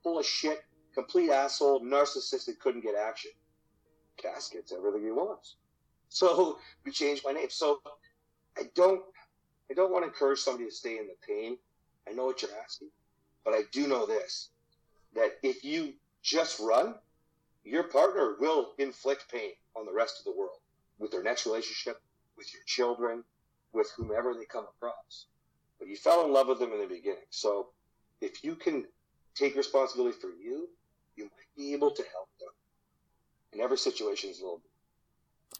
full 0.03 0.17
of 0.17 0.25
shit, 0.25 0.63
complete 0.95 1.29
asshole, 1.29 1.81
narcissistic, 1.81 2.59
couldn't 2.59 2.81
get 2.81 2.95
action. 2.95 3.31
Cass 4.17 4.49
gets 4.49 4.73
everything 4.73 5.03
he 5.03 5.11
wants. 5.11 5.57
So 6.09 6.57
we 6.85 6.91
changed 6.91 7.23
my 7.23 7.31
name. 7.31 7.49
So 7.49 7.79
I 8.57 8.63
don't 8.73 9.01
I 9.69 9.73
don't 9.73 9.91
want 9.91 10.03
to 10.03 10.07
encourage 10.07 10.39
somebody 10.39 10.69
to 10.69 10.75
stay 10.75 10.97
in 10.97 11.07
the 11.07 11.15
pain. 11.27 11.57
I 12.07 12.13
know 12.13 12.25
what 12.25 12.41
you're 12.41 12.51
asking, 12.63 12.89
but 13.43 13.53
I 13.53 13.63
do 13.71 13.87
know 13.87 14.05
this 14.05 14.49
that 15.15 15.37
if 15.43 15.63
you 15.63 15.93
just 16.21 16.59
run, 16.59 16.95
your 17.63 17.83
partner 17.83 18.35
will 18.39 18.73
inflict 18.77 19.31
pain 19.31 19.51
on 19.75 19.85
the 19.85 19.93
rest 19.93 20.19
of 20.19 20.25
the 20.25 20.37
world 20.37 20.59
with 20.99 21.11
their 21.11 21.23
next 21.23 21.45
relationship, 21.45 22.01
with 22.37 22.53
your 22.53 22.63
children, 22.65 23.23
with 23.73 23.91
whomever 23.97 24.33
they 24.33 24.45
come 24.45 24.65
across. 24.77 25.25
But 25.79 25.87
you 25.87 25.97
fell 25.97 26.25
in 26.25 26.31
love 26.31 26.47
with 26.47 26.59
them 26.59 26.71
in 26.71 26.79
the 26.79 26.87
beginning. 26.87 27.25
So 27.29 27.69
if 28.21 28.43
you 28.43 28.55
can 28.55 28.85
take 29.35 29.55
responsibility 29.55 30.17
for 30.19 30.29
you, 30.29 30.69
you 31.15 31.25
might 31.25 31.55
be 31.57 31.73
able 31.73 31.91
to 31.91 32.03
help 32.13 32.29
them. 32.39 32.49
And 33.51 33.61
every 33.61 33.77
situation 33.77 34.29
is 34.29 34.39
a 34.39 34.43
little 34.43 34.61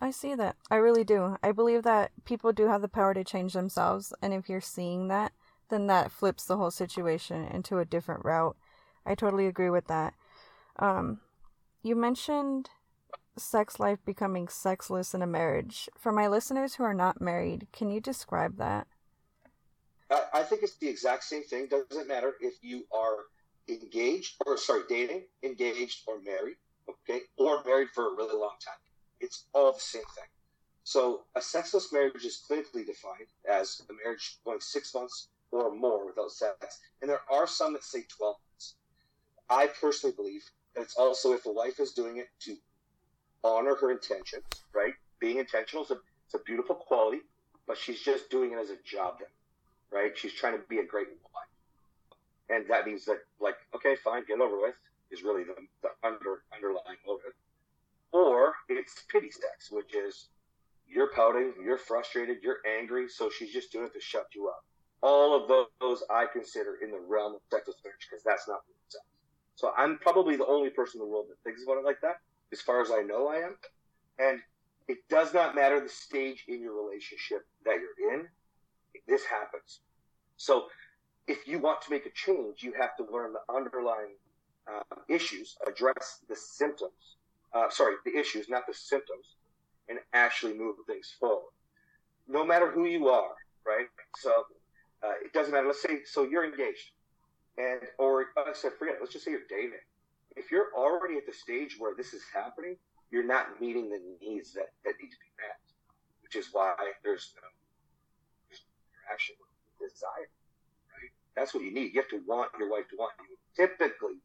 I 0.02 0.12
see 0.12 0.36
that. 0.36 0.58
I 0.70 0.76
really 0.76 1.04
do. 1.04 1.38
I 1.42 1.52
believe 1.52 1.84
that 1.84 2.12
people 2.26 2.52
do 2.52 2.68
have 2.68 2.82
the 2.82 2.88
power 2.88 3.14
to 3.14 3.24
change 3.24 3.54
themselves, 3.54 4.14
and 4.22 4.34
if 4.34 4.50
you're 4.50 4.60
seeing 4.60 5.08
that, 5.08 5.32
then 5.70 5.88
that 5.88 6.12
flips 6.12 6.46
the 6.46 6.58
whole 6.58 6.72
situation 6.72 7.46
into 7.46 7.80
a 7.80 7.86
different 7.86 8.26
route. 8.26 8.58
I 9.06 9.16
totally 9.16 9.48
agree 9.48 9.70
with 9.70 9.88
that. 9.88 10.14
Um, 10.78 11.20
you 11.84 11.96
mentioned 11.96 12.70
sex 13.38 13.80
life 13.80 14.00
becoming 14.06 14.48
sexless 14.48 15.14
in 15.14 15.22
a 15.22 15.28
marriage. 15.28 15.90
For 15.98 16.12
my 16.12 16.28
listeners 16.28 16.76
who 16.76 16.84
are 16.84 16.94
not 16.94 17.22
married, 17.22 17.68
can 17.72 17.90
you 17.90 18.00
describe 18.00 18.58
that? 18.58 18.88
I, 20.34 20.44
think 20.44 20.64
it's 20.64 20.78
the 20.78 20.88
exact 20.88 21.24
same 21.24 21.44
thing. 21.44 21.68
Doesn't 21.68 22.08
matter 22.08 22.34
if 22.40 22.56
you 22.62 22.86
are 22.94 23.26
engaged 23.68 24.36
or 24.46 24.58
sorry, 24.58 24.84
dating, 24.88 25.24
engaged, 25.44 26.04
or 26.08 26.22
married, 26.22 26.58
okay, 26.88 27.22
or 27.38 27.64
married 27.64 27.90
for 27.94 28.14
a 28.14 28.16
really 28.16 28.38
long 28.38 28.56
time. 28.64 28.78
It's 29.20 29.46
all 29.54 29.74
the 29.74 29.80
same 29.80 30.04
thing. 30.16 30.26
So 30.84 31.24
a 31.36 31.42
sexless 31.42 31.92
marriage 31.92 32.24
is 32.24 32.44
clinically 32.48 32.86
defined 32.86 33.28
as 33.50 33.82
a 33.90 33.94
marriage 33.94 34.38
going 34.46 34.60
six 34.60 34.94
months 34.94 35.30
or 35.52 35.74
more 35.74 36.06
without 36.06 36.32
sex. 36.32 36.80
And 37.02 37.10
there 37.10 37.22
are 37.32 37.48
some 37.48 37.74
that 37.74 37.84
say 37.84 38.06
12 38.08 38.36
months. 38.36 38.45
I 39.50 39.68
personally 39.68 40.16
believe 40.16 40.44
that 40.76 40.82
it's 40.82 40.96
also 40.96 41.34
if 41.34 41.44
the 41.44 41.52
wife 41.52 41.80
is 41.80 41.92
doing 41.94 42.18
it 42.18 42.30
to 42.42 42.56
honor 43.44 43.76
her 43.76 43.92
intentions, 43.92 44.46
right? 44.74 44.94
Being 45.20 45.38
intentional 45.38 45.84
is 45.84 45.92
a, 45.92 45.98
it's 46.26 46.34
a 46.34 46.40
beautiful 46.40 46.76
quality, 46.76 47.20
but 47.68 47.78
she's 47.78 48.02
just 48.02 48.30
doing 48.30 48.54
it 48.54 48.58
as 48.58 48.70
a 48.70 48.78
job 48.84 49.16
then, 49.20 49.30
right? 49.92 50.18
She's 50.18 50.34
trying 50.34 50.54
to 50.54 50.64
be 50.68 50.80
a 50.80 50.86
great 50.86 51.08
wife. 51.08 51.46
And 52.50 52.70
that 52.70 52.86
means 52.86 53.06
that, 53.06 53.20
like, 53.40 53.56
okay, 53.76 53.96
fine, 54.04 54.24
get 54.28 54.40
over 54.40 54.60
with, 54.60 54.76
is 55.12 55.24
really 55.24 55.44
the, 55.44 55.56
the 55.82 55.90
under 56.08 56.44
underlying 56.54 56.98
motive 57.06 57.34
or 58.16 58.56
it's 58.70 59.04
pity 59.12 59.30
sex, 59.30 59.70
which 59.70 59.94
is 59.94 60.30
you're 60.88 61.12
pouting, 61.14 61.54
you're 61.62 61.78
frustrated, 61.78 62.38
you're 62.42 62.60
angry, 62.80 63.10
so 63.10 63.30
she's 63.30 63.52
just 63.52 63.74
doing 63.74 63.88
it 63.88 63.94
to 63.94 64.00
shut 64.00 64.28
you 64.34 64.48
up. 64.48 64.64
All 65.02 65.36
of 65.36 65.68
those 65.82 66.04
I 66.10 66.26
consider 66.32 66.78
in 66.82 66.92
the 66.92 67.00
realm 67.00 67.36
of 67.36 67.42
sexless 67.52 67.76
marriage 67.84 68.08
because 68.10 68.24
that's 68.24 68.48
not 68.48 68.62
sex. 68.88 69.04
So 69.56 69.72
I'm 69.78 69.98
probably 70.00 70.36
the 70.36 70.46
only 70.46 70.70
person 70.70 71.02
in 71.02 71.08
the 71.08 71.12
world 71.12 71.28
that 71.30 71.42
thinks 71.44 71.64
about 71.64 71.78
it 71.78 71.86
like 71.86 72.02
that. 72.02 72.18
As 72.52 72.62
far 72.62 72.82
as 72.82 72.92
I 72.92 73.02
know, 73.02 73.28
I 73.28 73.38
am. 73.38 73.56
And 74.20 74.40
it 74.88 74.98
does 75.10 75.34
not 75.34 75.56
matter 75.56 75.80
the 75.80 75.90
stage 75.90 76.46
in 76.48 76.62
your 76.62 76.74
relationship 76.74 77.46
that 77.66 77.76
you're 77.76 78.14
in. 78.14 78.28
This 79.08 79.24
happens. 79.26 79.80
So 80.38 80.68
if 81.28 81.48
you 81.48 81.60
want 81.60 81.82
to 81.84 81.92
make 81.92 82.06
a 82.06 82.12
change, 82.12 82.64
you 82.64 82.74
have 82.80 82.96
to 82.98 83.12
learn 83.12 83.34
the 83.34 83.54
underlying 83.54 84.16
uh, 84.68 84.96
issues, 85.08 85.58
address 85.68 86.20
the 86.30 86.36
symptoms, 86.36 87.18
uh, 87.54 87.70
sorry, 87.70 87.96
the 88.06 88.18
issues, 88.18 88.50
not 88.50 88.64
the 88.68 88.74
symptoms, 88.74 89.36
and 89.90 90.00
actually 90.14 90.54
move 90.54 90.76
things 90.88 91.14
forward. 91.20 91.52
No 92.28 92.44
matter 92.46 92.72
who 92.72 92.86
you 92.86 93.08
are, 93.10 93.34
right? 93.66 93.88
So 94.18 94.32
uh, 95.04 95.14
it 95.24 95.34
doesn't 95.34 95.54
matter. 95.54 95.68
Let's 95.68 95.82
say, 95.82 96.00
so 96.06 96.24
you're 96.24 96.46
engaged, 96.46 96.92
and 97.58 97.80
or 97.98 98.26
I 98.38 98.54
said, 98.54 98.74
forget. 98.78 98.96
Let's 99.00 99.14
just 99.14 99.26
say 99.26 99.32
you're 99.32 99.48
dating. 99.50 99.80
If 100.36 100.52
you're 100.52 100.68
already 100.76 101.16
at 101.16 101.26
the 101.26 101.34
stage 101.34 101.76
where 101.80 101.96
this 101.96 102.14
is 102.14 102.22
happening, 102.34 102.76
you're 103.12 103.26
not 103.26 103.62
meeting 103.62 103.90
the 103.90 104.02
needs 104.22 104.54
that, 104.54 104.74
that 104.84 104.94
need 105.02 105.10
to 105.10 105.22
be 105.22 105.32
met, 105.40 105.60
which 106.22 106.36
is 106.36 106.50
why 106.52 106.74
there's 107.04 107.34
no 107.42 107.48
interaction 108.52 109.36
with 109.40 109.92
desire, 109.92 110.28
right? 110.92 111.12
That's 111.36 111.54
what 111.54 111.64
you 111.64 111.74
need. 111.74 111.94
You 111.94 112.02
have 112.02 112.10
to 112.10 112.22
want 112.28 112.52
your 112.60 112.70
wife 112.70 112.90
to 112.90 112.98
want 112.98 113.14
you. 113.30 113.38
Typically, 113.56 114.20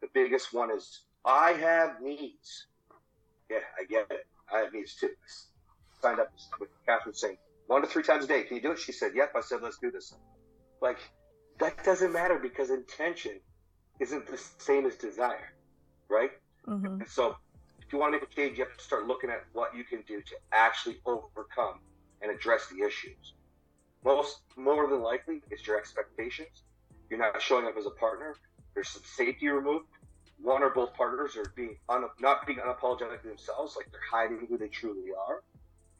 the 0.00 0.08
biggest 0.14 0.54
one 0.54 0.70
is 0.70 1.02
I 1.24 1.52
have 1.52 2.00
needs. 2.00 2.68
Yeah, 3.50 3.58
I 3.78 3.84
get 3.84 4.06
it. 4.10 4.26
I 4.52 4.60
have 4.60 4.72
needs 4.72 4.94
too. 4.94 5.08
I 5.08 6.00
signed 6.00 6.20
up 6.20 6.32
with 6.58 6.70
Kathryn 6.88 7.14
saying 7.14 7.36
one 7.66 7.82
to 7.82 7.88
three 7.88 8.02
times 8.02 8.24
a 8.24 8.28
day. 8.28 8.44
Can 8.44 8.56
you 8.56 8.62
do 8.62 8.72
it? 8.72 8.78
She 8.78 8.92
said, 8.92 9.12
Yep. 9.14 9.32
I 9.36 9.40
said, 9.40 9.60
Let's 9.62 9.78
do 9.78 9.90
this. 9.90 10.14
Like 10.80 10.98
that 11.62 11.84
doesn't 11.84 12.12
matter 12.12 12.38
because 12.38 12.70
intention 12.70 13.40
isn't 14.00 14.26
the 14.26 14.40
same 14.58 14.86
as 14.86 14.96
desire, 14.96 15.52
right? 16.08 16.30
Mm-hmm. 16.66 17.00
And 17.00 17.08
so, 17.08 17.36
if 17.80 17.92
you 17.92 17.98
want 17.98 18.14
to 18.14 18.20
make 18.20 18.28
a 18.28 18.34
change, 18.34 18.58
you 18.58 18.64
have 18.64 18.76
to 18.76 18.82
start 18.82 19.06
looking 19.06 19.30
at 19.30 19.44
what 19.52 19.74
you 19.76 19.84
can 19.84 20.02
do 20.06 20.20
to 20.20 20.34
actually 20.52 20.98
overcome 21.06 21.80
and 22.20 22.30
address 22.30 22.68
the 22.68 22.84
issues. 22.84 23.34
Most, 24.04 24.38
more 24.56 24.88
than 24.88 25.02
likely, 25.02 25.42
it's 25.50 25.66
your 25.66 25.78
expectations. 25.78 26.64
You're 27.10 27.18
not 27.18 27.40
showing 27.40 27.66
up 27.66 27.76
as 27.76 27.86
a 27.86 27.90
partner. 27.90 28.36
There's 28.74 28.88
some 28.88 29.02
safety 29.04 29.48
removed 29.48 29.86
one 30.42 30.62
or 30.62 30.70
both 30.70 30.92
partners 30.94 31.36
are 31.36 31.52
being 31.54 31.76
un, 31.88 32.04
not 32.20 32.46
being 32.46 32.58
unapologetic 32.58 33.22
themselves, 33.22 33.76
like 33.76 33.90
they're 33.90 34.00
hiding 34.10 34.46
who 34.48 34.58
they 34.58 34.68
truly 34.68 35.10
are, 35.28 35.42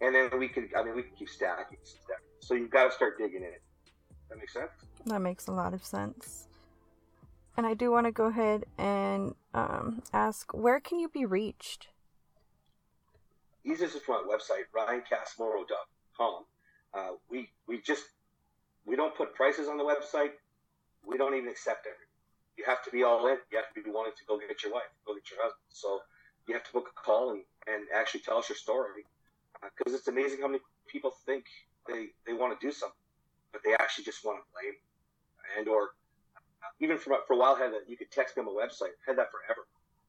and 0.00 0.14
then 0.14 0.38
we 0.38 0.48
can, 0.48 0.68
I 0.76 0.82
mean, 0.82 0.96
we 0.96 1.02
can 1.02 1.14
keep 1.16 1.28
stacking, 1.28 1.78
stacking. 1.84 2.26
So 2.40 2.54
you've 2.54 2.70
got 2.70 2.88
to 2.88 2.92
start 2.92 3.18
digging 3.18 3.42
in. 3.42 3.54
That 4.28 4.38
makes 4.38 4.52
sense. 4.52 4.70
That 5.06 5.20
makes 5.20 5.46
a 5.46 5.52
lot 5.52 5.74
of 5.74 5.84
sense. 5.84 6.48
And 7.56 7.66
I 7.66 7.74
do 7.74 7.90
want 7.90 8.06
to 8.06 8.12
go 8.12 8.26
ahead 8.26 8.64
and 8.78 9.34
um, 9.52 10.02
ask, 10.12 10.54
where 10.54 10.80
can 10.80 10.98
you 10.98 11.08
be 11.08 11.26
reached? 11.26 11.88
Easiest 13.64 13.96
is 13.96 14.02
from 14.02 14.26
my 14.26 14.34
website, 14.36 14.66
ryancassmorrow.com. 14.74 16.44
Uh, 16.94 17.08
we 17.30 17.48
we 17.66 17.80
just 17.80 18.04
we 18.84 18.96
don't 18.96 19.14
put 19.14 19.34
prices 19.34 19.68
on 19.68 19.76
the 19.76 19.84
website. 19.84 20.32
We 21.06 21.16
don't 21.16 21.34
even 21.34 21.48
accept 21.48 21.86
everything. 21.86 22.06
You 22.56 22.64
have 22.66 22.82
to 22.84 22.90
be 22.90 23.02
all 23.02 23.26
in. 23.28 23.38
You 23.50 23.58
have 23.58 23.72
to 23.74 23.82
be 23.82 23.90
wanting 23.90 24.14
to 24.18 24.24
go 24.26 24.38
get 24.38 24.62
your 24.62 24.72
wife, 24.72 24.90
go 25.06 25.14
get 25.14 25.30
your 25.30 25.40
husband. 25.42 25.70
So 25.70 26.00
you 26.48 26.54
have 26.54 26.64
to 26.64 26.72
book 26.72 26.90
a 26.90 27.00
call 27.00 27.30
and, 27.30 27.42
and 27.66 27.86
actually 27.94 28.20
tell 28.20 28.38
us 28.38 28.48
your 28.48 28.56
story 28.56 29.04
because 29.62 29.94
uh, 29.94 29.96
it's 29.96 30.08
amazing 30.08 30.40
how 30.40 30.48
many 30.48 30.60
people 30.88 31.12
think 31.24 31.44
they, 31.86 32.08
they 32.26 32.32
want 32.32 32.58
to 32.58 32.66
do 32.66 32.72
something, 32.72 32.98
but 33.52 33.62
they 33.64 33.74
actually 33.74 34.04
just 34.04 34.24
want 34.24 34.38
to 34.38 34.44
blame 34.52 34.74
and 35.58 35.68
or 35.68 35.90
even 36.80 36.98
for, 36.98 37.16
for 37.26 37.34
a 37.34 37.36
while 37.36 37.56
had 37.56 37.72
that 37.72 37.88
you 37.88 37.96
could 37.96 38.10
text 38.10 38.34
them 38.34 38.48
a 38.48 38.50
website 38.50 38.94
had 39.06 39.16
that 39.18 39.28
forever. 39.30 39.66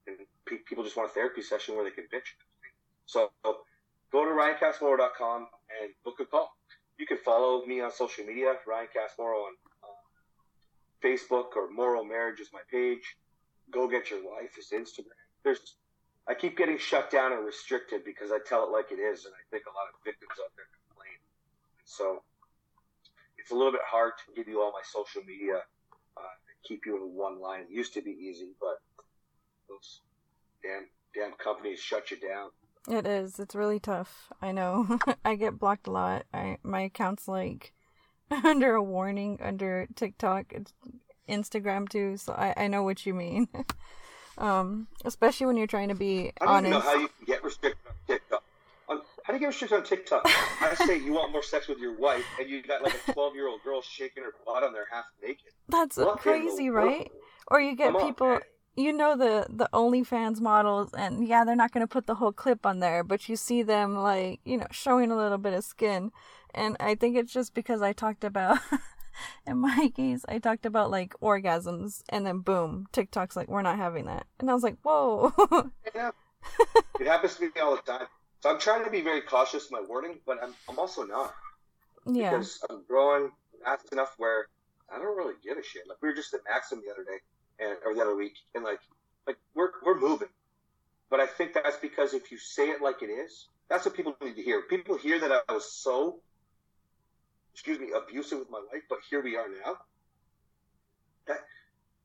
And 0.08 0.18
pe- 0.46 0.64
people 0.68 0.84
just 0.84 0.98
want 0.98 1.10
a 1.10 1.14
therapy 1.14 1.42
session 1.42 1.76
where 1.76 1.84
they 1.84 1.92
can 1.92 2.06
bitch. 2.06 2.34
So 3.06 3.32
go 3.44 4.26
to 4.26 4.32
ryancassmorrow.com 4.32 5.48
and 5.82 5.92
book 6.04 6.16
a 6.20 6.26
call. 6.26 6.56
You 6.98 7.06
can 7.06 7.18
follow 7.18 7.66
me 7.66 7.82
on 7.82 7.92
social 7.92 8.26
media 8.26 8.54
ryan 8.68 8.88
cassmorrow 8.94 9.40
on 9.40 9.54
uh, 9.84 9.88
facebook 11.04 11.56
or 11.56 11.70
moral 11.72 12.04
marriage 12.04 12.40
is 12.40 12.50
my 12.54 12.62
page. 12.72 13.18
Go 13.72 13.88
get 13.88 14.10
your 14.10 14.24
wife 14.24 14.58
is 14.58 14.70
instagram. 14.74 15.18
There's 15.44 15.76
i 16.28 16.34
keep 16.34 16.58
getting 16.58 16.78
shut 16.78 17.12
down 17.12 17.34
and 17.34 17.46
restricted 17.46 18.06
because 18.06 18.32
i 18.32 18.38
tell 18.48 18.64
it 18.64 18.72
like 18.72 18.92
it 18.92 19.02
is 19.02 19.26
and 19.26 19.34
i 19.34 19.44
think 19.52 19.66
a 19.66 19.76
lot 19.76 19.92
of 19.92 20.00
victims 20.06 20.32
out 20.40 20.52
there 20.56 20.66
complain. 20.88 21.18
So 21.86 22.24
it's 23.44 23.52
a 23.52 23.56
little 23.56 23.74
bit 23.74 23.82
hard 23.86 24.14
to 24.26 24.34
give 24.34 24.48
you 24.48 24.62
all 24.62 24.72
my 24.72 24.82
social 24.86 25.22
media 25.24 25.64
uh, 26.18 26.22
keep 26.64 26.86
you 26.86 26.96
in 26.96 27.14
one 27.14 27.42
line. 27.42 27.62
It 27.62 27.70
used 27.70 27.94
to 27.96 28.02
be 28.02 28.12
easy, 28.12 28.54
but 28.60 28.80
those 29.68 30.00
damn 30.64 30.88
damn 31.14 31.34
companies 31.34 31.80
shut 31.80 32.10
you 32.12 32.18
down. 32.18 32.50
It 32.90 33.06
is. 33.06 33.40
It's 33.40 33.56
really 33.56 33.80
tough. 33.80 34.32
I 34.42 34.52
know. 34.52 34.98
I 35.26 35.36
get 35.36 35.60
blocked 35.60 35.88
a 35.88 35.92
lot. 35.92 36.26
I 36.34 36.58
my 36.64 36.82
account's 36.82 37.28
like 37.28 37.74
under 38.44 38.76
a 38.76 38.84
warning 38.84 39.40
under 39.42 39.88
TikTok, 39.96 40.54
it's 40.54 40.74
Instagram 41.28 41.90
too. 41.90 42.16
So 42.18 42.34
I 42.34 42.54
I 42.56 42.68
know 42.68 42.84
what 42.84 43.06
you 43.06 43.14
mean. 43.14 43.50
um, 44.38 44.88
especially 45.04 45.48
when 45.48 45.58
you're 45.58 45.68
trying 45.68 45.90
to 45.90 45.96
be 45.96 46.32
I 46.40 46.46
don't 46.46 46.56
honest. 46.56 46.72
know 46.72 46.80
how 46.80 46.96
you 46.96 47.10
can 47.10 47.26
get 47.26 47.44
restricted 47.44 47.86
on 47.88 47.94
TikTok. 48.08 48.44
On, 49.34 49.40
do 49.40 49.46
you 49.46 49.48
get 49.48 49.48
restricted 49.48 49.78
on 49.80 49.84
TikTok? 49.84 50.22
I 50.62 50.76
say 50.86 51.00
you 51.00 51.14
want 51.14 51.32
more 51.32 51.42
sex 51.44 51.68
with 51.68 51.80
your 51.80 51.98
wife, 51.98 52.26
and 52.40 52.50
you 52.50 52.62
got 52.62 52.84
like 52.84 52.94
a 53.08 53.14
12 53.14 53.36
year 53.36 53.48
old 53.48 53.64
girl 53.64 53.82
shaking 53.82 54.24
her 54.24 54.34
butt 54.46 54.64
on 54.64 54.74
there 54.74 54.86
half 54.92 55.06
naked. 55.22 55.54
That's 55.70 55.98
What 55.98 56.20
crazy, 56.20 56.70
right? 56.70 57.12
Or 57.48 57.60
you 57.60 57.76
get 57.76 57.94
Come 57.94 58.02
people, 58.08 58.28
man. 58.28 58.42
you 58.76 58.94
know, 58.94 59.18
the 59.18 59.48
the 59.50 59.68
OnlyFans 59.74 60.40
models, 60.40 60.94
and 60.94 61.28
yeah, 61.28 61.44
they're 61.46 61.56
not 61.56 61.72
gonna 61.72 61.88
put 61.88 62.06
the 62.06 62.16
whole 62.16 62.32
clip 62.32 62.66
on 62.66 62.80
there, 62.80 63.04
but 63.04 63.28
you 63.28 63.36
see 63.36 63.64
them 63.64 63.96
like, 63.96 64.40
you 64.46 64.58
know, 64.58 64.68
showing 64.72 65.12
a 65.12 65.18
little 65.18 65.38
bit 65.40 65.54
of 65.54 65.64
skin, 65.64 66.12
and 66.54 66.78
I 66.80 66.96
think 66.96 67.18
it's 67.18 67.34
just 67.34 67.54
because 67.54 67.82
I 67.82 67.94
talked 67.94 68.24
about. 68.24 68.60
In 69.46 69.60
my 69.60 69.92
case, 69.96 70.26
I 70.28 70.40
talked 70.40 70.66
about 70.66 70.90
like 70.90 71.14
orgasms, 71.22 72.02
and 72.10 72.26
then 72.26 72.40
boom, 72.40 72.88
TikTok's 72.92 73.36
like, 73.36 73.48
we're 73.48 73.62
not 73.62 73.78
having 73.78 74.06
that. 74.06 74.26
And 74.40 74.50
I 74.50 74.54
was 74.56 74.64
like, 74.64 74.78
whoa. 74.84 75.32
Yeah. 75.96 76.12
it 77.00 77.06
happens 77.08 77.36
to 77.36 77.44
me 77.44 77.50
all 77.62 77.76
the 77.76 77.82
time. 77.84 78.08
So 78.44 78.50
I'm 78.50 78.60
trying 78.60 78.84
to 78.84 78.92
be 78.92 79.00
very 79.00 79.22
cautious 79.22 79.70
in 79.72 79.78
my 79.80 79.88
wording, 79.88 80.20
but 80.26 80.38
I'm, 80.44 80.54
I'm 80.68 80.78
also 80.78 81.04
not. 81.04 81.34
yeah. 82.06 82.30
because 82.30 82.60
I'm 82.70 82.84
growing 82.86 83.32
fast 83.64 83.88
enough 83.94 84.16
where 84.18 84.48
I 84.94 84.98
don't 84.98 85.16
really 85.16 85.36
give 85.42 85.58
a 85.58 85.64
shit. 85.64 85.84
Like 85.88 86.02
we 86.02 86.10
were 86.10 86.14
just 86.14 86.34
at 86.34 86.42
Maxim 86.44 86.82
the 86.86 86.92
other 86.92 87.06
day, 87.06 87.20
and 87.64 87.78
or 87.86 87.96
the 87.96 88.02
other 88.02 88.18
week, 88.18 88.34
and 88.54 88.66
like 88.66 88.82
like 89.26 89.38
we're 89.56 89.70
we're 89.86 89.98
moving. 89.98 90.28
But 91.10 91.22
I 91.22 91.26
think 91.26 91.54
that's 91.54 91.78
because 91.78 92.14
if 92.14 92.34
you 92.34 92.38
say 92.38 92.64
it 92.64 92.82
like 92.82 93.02
it 93.02 93.06
is, 93.06 93.48
that's 93.70 93.86
what 93.86 93.96
people 93.96 94.14
need 94.22 94.36
to 94.36 94.42
hear. 94.44 94.64
People 94.64 94.98
hear 94.98 95.22
that 95.22 95.32
I 95.32 95.54
was 95.54 95.72
so, 95.72 96.20
excuse 97.54 97.80
me, 97.80 97.92
abusive 97.96 98.40
with 98.40 98.50
my 98.50 98.60
wife, 98.74 98.84
but 98.90 99.00
here 99.10 99.24
we 99.24 99.38
are 99.38 99.48
now. 99.48 99.78
That, 101.28 101.38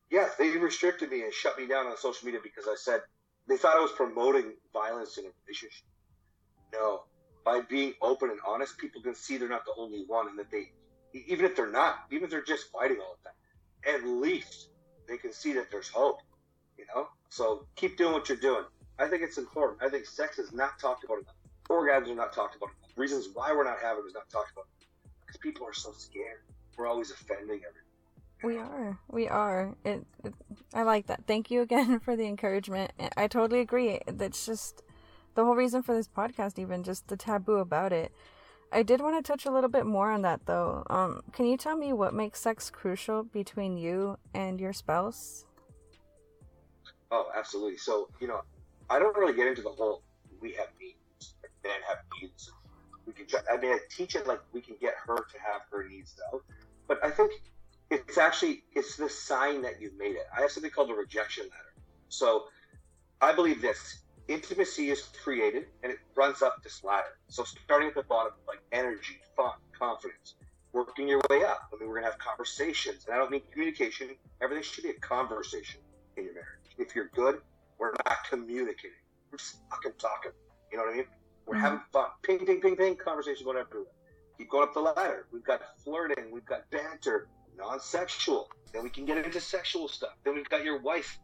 yeah, 0.09 0.29
they 0.39 0.51
restricted 0.51 1.11
me 1.11 1.23
and 1.23 1.33
shut 1.33 1.59
me 1.59 1.67
down 1.67 1.87
on 1.87 1.97
social 1.97 2.25
media 2.25 2.39
because 2.41 2.65
I 2.65 2.75
said 2.77 3.01
they 3.49 3.57
thought 3.57 3.75
I 3.75 3.81
was 3.81 3.91
promoting 3.91 4.53
violence 4.71 5.17
in 5.17 5.25
a 5.25 5.29
relationship. 5.45 5.83
No, 6.73 7.03
by 7.43 7.61
being 7.61 7.93
open 8.01 8.29
and 8.29 8.39
honest, 8.47 8.77
people 8.77 9.01
can 9.01 9.15
see 9.15 9.37
they're 9.37 9.49
not 9.49 9.65
the 9.65 9.73
only 9.77 10.03
one, 10.07 10.27
and 10.27 10.37
that 10.37 10.51
they, 10.51 10.71
even 11.13 11.45
if 11.45 11.55
they're 11.55 11.71
not, 11.71 12.05
even 12.11 12.25
if 12.25 12.29
they're 12.29 12.43
just 12.43 12.71
fighting 12.71 12.97
all 12.99 13.17
the 13.23 13.29
time, 13.29 13.95
at 13.95 14.07
least 14.07 14.69
they 15.07 15.17
can 15.17 15.33
see 15.33 15.53
that 15.53 15.71
there's 15.71 15.89
hope. 15.89 16.19
You 16.77 16.85
know, 16.95 17.07
so 17.29 17.65
keep 17.75 17.97
doing 17.97 18.13
what 18.13 18.29
you're 18.29 18.37
doing. 18.37 18.63
I 18.99 19.07
think 19.07 19.23
it's 19.23 19.37
important. 19.37 19.81
I 19.81 19.89
think 19.89 20.05
sex 20.05 20.39
is 20.39 20.53
not 20.53 20.79
talked 20.79 21.03
about 21.03 21.19
enough. 21.19 21.35
Orgasms 21.69 22.11
are 22.11 22.15
not 22.15 22.33
talked 22.33 22.55
about 22.55 22.69
enough. 22.69 22.97
Reasons 22.97 23.29
why 23.33 23.51
we're 23.51 23.63
not 23.63 23.77
having 23.81 24.03
is 24.07 24.13
not 24.13 24.29
talked 24.29 24.51
about 24.51 24.65
because 25.25 25.37
people 25.39 25.65
are 25.67 25.73
so 25.73 25.91
scared. 25.91 26.39
We're 26.77 26.87
always 26.87 27.11
offending 27.11 27.61
everyone. 27.67 27.89
We 28.43 28.57
are. 28.57 28.99
We 29.09 29.27
are. 29.27 29.75
It, 29.83 30.05
it. 30.23 30.33
I 30.73 30.83
like 30.83 31.07
that. 31.07 31.25
Thank 31.27 31.51
you 31.51 31.61
again 31.61 31.99
for 32.05 32.15
the 32.15 32.25
encouragement. 32.25 32.91
I 33.17 33.27
totally 33.27 33.59
agree. 33.59 33.99
That's 34.07 34.45
just 34.45 34.81
the 35.39 35.45
whole 35.45 35.55
reason 35.55 35.81
for 35.81 35.95
this 35.95 36.07
podcast. 36.07 36.59
Even 36.59 36.83
just 36.83 37.07
the 37.07 37.15
taboo 37.15 37.55
about 37.55 37.93
it. 37.93 38.11
I 38.73 38.83
did 38.83 38.99
want 38.99 39.15
to 39.15 39.27
touch 39.27 39.45
a 39.45 39.51
little 39.51 39.69
bit 39.69 39.85
more 39.85 40.11
on 40.11 40.21
that 40.23 40.45
though. 40.45 40.83
Um, 40.89 41.21
can 41.31 41.45
you 41.45 41.55
tell 41.55 41.77
me 41.77 41.93
what 41.93 42.13
makes 42.13 42.41
sex 42.41 42.69
crucial 42.69 43.23
between 43.23 43.77
you 43.77 44.17
and 44.33 44.59
your 44.59 44.73
spouse? 44.73 45.45
Oh, 47.09 47.31
absolutely. 47.35 47.77
So, 47.77 48.09
you 48.19 48.27
know, 48.27 48.41
I 48.89 48.99
don't 48.99 49.17
really 49.17 49.33
get 49.33 49.47
into 49.47 49.61
the 49.61 49.69
whole 49.69 50.03
we 50.41 50.51
have 50.53 50.67
needs, 50.79 51.35
men 51.63 51.73
have 51.87 51.99
needs. 52.21 52.51
We 53.05 53.13
can 53.13 53.25
try, 53.25 53.39
I 53.51 53.57
mean, 53.57 53.71
I 53.71 53.79
teach 53.89 54.15
it 54.15 54.27
like 54.27 54.41
we 54.51 54.61
can 54.61 54.75
get 54.81 54.93
her 55.07 55.15
to 55.15 55.39
have 55.39 55.61
her 55.71 55.87
needs 55.87 56.15
though. 56.15 56.41
But 56.87 57.03
I 57.03 57.09
think 57.09 57.31
it's 57.89 58.17
actually, 58.17 58.63
it's 58.75 58.97
the 58.97 59.09
sign 59.09 59.61
that 59.61 59.81
you've 59.81 59.97
made 59.97 60.15
it. 60.15 60.27
I 60.37 60.41
have 60.41 60.51
something 60.51 60.69
called 60.69 60.91
a 60.91 60.93
rejection 60.93 61.45
letter. 61.45 61.73
So 62.09 62.45
I 63.21 63.33
believe 63.33 63.61
this 63.61 64.01
intimacy 64.29 64.91
is 64.91 65.09
created 65.23 65.65
and 65.83 65.91
it 65.91 65.99
runs 66.15 66.41
up 66.41 66.63
this 66.63 66.83
ladder. 66.83 67.17
So 67.27 67.43
starting 67.43 67.89
at 67.89 67.95
the 67.95 68.03
bottom, 68.03 68.33
like 68.47 68.59
energy, 68.71 69.19
fun, 69.35 69.53
confidence, 69.77 70.35
working 70.71 71.07
your 71.07 71.21
way 71.29 71.43
up. 71.43 71.69
I 71.73 71.79
mean, 71.79 71.89
we're 71.89 71.95
going 71.95 72.05
to 72.05 72.11
have 72.11 72.19
conversations. 72.19 73.05
And 73.05 73.15
I 73.15 73.17
don't 73.17 73.31
mean 73.31 73.41
communication. 73.51 74.09
Everything 74.41 74.63
should 74.63 74.83
be 74.83 74.91
a 74.91 74.99
conversation 74.99 75.81
in 76.15 76.25
your 76.25 76.33
marriage. 76.33 76.47
If 76.77 76.95
you're 76.95 77.09
good, 77.15 77.41
we're 77.79 77.93
not 78.05 78.17
communicating. 78.29 78.91
We're 79.31 79.39
just 79.39 79.57
fucking 79.69 79.93
talking. 79.97 80.31
You 80.71 80.77
know 80.77 80.85
what 80.85 80.93
I 80.93 80.97
mean? 80.97 81.05
We're 81.45 81.55
Mhm. 81.55 81.61
having 81.61 81.81
fun. 81.91 82.11
Ping, 82.21 82.45
ping, 82.45 82.61
ping, 82.61 82.75
ping. 82.75 82.95
Conversation 82.97 83.45
going 83.45 83.57
everywhere. 83.57 83.91
Keep 84.37 84.51
going 84.51 84.67
up 84.67 84.73
the 84.73 84.81
ladder. 84.81 85.27
We've 85.31 85.43
got 85.43 85.61
flirting. 85.83 86.31
We've 86.31 86.45
got 86.45 86.69
banter. 86.69 87.27
Non-sexual. 87.55 88.49
Then 88.71 88.83
we 88.83 88.89
can 88.89 89.05
get 89.05 89.17
into 89.17 89.41
sexual 89.41 89.87
stuff. 89.87 90.13
Then 90.23 90.35
we've 90.35 90.47
got 90.49 90.63
your 90.63 90.79
wife 90.79 91.19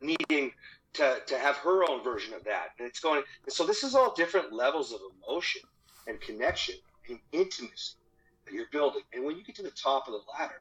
needing 0.00 0.52
to, 0.94 1.18
to 1.26 1.38
have 1.38 1.56
her 1.56 1.88
own 1.88 2.02
version 2.02 2.34
of 2.34 2.44
that. 2.44 2.70
And 2.78 2.86
it's 2.86 3.00
going. 3.00 3.22
So 3.48 3.66
this 3.66 3.82
is 3.82 3.94
all 3.94 4.14
different 4.14 4.52
levels 4.52 4.92
of 4.92 5.00
emotion 5.24 5.62
and 6.06 6.20
connection 6.20 6.76
and 7.08 7.18
intimacy 7.32 7.96
that 8.44 8.54
you're 8.54 8.70
building. 8.72 9.02
And 9.12 9.24
when 9.24 9.36
you 9.36 9.44
get 9.44 9.56
to 9.56 9.62
the 9.62 9.70
top 9.70 10.08
of 10.08 10.14
the 10.14 10.20
ladder, 10.38 10.60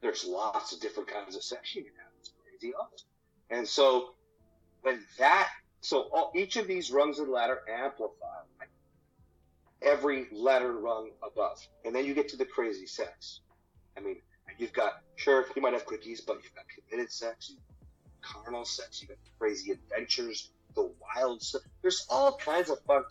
there's 0.00 0.24
lots 0.24 0.72
of 0.72 0.80
different 0.80 1.08
kinds 1.08 1.36
of 1.36 1.42
sex 1.42 1.74
you 1.74 1.82
can 1.82 1.92
have. 1.96 2.12
It's 2.20 2.32
crazy 2.42 2.74
awesome. 2.74 3.08
And 3.50 3.66
so 3.66 4.14
when 4.82 5.00
that, 5.18 5.48
so 5.80 6.08
all, 6.12 6.32
each 6.34 6.56
of 6.56 6.66
these 6.66 6.90
rungs 6.90 7.18
of 7.18 7.26
the 7.26 7.32
ladder 7.32 7.60
amplify 7.68 8.26
every 9.82 10.26
ladder 10.32 10.72
rung 10.72 11.10
above. 11.22 11.66
And 11.84 11.94
then 11.94 12.04
you 12.04 12.14
get 12.14 12.28
to 12.30 12.36
the 12.36 12.44
crazy 12.44 12.86
sex. 12.86 13.40
I 13.96 14.00
mean, 14.00 14.16
you've 14.58 14.72
got, 14.72 15.02
sure, 15.16 15.46
you 15.54 15.62
might 15.62 15.72
have 15.72 15.86
quickies, 15.86 16.20
but 16.26 16.42
you've 16.42 16.54
got 16.54 16.64
committed 16.90 17.12
sex, 17.12 17.54
carnal 18.22 18.64
sex, 18.64 19.00
you've 19.00 19.10
got 19.10 19.18
crazy 19.38 19.72
adventures, 19.72 20.50
the 20.74 20.90
wild 21.00 21.42
stuff. 21.42 21.62
There's 21.82 22.06
all 22.10 22.36
kinds 22.36 22.70
of 22.70 22.80
fun. 22.82 23.02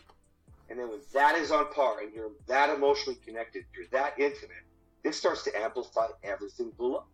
And 0.68 0.78
then 0.78 0.88
when 0.88 1.00
that 1.14 1.36
is 1.36 1.50
on 1.50 1.72
par 1.72 2.00
and 2.02 2.12
you're 2.12 2.30
that 2.48 2.70
emotionally 2.70 3.18
connected, 3.24 3.64
you're 3.74 3.86
that 3.92 4.18
intimate, 4.18 4.64
it 5.04 5.14
starts 5.14 5.44
to 5.44 5.56
amplify 5.56 6.06
everything 6.24 6.72
below. 6.76 7.04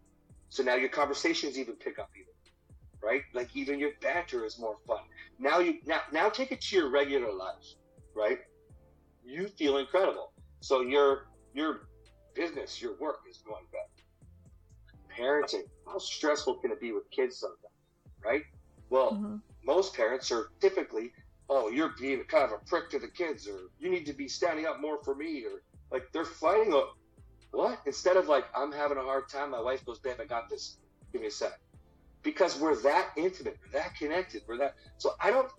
So 0.48 0.62
now 0.62 0.74
your 0.74 0.88
conversations 0.88 1.59
even 1.59 1.74
pick 1.74 1.98
up 1.98 2.11
even, 2.14 2.33
right? 3.02 3.22
Like 3.35 3.55
even 3.55 3.78
your 3.78 3.90
banter 4.00 4.44
is 4.44 4.59
more 4.59 4.76
fun. 4.87 5.00
Now 5.38 5.59
you 5.61 5.78
now 5.87 6.00
now 6.12 6.28
take 6.28 6.52
it 6.52 6.61
to 6.62 6.76
your 6.76 6.90
regular 6.90 7.33
life, 7.33 7.74
right? 8.14 8.38
You 9.24 9.48
feel 9.48 9.78
incredible. 9.78 10.33
So 10.61 10.81
your 10.83 11.26
your 11.55 11.88
business, 12.35 12.81
your 12.81 12.96
work 12.98 13.20
is 13.28 13.38
going 13.38 13.64
better. 13.72 15.18
Parenting, 15.18 15.64
how 15.87 15.98
stressful 15.98 16.57
can 16.57 16.70
it 16.70 16.81
be 16.81 16.92
with 16.92 17.11
kids 17.11 17.38
sometimes? 17.38 17.72
Right? 18.25 18.43
Well, 18.91 19.15
hmm 19.15 19.37
most 19.65 19.95
parents 19.95 20.33
are 20.33 20.49
typically, 20.61 21.13
oh, 21.49 21.69
you're 21.69 21.95
being 22.01 22.23
kind 22.25 22.45
of 22.45 22.53
a 22.53 22.65
prick 22.67 22.91
to 22.91 22.99
the 22.99 23.09
kids, 23.09 23.47
or 23.47 23.59
you 23.79 23.91
need 23.91 24.07
to 24.07 24.13
be 24.13 24.29
standing 24.29 24.67
up 24.67 24.81
more 24.81 24.99
for 25.05 25.15
me, 25.15 25.45
or 25.45 25.63
like 25.91 26.11
they're 26.13 26.25
fighting 26.25 26.73
a 26.73 26.83
what 27.57 27.79
instead 27.87 28.17
of 28.17 28.29
like 28.29 28.45
I'm 28.57 28.73
having 28.73 28.99
a 28.99 29.03
hard 29.03 29.29
time. 29.29 29.51
My 29.51 29.61
wife 29.61 29.85
goes, 29.85 29.99
babe, 29.99 30.17
I 30.21 30.25
got 30.25 30.49
this. 30.49 30.79
Give 31.13 31.21
me 31.21 31.29
a 31.29 31.31
sec. 31.31 31.61
Because 32.23 32.59
we're 32.59 32.77
that 32.83 33.11
intimate, 33.17 33.59
we're 33.63 33.79
that 33.79 33.95
connected, 33.97 34.43
we're 34.47 34.59
that. 34.59 34.75
So 34.99 35.13
I 35.21 35.31
don't. 35.31 35.51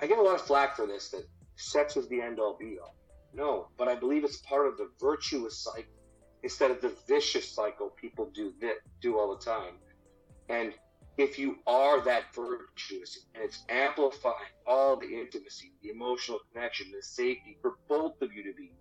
I 0.00 0.06
get 0.06 0.18
a 0.18 0.22
lot 0.22 0.34
of 0.34 0.42
flack 0.42 0.76
for 0.76 0.86
this 0.86 1.10
that 1.10 1.24
sex 1.56 1.96
is 1.96 2.08
the 2.08 2.20
end 2.20 2.40
all 2.40 2.56
be 2.58 2.78
all. 2.82 2.96
No, 3.32 3.68
but 3.76 3.88
I 3.88 3.94
believe 3.94 4.24
it's 4.24 4.38
part 4.38 4.66
of 4.66 4.76
the 4.76 4.90
virtuous 5.00 5.58
cycle 5.58 5.84
instead 6.42 6.70
of 6.70 6.80
the 6.80 6.92
vicious 7.08 7.50
cycle 7.50 7.90
people 7.90 8.30
do 8.34 8.52
that 8.60 8.76
do 9.00 9.18
all 9.18 9.36
the 9.36 9.44
time. 9.44 9.74
And 10.48 10.72
if 11.16 11.38
you 11.38 11.58
are 11.66 12.00
that 12.04 12.34
virtuous 12.34 13.26
and 13.34 13.44
it's 13.44 13.64
amplifying 13.68 14.34
all 14.66 14.96
the 14.96 15.06
intimacy, 15.06 15.72
the 15.82 15.90
emotional 15.90 16.40
connection, 16.52 16.90
the 16.90 17.02
safety 17.02 17.56
for 17.62 17.74
both 17.88 18.20
of 18.20 18.32
you 18.32 18.42
to 18.42 18.52
be, 18.56 18.72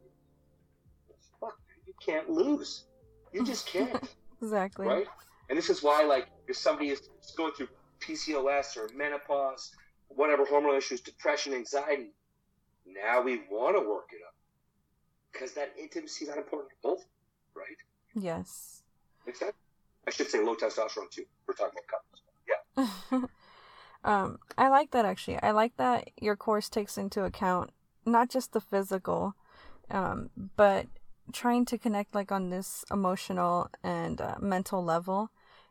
fuck, 1.40 1.58
you 1.86 1.94
can't 2.04 2.30
lose. 2.30 2.86
You 3.32 3.46
just 3.46 3.68
can't, 3.68 4.04
Exactly. 4.42 4.88
right? 4.88 5.08
And 5.50 5.58
this 5.58 5.70
is 5.70 5.84
why, 5.84 6.04
like, 6.04 6.28
if 6.48 6.58
somebody 6.58 6.90
is 6.90 7.02
going 7.38 7.54
through 7.54 7.68
PCOS 8.00 8.78
or 8.78 8.90
menopause, 8.96 9.72
whatever 10.08 10.46
hormonal 10.46 10.78
issues, 10.78 11.02
depression, 11.02 11.54
anxiety, 11.54 12.12
now 12.86 13.22
we 13.22 13.42
want 13.50 13.76
to 13.76 13.88
work 13.88 14.10
it 14.12 14.22
up 14.28 14.34
because 15.32 15.54
that 15.54 15.74
intimacy 15.80 16.26
is 16.26 16.30
that 16.30 16.38
important 16.38 16.70
to 16.72 16.76
both, 16.82 17.06
right? 17.56 17.78
Yes. 18.16 18.82
Makes 19.26 19.40
sense? 19.40 19.54
I 20.08 20.12
should 20.12 20.28
say 20.28 20.44
low 20.44 20.56
testosterone 20.56 21.10
too. 21.12 21.24
We're 21.48 21.54
talking 21.54 21.74
about 21.74 21.88
couples. 21.88 22.23
Yeah. 22.48 22.86
um, 24.04 24.40
I 24.58 24.70
like 24.70 24.92
that 24.92 25.06
actually. 25.06 25.42
I 25.42 25.52
like 25.52 25.78
that 25.78 26.10
your 26.20 26.36
course 26.36 26.70
takes 26.70 26.98
into 26.98 27.24
account 27.24 27.72
not 28.06 28.30
just 28.30 28.54
the 28.54 28.62
physical, 28.62 29.36
um, 29.90 30.30
but 30.56 30.88
trying 31.32 31.66
to 31.66 31.78
connect 31.78 32.16
like 32.16 32.32
on 32.32 32.50
this 32.50 32.84
emotional 32.92 33.70
and 33.84 34.20
uh, 34.20 34.36
mental 34.40 34.84
level, 34.84 35.30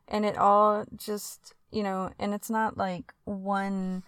and 0.09 0.25
it 0.25 0.37
all 0.39 0.85
just 0.97 1.55
you 1.71 1.83
know, 1.83 2.11
and 2.19 2.35
it's 2.35 2.51
not 2.51 2.77
like 2.77 3.15
one. 3.25 4.03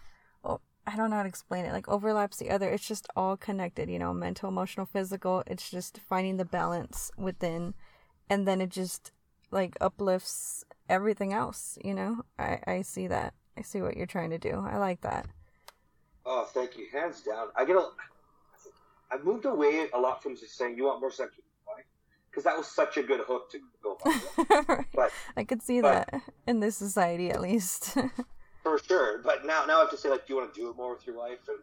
oh, 0.45 0.61
I 0.87 0.97
don't 0.97 1.11
know 1.11 1.17
how 1.17 1.23
to 1.23 1.29
explain 1.29 1.65
it. 1.65 1.73
Like 1.73 1.89
overlaps 1.89 2.37
the 2.39 2.51
other. 2.51 2.71
It's 2.71 2.87
just 2.87 3.07
all 3.17 3.37
connected. 3.37 3.89
You 3.91 3.99
know, 3.99 4.13
mental, 4.15 4.49
emotional, 4.49 4.87
physical. 4.87 5.43
It's 5.47 5.71
just 5.71 5.99
finding 5.99 6.37
the 6.37 6.45
balance 6.45 7.11
within, 7.17 7.75
and 8.31 8.47
then 8.47 8.61
it 8.61 8.71
just 8.71 9.13
like 9.51 9.77
uplifts 9.81 10.65
everything 10.89 11.33
else 11.33 11.79
you 11.85 11.95
know 11.95 12.23
i 12.39 12.59
i 12.67 12.83
see 12.83 13.07
that 13.07 13.35
i 13.59 13.63
see 13.63 13.81
what 13.81 13.97
you're 13.97 14.07
trying 14.07 14.31
to 14.31 14.39
do 14.39 14.65
i 14.69 14.77
like 14.77 15.01
that 15.01 15.27
Oh, 16.27 16.49
thank 16.55 16.79
you. 16.79 16.87
Hands 16.91 17.21
down. 17.21 17.49
I 17.55 17.67
get 17.67 17.77
a. 17.77 17.87
I 19.11 19.19
moved 19.23 19.45
away 19.45 19.89
a 19.93 19.99
lot 20.01 20.23
from 20.23 20.37
just 20.37 20.57
saying 20.57 20.77
you 20.77 20.85
want 20.85 21.01
more 21.01 21.11
sex 21.11 21.37
with 21.37 21.45
your 21.45 21.77
wife 21.77 21.85
because 22.31 22.45
that 22.45 22.57
was 22.57 22.67
such 22.67 22.97
a 22.97 23.03
good 23.03 23.21
hook 23.21 23.51
to 23.51 23.59
go 23.83 23.99
by. 24.03 24.85
But 24.95 25.13
i 25.37 25.45
could 25.45 25.61
see 25.63 25.83
but- 25.83 26.09
that 26.11 26.23
in 26.47 26.61
this 26.61 26.77
society 26.77 27.31
at 27.31 27.43
least 27.43 27.97
for 28.63 28.79
sure. 28.79 29.21
But 29.23 29.45
now, 29.45 29.67
now 29.67 29.77
I 29.77 29.81
have 29.81 29.91
to 29.91 29.99
say, 29.99 30.09
like, 30.09 30.27
do 30.27 30.33
you 30.33 30.41
want 30.41 30.55
to 30.55 30.59
do 30.59 30.71
it 30.71 30.77
more 30.77 30.95
with 30.95 31.07
your 31.07 31.19
wife? 31.19 31.41
And 31.49 31.59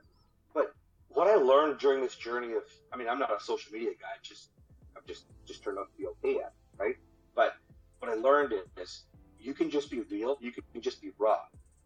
but 0.54 0.76
what 1.10 1.28
I 1.28 1.36
learned 1.36 1.80
during 1.80 2.00
this 2.02 2.16
journey 2.16 2.54
of, 2.54 2.64
I 2.94 2.98
mean, 2.98 3.10
I'm 3.10 3.18
not 3.20 3.36
a 3.36 3.44
social 3.44 3.74
media 3.74 3.90
guy. 4.00 4.16
Just 4.22 4.50
I've 4.96 5.08
just 5.08 5.26
just 5.48 5.64
turned 5.64 5.80
out 5.80 5.90
to 5.92 5.98
be 5.98 6.06
okay 6.08 6.40
at, 6.40 6.54
it, 6.54 6.54
right? 6.78 6.98
But 7.34 7.56
what 7.98 8.12
I 8.12 8.14
learned 8.14 8.54
is 8.80 9.06
you 9.42 9.54
can 9.54 9.70
just 9.70 9.90
be 9.90 10.02
real. 10.12 10.38
You 10.40 10.52
can 10.52 10.82
just 10.82 11.02
be 11.02 11.12
raw. 11.18 11.40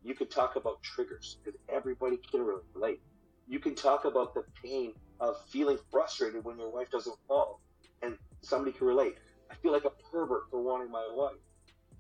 You 0.04 0.14
can 0.14 0.28
talk 0.28 0.56
about 0.56 0.84
triggers 0.84 1.38
because 1.44 1.60
everybody 1.70 2.18
can 2.30 2.46
relate. 2.76 3.02
You 3.48 3.60
can 3.60 3.76
talk 3.76 4.06
about 4.06 4.34
the 4.34 4.44
pain 4.62 4.94
of 5.20 5.36
feeling 5.50 5.78
frustrated 5.92 6.44
when 6.44 6.58
your 6.58 6.70
wife 6.70 6.92
doesn't 6.92 7.16
fall, 7.28 7.62
and 8.02 8.18
somebody 8.42 8.72
can 8.72 8.88
relate. 8.88 9.16
I 9.50 9.56
feel 9.56 9.72
like 9.72 9.86
a 9.86 9.92
pervert 10.12 10.50
for 10.52 10.62
wanting 10.62 10.92
my 10.92 11.08
wife. 11.14 11.38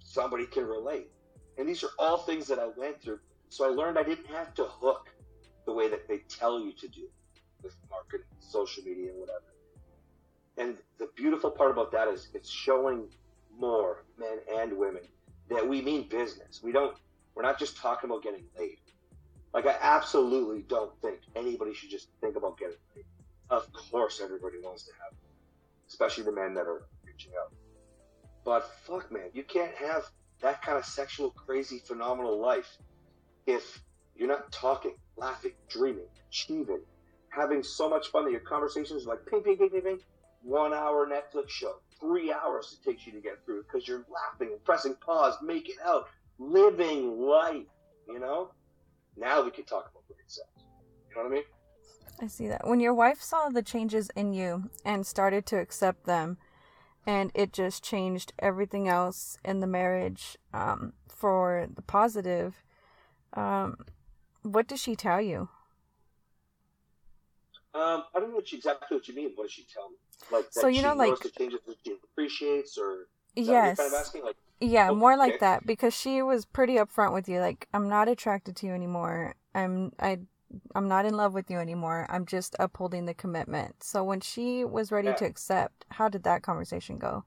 Somebody 0.03 0.45
can 0.45 0.65
relate. 0.65 1.09
And 1.57 1.67
these 1.67 1.83
are 1.83 1.89
all 1.97 2.17
things 2.17 2.47
that 2.47 2.59
I 2.59 2.67
went 2.75 3.01
through. 3.01 3.19
So 3.49 3.65
I 3.65 3.69
learned 3.69 3.97
I 3.97 4.03
didn't 4.03 4.27
have 4.27 4.53
to 4.55 4.65
hook 4.65 5.07
the 5.65 5.73
way 5.73 5.89
that 5.89 6.07
they 6.07 6.19
tell 6.29 6.59
you 6.59 6.73
to 6.73 6.87
do 6.87 7.07
with 7.63 7.75
marketing, 7.89 8.27
social 8.39 8.83
media, 8.83 9.11
and 9.11 9.19
whatever. 9.19 9.45
And 10.57 10.77
the 10.99 11.09
beautiful 11.15 11.51
part 11.51 11.71
about 11.71 11.91
that 11.93 12.07
is 12.07 12.29
it's 12.33 12.49
showing 12.49 13.07
more 13.57 14.03
men 14.17 14.39
and 14.53 14.77
women 14.77 15.03
that 15.49 15.67
we 15.67 15.81
mean 15.81 16.07
business. 16.09 16.61
We 16.63 16.71
don't, 16.71 16.95
we're 17.35 17.43
not 17.43 17.59
just 17.59 17.77
talking 17.77 18.09
about 18.09 18.23
getting 18.23 18.45
laid. 18.57 18.79
Like, 19.53 19.65
I 19.65 19.75
absolutely 19.81 20.63
don't 20.63 20.91
think 21.01 21.19
anybody 21.35 21.73
should 21.73 21.89
just 21.89 22.09
think 22.21 22.35
about 22.35 22.57
getting 22.57 22.77
laid. 22.95 23.05
Of 23.49 23.71
course, 23.71 24.21
everybody 24.23 24.57
wants 24.63 24.85
to 24.85 24.91
have, 24.93 25.13
especially 25.87 26.23
the 26.23 26.31
men 26.31 26.53
that 26.55 26.67
are 26.67 26.87
reaching 27.05 27.31
out. 27.39 27.53
But 28.43 28.69
fuck, 28.85 29.11
man, 29.11 29.29
you 29.33 29.43
can't 29.43 29.73
have 29.75 30.03
that 30.41 30.61
kind 30.61 30.77
of 30.77 30.85
sexual, 30.85 31.31
crazy, 31.31 31.79
phenomenal 31.79 32.39
life 32.39 32.77
if 33.47 33.81
you're 34.15 34.27
not 34.27 34.51
talking, 34.51 34.95
laughing, 35.17 35.53
dreaming, 35.69 36.07
achieving, 36.27 36.81
having 37.29 37.63
so 37.63 37.89
much 37.89 38.07
fun 38.07 38.25
that 38.25 38.31
your 38.31 38.41
conversations 38.41 39.05
are 39.05 39.09
like 39.09 39.25
ping, 39.25 39.41
ping, 39.41 39.57
ping, 39.57 39.69
ping, 39.69 39.81
ping. 39.81 39.99
One 40.41 40.73
hour 40.73 41.07
Netflix 41.07 41.49
show, 41.49 41.75
three 41.99 42.31
hours 42.31 42.77
it 42.79 42.89
takes 42.89 43.05
you 43.05 43.13
to 43.13 43.21
get 43.21 43.43
through 43.45 43.63
because 43.63 43.87
you're 43.87 44.05
laughing 44.09 44.53
and 44.53 44.63
pressing 44.63 44.95
pause, 44.95 45.35
making 45.43 45.75
out, 45.83 46.07
living 46.39 47.19
life, 47.19 47.65
you 48.07 48.19
know? 48.19 48.51
Now 49.17 49.43
we 49.43 49.51
can 49.51 49.63
talk 49.65 49.89
about 49.91 50.05
great 50.07 50.19
sex. 50.27 50.47
You 51.09 51.15
know 51.15 51.23
what 51.23 51.31
I 51.31 51.35
mean? 51.35 51.43
i 52.21 52.27
see 52.27 52.47
that 52.47 52.65
when 52.65 52.79
your 52.79 52.93
wife 52.93 53.21
saw 53.21 53.49
the 53.49 53.61
changes 53.61 54.09
in 54.15 54.33
you 54.33 54.69
and 54.85 55.05
started 55.05 55.45
to 55.45 55.57
accept 55.57 56.05
them 56.05 56.37
and 57.05 57.29
it 57.35 57.51
just 57.51 57.83
changed 57.83 58.31
everything 58.39 58.87
else 58.87 59.37
in 59.43 59.59
the 59.59 59.67
marriage 59.67 60.37
um, 60.53 60.93
for 61.09 61.67
the 61.75 61.81
positive 61.81 62.63
um, 63.33 63.75
what 64.43 64.67
does 64.67 64.81
she 64.81 64.95
tell 64.95 65.21
you 65.21 65.49
Um, 67.75 68.03
I 68.15 68.21
don't 68.21 68.29
know 68.29 68.37
what 68.37 68.49
you, 68.53 68.57
exactly 68.57 68.95
what 68.95 69.05
you 69.09 69.13
mean. 69.13 69.31
What 69.35 69.47
does 69.47 69.51
she 69.51 69.65
tell 69.65 69.89
me? 69.89 69.97
Like, 70.31 70.45
that 70.51 70.53
So, 70.53 70.67
you 70.67 70.81
know, 70.81 70.93
like- 70.93 71.19
changes 71.37 71.59
that 71.67 71.77
she 71.85 71.93
appreciates, 72.03 72.77
or 72.77 73.07
what 73.35 73.45
yes 73.45 73.77
kind 73.77 73.93
of 73.93 73.99
asking? 73.99 74.23
Like, 74.23 74.37
Yeah, 74.61 74.89
Oh, 74.91 74.95
more 74.95 75.17
like 75.17 75.39
that 75.39 75.65
because 75.65 75.93
she 75.93 76.21
was 76.21 76.45
pretty 76.45 76.75
upfront 76.75 77.13
with 77.13 77.27
you 77.27 77.39
like 77.41 77.67
I'm 77.73 77.89
not 77.89 78.07
attracted 78.07 78.55
to 78.57 78.65
you 78.67 78.73
anymore. 78.73 79.35
I'm 79.53 79.91
I 79.99 80.19
I'm 80.73 80.87
not 80.87 81.05
in 81.05 81.15
love 81.15 81.33
with 81.33 81.49
you 81.51 81.57
anymore. 81.59 82.07
I'm 82.09 82.25
just 82.25 82.55
upholding 82.59 83.05
the 83.05 83.13
commitment. 83.13 83.83
So 83.83 84.03
when 84.03 84.21
she 84.21 84.63
was 84.63 84.91
ready 84.91 85.09
Yeah. 85.09 85.15
to 85.15 85.25
accept, 85.25 85.85
how 85.91 86.07
did 86.07 86.23
that 86.23 86.43
conversation 86.43 86.97
go? 86.97 87.25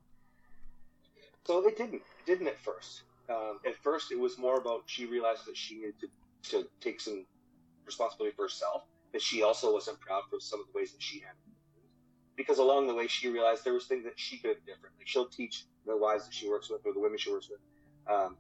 So 1.47 1.67
it 1.67 1.77
didn't. 1.77 1.95
It 1.97 2.03
didn't 2.27 2.47
at 2.49 2.59
first. 2.59 3.03
Um, 3.29 3.61
at 3.67 3.77
first, 3.77 4.11
it 4.13 4.19
was 4.19 4.39
more 4.39 4.57
about 4.57 4.85
she 4.87 5.05
realized 5.07 5.45
that 5.47 5.57
she 5.57 5.77
needed 5.77 5.95
to, 6.01 6.09
to 6.51 6.69
take 6.81 7.01
some 7.01 7.27
responsibility 7.85 8.35
for 8.35 8.43
herself. 8.43 8.85
That 9.13 9.23
she 9.23 9.43
also 9.43 9.73
wasn't 9.73 10.01
proud 10.01 10.23
for 10.31 10.41
some 10.41 10.61
of 10.61 10.67
the 10.67 10.73
ways 10.73 10.93
that 10.93 11.03
she 11.03 11.21
handled 11.21 11.37
things. 11.45 11.48
Because 12.39 12.59
along 12.59 12.87
the 12.87 12.95
way, 12.95 13.09
she 13.09 13.29
realized 13.29 13.65
there 13.65 13.75
was 13.75 13.87
things 13.87 14.05
that 14.05 14.15
she 14.15 14.39
could 14.39 14.51
have 14.51 14.65
different. 14.65 14.95
Like 14.97 15.09
she'll 15.09 15.29
teach 15.29 15.65
the 15.85 15.97
wives 15.97 16.25
that 16.25 16.33
she 16.33 16.49
works 16.49 16.71
with 16.71 16.81
or 16.87 16.95
the 16.95 17.01
women 17.01 17.19
she 17.19 17.33
works 17.33 17.51
with. 17.51 17.59
Um, 18.09 18.37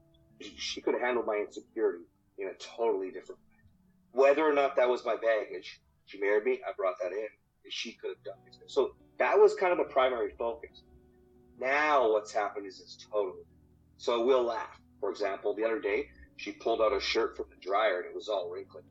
she, 0.56 0.80
could 0.80 0.94
have 0.94 1.02
handled 1.02 1.26
my 1.26 1.34
insecurity 1.34 2.04
in 2.38 2.46
a 2.46 2.54
totally 2.54 3.10
different 3.10 3.40
way. 3.40 4.22
Whether 4.22 4.48
or 4.48 4.54
not 4.54 4.76
that 4.76 4.88
was 4.88 5.04
my 5.04 5.16
baggage, 5.16 5.80
she 6.06 6.20
married 6.20 6.44
me. 6.44 6.60
I 6.66 6.72
brought 6.76 6.94
that 7.02 7.10
in. 7.10 7.26
And 7.64 7.72
she 7.72 7.92
could 7.92 8.10
have 8.10 8.24
done 8.24 8.36
things. 8.44 8.56
So 8.68 8.92
that 9.18 9.36
was 9.36 9.56
kind 9.56 9.72
of 9.72 9.78
the 9.78 9.92
primary 9.92 10.32
focus. 10.38 10.82
Now 11.58 12.12
what's 12.12 12.32
happened 12.32 12.66
is 12.66 12.80
it's 12.80 13.04
totally. 13.12 13.42
So 13.96 14.24
we'll 14.24 14.44
laugh. 14.44 14.80
For 15.00 15.10
example, 15.10 15.54
the 15.56 15.64
other 15.64 15.80
day 15.80 16.06
she 16.36 16.52
pulled 16.52 16.80
out 16.80 16.92
a 16.92 17.00
shirt 17.00 17.36
from 17.36 17.46
the 17.50 17.60
dryer 17.60 17.98
and 17.98 18.06
it 18.06 18.14
was 18.14 18.28
all 18.28 18.48
wrinkly. 18.48 18.82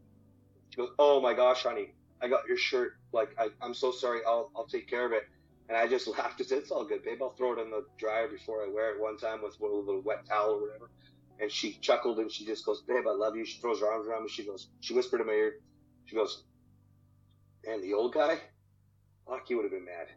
She 0.69 0.77
goes, 0.77 0.89
"Oh 0.99 1.21
my 1.21 1.33
gosh, 1.33 1.63
honey, 1.63 1.93
I 2.21 2.27
got 2.27 2.47
your 2.47 2.57
shirt. 2.57 2.93
Like 3.13 3.29
I, 3.37 3.49
I'm 3.61 3.73
so 3.73 3.91
sorry. 3.91 4.21
I'll 4.25 4.51
I'll 4.55 4.67
take 4.67 4.89
care 4.89 5.05
of 5.05 5.11
it." 5.11 5.23
And 5.69 5.77
I 5.77 5.87
just 5.87 6.07
laughed 6.17 6.39
and 6.39 6.47
said, 6.47 6.59
"It's 6.59 6.71
all 6.71 6.85
good, 6.85 7.03
babe. 7.03 7.21
I'll 7.21 7.35
throw 7.35 7.53
it 7.53 7.59
in 7.59 7.69
the 7.69 7.85
dryer 7.97 8.27
before 8.27 8.63
I 8.63 8.69
wear 8.69 8.95
it 8.95 9.01
one 9.01 9.17
time 9.17 9.41
with 9.41 9.55
one 9.59 9.73
little 9.73 10.01
wet 10.01 10.25
towel 10.27 10.51
or 10.51 10.61
whatever." 10.61 10.89
And 11.39 11.51
she 11.51 11.73
chuckled 11.73 12.17
and 12.19 12.31
she 12.31 12.45
just 12.45 12.65
goes, 12.65 12.81
"Babe, 12.81 13.05
I 13.07 13.13
love 13.13 13.35
you." 13.35 13.45
She 13.45 13.59
throws 13.59 13.79
her 13.81 13.91
arms 13.91 14.07
around 14.07 14.23
me. 14.23 14.29
She 14.29 14.45
goes, 14.45 14.69
she 14.79 14.93
whispered 14.93 15.21
in 15.21 15.27
my 15.27 15.33
ear. 15.33 15.53
She 16.05 16.15
goes, 16.15 16.43
"And 17.65 17.83
the 17.83 17.93
old 17.93 18.13
guy, 18.13 18.39
fuck, 19.27 19.47
he 19.47 19.55
would 19.55 19.63
have 19.63 19.71
been 19.71 19.85
mad." 19.85 20.07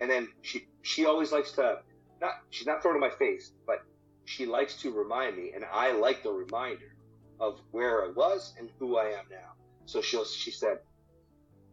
And 0.00 0.10
then 0.10 0.28
she 0.42 0.66
she 0.82 1.04
always 1.04 1.32
likes 1.32 1.52
to 1.52 1.80
not 2.20 2.32
she's 2.50 2.66
not 2.66 2.82
throwing 2.82 2.96
in 2.96 3.00
my 3.00 3.10
face, 3.10 3.52
but 3.66 3.82
she 4.24 4.46
likes 4.46 4.76
to 4.82 4.92
remind 4.92 5.36
me, 5.36 5.52
and 5.54 5.64
I 5.64 5.92
like 5.92 6.22
the 6.22 6.30
reminder 6.30 6.96
of 7.40 7.58
where 7.70 8.04
I 8.04 8.10
was 8.10 8.54
and 8.58 8.70
who 8.78 8.96
I 8.96 9.06
am 9.06 9.24
now. 9.30 9.54
So 9.86 10.00
she'll, 10.02 10.24
she 10.24 10.50
said, 10.50 10.78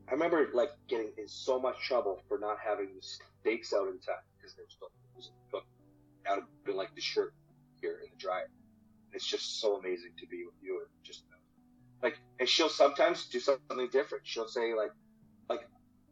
I 0.08 0.14
remember 0.14 0.50
like 0.54 0.70
getting 0.88 1.12
in 1.18 1.28
so 1.28 1.60
much 1.60 1.76
trouble 1.82 2.22
for 2.28 2.40
not 2.40 2.58
having 2.66 2.90
the 2.96 3.02
steaks 3.02 3.74
out 3.74 3.88
in 3.88 4.00
time 4.00 4.24
because 4.38 4.56
there 4.56 4.66
was 4.66 4.78
no 4.82 4.88
was 5.16 5.32
cooked. 5.52 5.68
That 6.24 6.36
would 6.36 6.40
have 6.42 6.66
been 6.66 6.78
like 6.78 6.96
the 6.96 7.02
shirt 7.02 7.34
here 7.82 8.00
in 8.04 8.10
the 8.12 8.18
dryer. 8.18 8.50
it's 9.14 9.26
just 9.26 9.60
so 9.60 9.78
amazing 9.78 10.12
to 10.20 10.28
be 10.28 10.44
with 10.46 10.56
you 10.62 10.80
and 10.80 10.90
just 11.04 11.24
like 12.02 12.16
and 12.40 12.48
she'll 12.48 12.70
sometimes 12.70 13.28
do 13.28 13.40
something 13.40 13.90
different. 13.92 14.26
She'll 14.26 14.48
say 14.48 14.74
like 14.74 14.92
like 15.50 15.68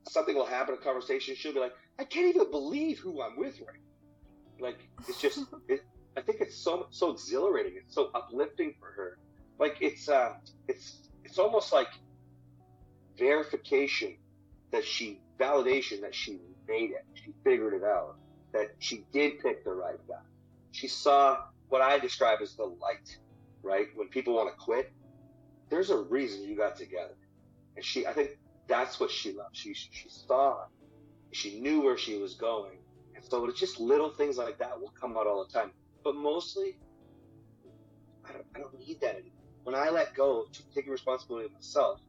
something 0.10 0.36
will 0.36 0.46
happen 0.46 0.76
in 0.76 0.82
a 0.82 0.84
conversation. 0.84 1.36
She'll 1.36 1.54
be 1.54 1.60
like, 1.60 1.74
I 2.00 2.04
can't 2.04 2.28
even 2.28 2.52
believe 2.52 3.00
who 3.00 3.22
I'm 3.22 3.38
with 3.38 3.60
right. 3.62 3.80
Now. 4.60 4.68
Like 4.68 4.80
it's 5.08 5.22
just 5.22 5.40
it, 5.70 5.84
I 6.18 6.22
think 6.22 6.42
it's 6.42 6.58
so 6.58 6.88
so 6.90 7.12
exhilarating. 7.12 7.74
It's 7.78 7.96
so 7.96 8.10
uplifting 8.14 8.74
for 8.80 8.92
her. 8.92 9.20
Like 9.60 9.78
it's 9.80 10.10
uh 10.10 10.34
it's 10.68 11.10
it's 11.24 11.38
almost 11.38 11.72
like 11.72 11.88
verification 13.18 14.18
that 14.72 14.84
she 14.84 15.20
validation 15.40 16.02
that 16.02 16.16
she 16.16 16.40
made 16.68 16.92
it. 16.92 17.06
She 17.14 17.34
figured 17.44 17.74
it 17.74 17.84
out. 17.84 18.16
That 18.54 18.70
she 18.80 19.06
did 19.12 19.40
pick 19.40 19.64
the 19.64 19.72
right 19.72 20.00
guy. 20.08 20.16
She 20.72 20.88
saw 20.88 21.38
what 21.70 21.82
I 21.82 22.00
describe 22.00 22.40
as 22.42 22.56
the 22.56 22.64
light, 22.64 23.18
right? 23.64 23.88
When 23.96 24.08
people 24.08 24.36
want 24.36 24.50
to 24.50 24.56
quit, 24.56 24.94
there's 25.70 25.90
a 25.90 25.98
reason 25.98 26.44
you 26.44 26.56
got 26.56 26.78
together. 26.78 27.16
And 27.76 27.84
she, 27.84 28.06
I 28.06 28.14
think 28.14 28.32
that's 28.68 29.00
what 29.00 29.12
she 29.12 29.34
loved. 29.34 29.56
She, 29.56 29.74
she 29.74 30.08
saw, 30.10 30.66
she 31.32 31.60
knew 31.60 31.82
where 31.82 31.98
she 31.98 32.18
was 32.18 32.36
going. 32.36 32.78
And 33.16 33.24
so 33.26 33.46
it's 33.46 33.60
just 33.60 33.80
little 33.80 34.10
things 34.10 34.38
like 34.38 34.58
that 34.60 34.80
will 34.80 34.94
come 35.00 35.18
out 35.18 35.28
all 35.28 35.46
the 35.46 35.52
time. 35.52 35.72
But 36.04 36.16
mostly, 36.16 36.78
I 38.24 38.34
don't, 38.34 38.46
I 38.56 38.60
don't 38.60 38.80
need 38.80 39.02
that 39.02 39.16
anymore. 39.16 39.32
When 39.64 39.76
I 39.76 39.90
let 39.90 40.14
go 40.14 40.46
to 40.52 40.64
take 40.74 40.88
responsibility 40.88 41.48
of 41.48 41.54
myself, 41.54 42.00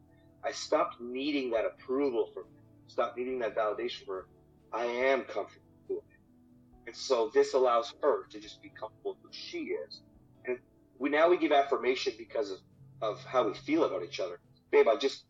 I 0.45 0.53
stopped 0.53 1.01
needing 1.01 1.51
that 1.51 1.65
approval 1.65 2.31
from 2.33 2.45
her, 2.45 2.49
stopped 2.87 3.19
needing 3.19 3.39
that 3.41 3.57
validation 3.57 4.05
for 4.05 4.15
her. 4.15 4.27
I 4.73 4.85
am 4.85 5.23
comfortable 5.23 5.67
doing 5.89 6.01
it. 6.11 6.89
And 6.89 6.97
so 6.97 7.31
this 7.35 7.55
allows 7.55 7.95
her 8.03 8.27
to 8.31 8.41
just 8.41 8.63
be 8.63 8.71
comfortable 8.71 9.17
who 9.23 9.29
she 9.33 9.59
is. 9.59 10.01
And 10.47 10.59
we 10.99 11.11
now 11.11 11.29
we 11.29 11.37
give 11.37 11.53
affirmation 11.53 12.15
because 12.19 12.51
of 12.51 12.59
of 13.03 13.23
how 13.25 13.47
we 13.47 13.55
feel 13.55 13.85
about 13.85 14.03
each 14.03 14.21
other. 14.21 14.41
Babe, 14.71 14.89
I 14.89 14.97
just 14.97 15.25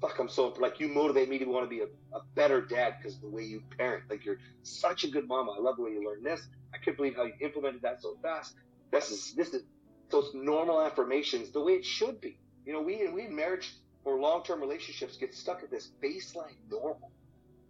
fuck, 0.00 0.18
I'm 0.18 0.28
so 0.28 0.48
like 0.58 0.80
you 0.80 0.88
motivate 0.88 1.28
me 1.28 1.38
to 1.38 1.44
want 1.44 1.64
to 1.64 1.70
be 1.70 1.80
a, 1.80 2.16
a 2.16 2.22
better 2.34 2.60
dad 2.60 2.96
because 2.98 3.18
the 3.20 3.28
way 3.28 3.44
you 3.44 3.62
parent, 3.78 4.04
like 4.10 4.24
you're 4.24 4.38
such 4.62 5.04
a 5.04 5.08
good 5.08 5.28
mama. 5.28 5.52
I 5.52 5.60
love 5.60 5.76
the 5.76 5.82
way 5.82 5.92
you 5.92 6.04
learn 6.04 6.22
this. 6.22 6.48
I 6.74 6.78
can't 6.78 6.96
believe 6.96 7.16
how 7.16 7.24
you 7.24 7.34
implemented 7.40 7.82
that 7.82 8.02
so 8.02 8.16
fast. 8.22 8.56
This 8.90 9.10
is 9.10 9.32
this 9.34 9.54
is 9.54 9.62
those 10.10 10.30
normal 10.34 10.82
affirmations 10.82 11.50
the 11.52 11.60
way 11.60 11.72
it 11.72 11.84
should 11.84 12.20
be. 12.20 12.38
You 12.66 12.72
know, 12.72 12.82
we 12.82 13.08
we 13.08 13.26
in 13.26 13.36
marriage 13.36 13.74
or 14.04 14.18
long 14.18 14.42
term 14.42 14.60
relationships 14.60 15.16
get 15.16 15.34
stuck 15.34 15.62
at 15.62 15.70
this 15.70 15.90
baseline 16.02 16.56
normal. 16.70 17.10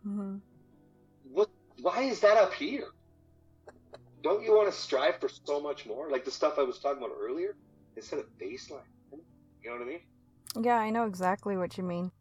Mm-hmm. 0.07 0.37
What? 1.31 1.49
Why 1.81 2.03
is 2.03 2.21
that 2.21 2.37
up 2.37 2.53
here? 2.55 2.89
Don't 4.23 4.43
you 4.43 4.55
want 4.55 4.73
to 4.73 4.77
strive 4.77 5.19
for 5.19 5.29
so 5.29 5.61
much 5.61 5.85
more? 5.87 6.11
Like 6.11 6.25
the 6.25 6.31
stuff 6.31 6.55
I 6.59 6.63
was 6.63 6.79
talking 6.79 7.03
about 7.03 7.17
earlier, 7.21 7.57
instead 7.97 8.21
of 8.21 8.27
baseline. 8.41 8.81
You 9.63 9.71
know 9.71 9.77
what 9.77 9.83
I 9.83 9.87
mean? 9.87 10.01
Yeah, 10.61 10.77
I 10.77 10.91
know 10.91 11.07
exactly 11.07 11.57
what 11.57 11.77
you 11.77 11.85
mean. 11.85 12.13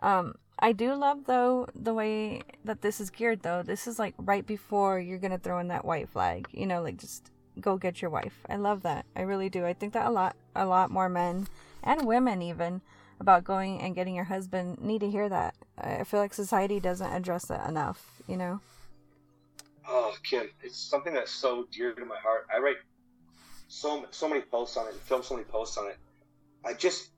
Um, 0.00 0.34
I 0.58 0.72
do 0.72 0.94
love 0.94 1.24
though 1.26 1.66
the 1.74 1.94
way 1.94 2.42
that 2.64 2.82
this 2.82 3.00
is 3.00 3.10
geared 3.10 3.42
though. 3.42 3.62
This 3.62 3.86
is 3.86 3.98
like 3.98 4.14
right 4.18 4.46
before 4.46 4.98
you're 5.00 5.18
gonna 5.18 5.38
throw 5.38 5.58
in 5.58 5.68
that 5.68 5.84
white 5.84 6.08
flag. 6.08 6.48
You 6.52 6.66
know, 6.66 6.82
like 6.82 6.96
just 6.96 7.30
go 7.60 7.76
get 7.76 8.00
your 8.02 8.10
wife. 8.10 8.34
I 8.48 8.56
love 8.56 8.82
that. 8.82 9.06
I 9.16 9.22
really 9.22 9.48
do. 9.48 9.64
I 9.64 9.72
think 9.72 9.92
that 9.92 10.06
a 10.06 10.10
lot, 10.10 10.36
a 10.54 10.66
lot 10.66 10.90
more 10.90 11.08
men 11.08 11.46
and 11.82 12.06
women 12.06 12.42
even 12.42 12.80
about 13.18 13.44
going 13.44 13.80
and 13.80 13.94
getting 13.94 14.14
your 14.14 14.24
husband 14.24 14.80
need 14.80 15.00
to 15.00 15.10
hear 15.10 15.28
that. 15.28 15.54
I 15.78 16.04
feel 16.04 16.20
like 16.20 16.32
society 16.32 16.80
doesn't 16.80 17.12
address 17.12 17.46
that 17.46 17.68
enough. 17.68 18.22
You 18.26 18.36
know. 18.36 18.60
Oh, 19.88 20.14
Kim, 20.22 20.48
it's 20.62 20.78
something 20.78 21.12
that's 21.12 21.32
so 21.32 21.66
dear 21.72 21.92
to 21.92 22.04
my 22.04 22.18
heart. 22.18 22.46
I 22.54 22.58
write 22.58 22.76
so 23.68 24.06
so 24.10 24.28
many 24.28 24.40
posts 24.40 24.76
on 24.76 24.86
it, 24.86 24.92
and 24.92 25.00
film 25.00 25.22
so 25.22 25.34
many 25.34 25.44
posts 25.44 25.76
on 25.76 25.88
it 25.88 25.96
I 26.64 26.74
just 26.74 27.10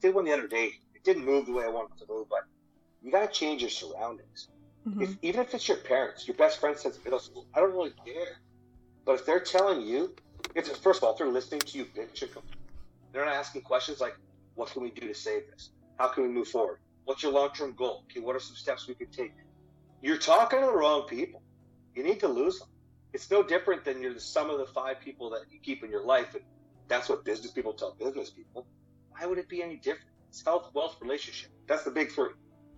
did 0.00 0.14
one 0.14 0.24
the 0.24 0.32
other 0.32 0.46
day. 0.46 0.72
It 0.94 1.04
didn't 1.04 1.24
move 1.24 1.46
the 1.46 1.52
way 1.52 1.64
I 1.64 1.68
wanted 1.68 1.96
it 1.96 2.06
to 2.06 2.12
move, 2.12 2.28
but 2.28 2.44
you 3.02 3.10
got 3.10 3.32
to 3.32 3.38
change 3.38 3.62
your 3.62 3.70
surroundings. 3.70 4.48
Mm-hmm. 4.86 5.02
If, 5.02 5.16
even 5.22 5.40
if 5.40 5.54
it's 5.54 5.66
your 5.66 5.78
parents, 5.78 6.28
your 6.28 6.36
best 6.36 6.60
friend 6.60 6.76
since 6.76 6.98
middle 7.04 7.18
school, 7.18 7.46
I 7.54 7.60
don't 7.60 7.72
really 7.72 7.94
care. 8.04 8.40
But 9.04 9.20
if 9.20 9.26
they're 9.26 9.40
telling 9.40 9.82
you, 9.82 10.14
if 10.54 10.66
first 10.78 10.98
of 10.98 11.04
all, 11.04 11.12
if 11.12 11.18
they're 11.18 11.28
listening 11.28 11.60
to 11.60 11.78
you 11.78 11.84
bitch 11.84 12.22
and 12.22 12.32
complain, 12.32 12.63
they're 13.14 13.24
not 13.24 13.34
asking 13.34 13.62
questions 13.62 14.00
like, 14.00 14.16
"What 14.54 14.70
can 14.70 14.82
we 14.82 14.90
do 14.90 15.06
to 15.08 15.14
save 15.14 15.48
this? 15.50 15.70
How 15.98 16.08
can 16.08 16.24
we 16.24 16.28
move 16.28 16.48
forward? 16.48 16.80
What's 17.04 17.22
your 17.22 17.32
long-term 17.32 17.74
goal? 17.74 18.04
Okay, 18.10 18.20
what 18.20 18.34
are 18.34 18.40
some 18.40 18.56
steps 18.56 18.88
we 18.88 18.94
could 18.94 19.12
take?" 19.12 19.32
You're 20.02 20.18
talking 20.18 20.60
to 20.60 20.66
the 20.66 20.72
wrong 20.72 21.06
people. 21.08 21.42
You 21.94 22.02
need 22.02 22.20
to 22.20 22.28
lose 22.28 22.58
them. 22.58 22.68
It's 23.12 23.30
no 23.30 23.42
different 23.42 23.84
than 23.84 24.02
you're 24.02 24.12
the 24.12 24.20
sum 24.20 24.50
of 24.50 24.58
the 24.58 24.66
five 24.66 25.00
people 25.00 25.30
that 25.30 25.42
you 25.50 25.60
keep 25.60 25.84
in 25.84 25.90
your 25.90 26.04
life, 26.04 26.34
and 26.34 26.44
that's 26.88 27.08
what 27.08 27.24
business 27.24 27.52
people 27.52 27.72
tell 27.72 27.94
business 27.94 28.30
people. 28.30 28.66
Why 29.10 29.26
would 29.26 29.38
it 29.38 29.48
be 29.48 29.62
any 29.62 29.76
different? 29.76 30.10
It's 30.28 30.44
health, 30.44 30.70
wealth, 30.74 30.96
relationship. 31.00 31.52
That's 31.68 31.84
the 31.84 31.92
big 31.92 32.10
three. 32.10 32.30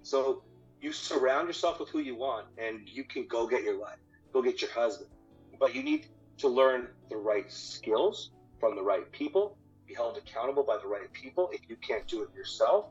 So 0.03 0.45
you 0.81 0.93
surround 0.93 1.49
yourself 1.49 1.81
with 1.81 1.89
who 1.89 2.01
you 2.01 2.15
want 2.15 2.47
and 2.59 2.87
you 2.87 3.05
can 3.05 3.27
go 3.27 3.47
get 3.47 3.63
your 3.63 3.81
wife, 3.81 3.99
go 4.33 4.43
get 4.43 4.61
your 4.61 4.71
husband. 4.71 5.11
But 5.59 5.75
you 5.75 5.83
need 5.83 6.09
to 6.39 6.49
learn 6.49 6.89
the 7.09 7.17
right 7.17 7.51
skills 7.51 8.31
from 8.61 8.77
the 8.77 8.83
right 8.83 9.11
people, 9.11 9.57
be 9.87 9.95
held 9.95 10.17
accountable 10.17 10.63
by 10.63 10.79
the 10.79 10.87
right 10.87 11.13
people 11.13 11.51
if 11.53 11.61
you 11.69 11.77
can't 11.77 12.07
do 12.07 12.23
it 12.23 12.35
yourself. 12.35 12.87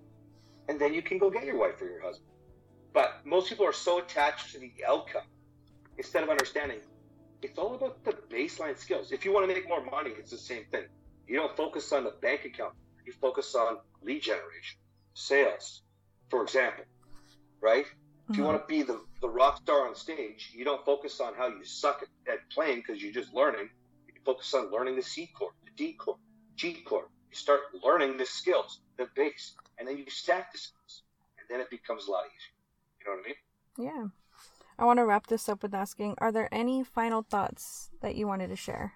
And 0.68 0.80
then 0.80 0.94
you 0.94 1.02
can 1.02 1.18
go 1.18 1.30
get 1.30 1.46
your 1.46 1.58
wife 1.58 1.82
or 1.82 1.86
your 1.86 2.02
husband. 2.02 2.32
But 2.94 3.26
most 3.26 3.50
people 3.50 3.66
are 3.66 3.74
so 3.74 4.00
attached 4.00 4.54
to 4.54 4.60
the 4.60 4.72
outcome 4.88 5.28
instead 5.98 6.24
of 6.24 6.30
understanding 6.30 6.80
it's 7.46 7.60
all 7.60 7.76
about 7.76 8.04
the 8.04 8.14
baseline 8.32 8.78
skills. 8.78 9.12
If 9.12 9.24
you 9.24 9.34
want 9.34 9.48
to 9.48 9.54
make 9.54 9.68
more 9.68 9.84
money, 9.84 10.12
it's 10.18 10.32
the 10.32 10.38
same 10.38 10.66
thing. 10.72 10.86
You 11.28 11.38
don't 11.38 11.56
focus 11.56 11.92
on 11.92 12.04
the 12.04 12.14
bank 12.22 12.46
account. 12.46 12.74
You 13.06 13.14
focus 13.14 13.54
on 13.54 13.78
lead 14.02 14.24
generation, 14.24 14.80
sales, 15.14 15.82
for 16.30 16.42
example, 16.42 16.86
right? 17.62 17.86
Mm-hmm. 17.86 18.32
If 18.32 18.38
you 18.38 18.44
mm-hmm. 18.44 18.54
want 18.54 18.68
to 18.68 18.68
be 18.68 18.82
the, 18.82 19.00
the 19.22 19.30
rock 19.30 19.58
star 19.58 19.88
on 19.88 19.96
stage, 19.96 20.52
you 20.56 20.66
don't 20.66 20.84
focus 20.84 21.20
on 21.20 21.34
how 21.36 21.48
you 21.48 21.64
suck 21.64 22.02
at, 22.02 22.34
at 22.34 22.50
playing 22.50 22.78
because 22.78 23.02
you're 23.02 23.14
just 23.14 23.34
learning. 23.34 23.70
You 24.08 24.14
focus 24.26 24.52
on 24.56 24.72
learning 24.72 24.96
the 24.96 25.04
C 25.04 25.28
chord, 25.28 25.54
the 25.66 25.72
D 25.76 25.94
chord, 25.94 26.18
G 26.56 26.82
chord. 26.86 27.06
You 27.30 27.36
start 27.36 27.62
learning 27.84 28.18
the 28.18 28.26
skills, 28.26 28.80
the 28.98 29.08
base, 29.16 29.56
and 29.78 29.88
then 29.88 29.98
you 29.98 30.10
stack 30.10 30.52
the 30.52 30.58
skills, 30.58 31.04
and 31.38 31.48
then 31.50 31.60
it 31.60 31.70
becomes 31.70 32.08
a 32.08 32.12
lot 32.12 32.24
easier. 32.26 32.56
You 33.00 33.06
know 33.06 33.18
what 33.18 33.26
I 33.26 33.28
mean? 33.28 33.36
Yeah. 33.94 34.08
I 34.78 34.86
want 34.86 35.00
to 35.00 35.06
wrap 35.06 35.28
this 35.28 35.48
up 35.48 35.62
with 35.64 35.74
asking 35.74 36.16
Are 36.18 36.32
there 36.32 36.50
any 36.54 36.84
final 36.84 37.22
thoughts 37.24 37.90
that 38.02 38.16
you 38.16 38.28
wanted 38.28 38.48
to 38.50 38.56
share? 38.56 38.94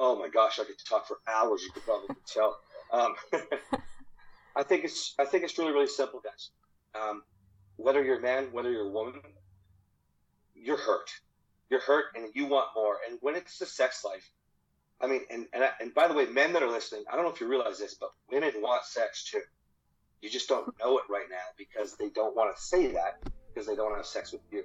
oh 0.00 0.18
my 0.18 0.28
gosh, 0.28 0.58
I 0.58 0.64
could 0.64 0.78
talk 0.88 1.06
for 1.06 1.18
hours. 1.26 1.62
You 1.62 1.72
could 1.72 1.84
probably 1.84 2.16
tell. 2.26 2.58
Um, 2.92 3.14
I 4.56 4.62
think 4.62 4.84
it's 4.84 5.14
I 5.18 5.24
think 5.24 5.44
it's 5.44 5.58
really 5.58 5.72
really 5.72 5.88
simple, 5.88 6.20
guys. 6.20 6.50
Um, 6.94 7.22
whether 7.76 8.02
you're 8.02 8.18
a 8.18 8.22
man, 8.22 8.48
whether 8.52 8.70
you're 8.70 8.88
a 8.88 8.90
woman, 8.90 9.20
you're 10.54 10.78
hurt. 10.78 11.10
You're 11.70 11.80
hurt, 11.80 12.06
and 12.16 12.28
you 12.34 12.46
want 12.46 12.68
more. 12.74 12.96
And 13.08 13.18
when 13.20 13.34
it's 13.34 13.58
the 13.58 13.66
sex 13.66 14.04
life, 14.04 14.30
I 15.00 15.06
mean, 15.06 15.22
and 15.30 15.46
and, 15.52 15.64
and 15.80 15.94
by 15.94 16.08
the 16.08 16.14
way, 16.14 16.26
men 16.26 16.52
that 16.54 16.62
are 16.62 16.70
listening, 16.70 17.04
I 17.10 17.16
don't 17.16 17.24
know 17.24 17.30
if 17.30 17.40
you 17.40 17.46
realize 17.46 17.78
this, 17.78 17.94
but 17.94 18.10
women 18.30 18.52
want 18.60 18.84
sex 18.84 19.24
too. 19.24 19.40
You 20.20 20.28
just 20.28 20.48
don't 20.48 20.74
know 20.80 20.98
it 20.98 21.04
right 21.08 21.26
now 21.30 21.36
because 21.56 21.96
they 21.96 22.08
don't 22.10 22.34
want 22.34 22.54
to 22.54 22.60
say 22.60 22.92
that 22.92 23.22
because 23.48 23.66
they 23.66 23.76
don't 23.76 23.94
have 23.96 24.06
sex 24.06 24.32
with 24.32 24.42
you. 24.50 24.64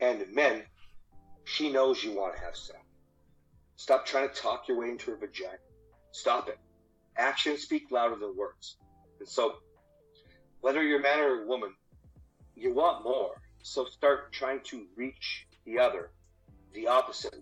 And 0.00 0.24
men, 0.32 0.62
she 1.44 1.70
knows 1.72 2.02
you 2.02 2.12
want 2.12 2.36
to 2.36 2.40
have 2.42 2.56
sex. 2.56 2.78
Stop 3.76 4.06
trying 4.06 4.28
to 4.28 4.34
talk 4.34 4.68
your 4.68 4.78
way 4.78 4.90
into 4.90 5.10
her 5.10 5.16
vagina. 5.16 5.58
Stop 6.12 6.48
it. 6.48 6.58
Actions 7.16 7.62
speak 7.62 7.90
louder 7.90 8.16
than 8.16 8.36
words. 8.36 8.76
And 9.18 9.28
so, 9.28 9.54
whether 10.60 10.82
you're 10.82 11.00
a 11.00 11.02
man 11.02 11.18
or 11.18 11.42
a 11.42 11.46
woman, 11.46 11.74
you 12.54 12.74
want 12.74 13.04
more. 13.04 13.40
So 13.62 13.86
start 13.86 14.32
trying 14.32 14.60
to 14.64 14.86
reach 14.96 15.46
the 15.64 15.78
other, 15.78 16.10
the 16.72 16.88
opposite. 16.88 17.36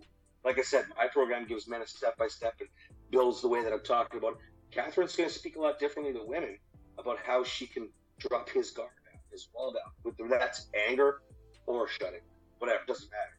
Like 0.44 0.58
I 0.58 0.62
said, 0.62 0.86
my 0.96 1.08
program 1.08 1.46
gives 1.46 1.68
men 1.68 1.82
a 1.82 1.86
step 1.86 2.16
by 2.16 2.28
step 2.28 2.54
and 2.60 2.68
builds 3.10 3.42
the 3.42 3.48
way 3.48 3.62
that 3.62 3.72
I'm 3.72 3.82
talking 3.82 4.18
about. 4.18 4.38
Kathryn's 4.72 5.16
going 5.16 5.28
to 5.28 5.34
speak 5.34 5.56
a 5.56 5.60
lot 5.60 5.78
differently 5.78 6.12
to 6.12 6.24
women 6.24 6.58
about 6.98 7.18
how 7.18 7.44
she 7.44 7.66
can 7.66 7.88
drop 8.18 8.48
his 8.48 8.70
guard 8.70 8.90
down, 9.04 9.20
his 9.30 9.48
wall 9.54 9.72
down, 9.72 9.92
whether 10.02 10.28
that's 10.28 10.68
anger 10.88 11.22
or 11.66 11.88
shutting, 11.88 12.20
whatever, 12.58 12.80
doesn't 12.86 13.10
matter 13.10 13.38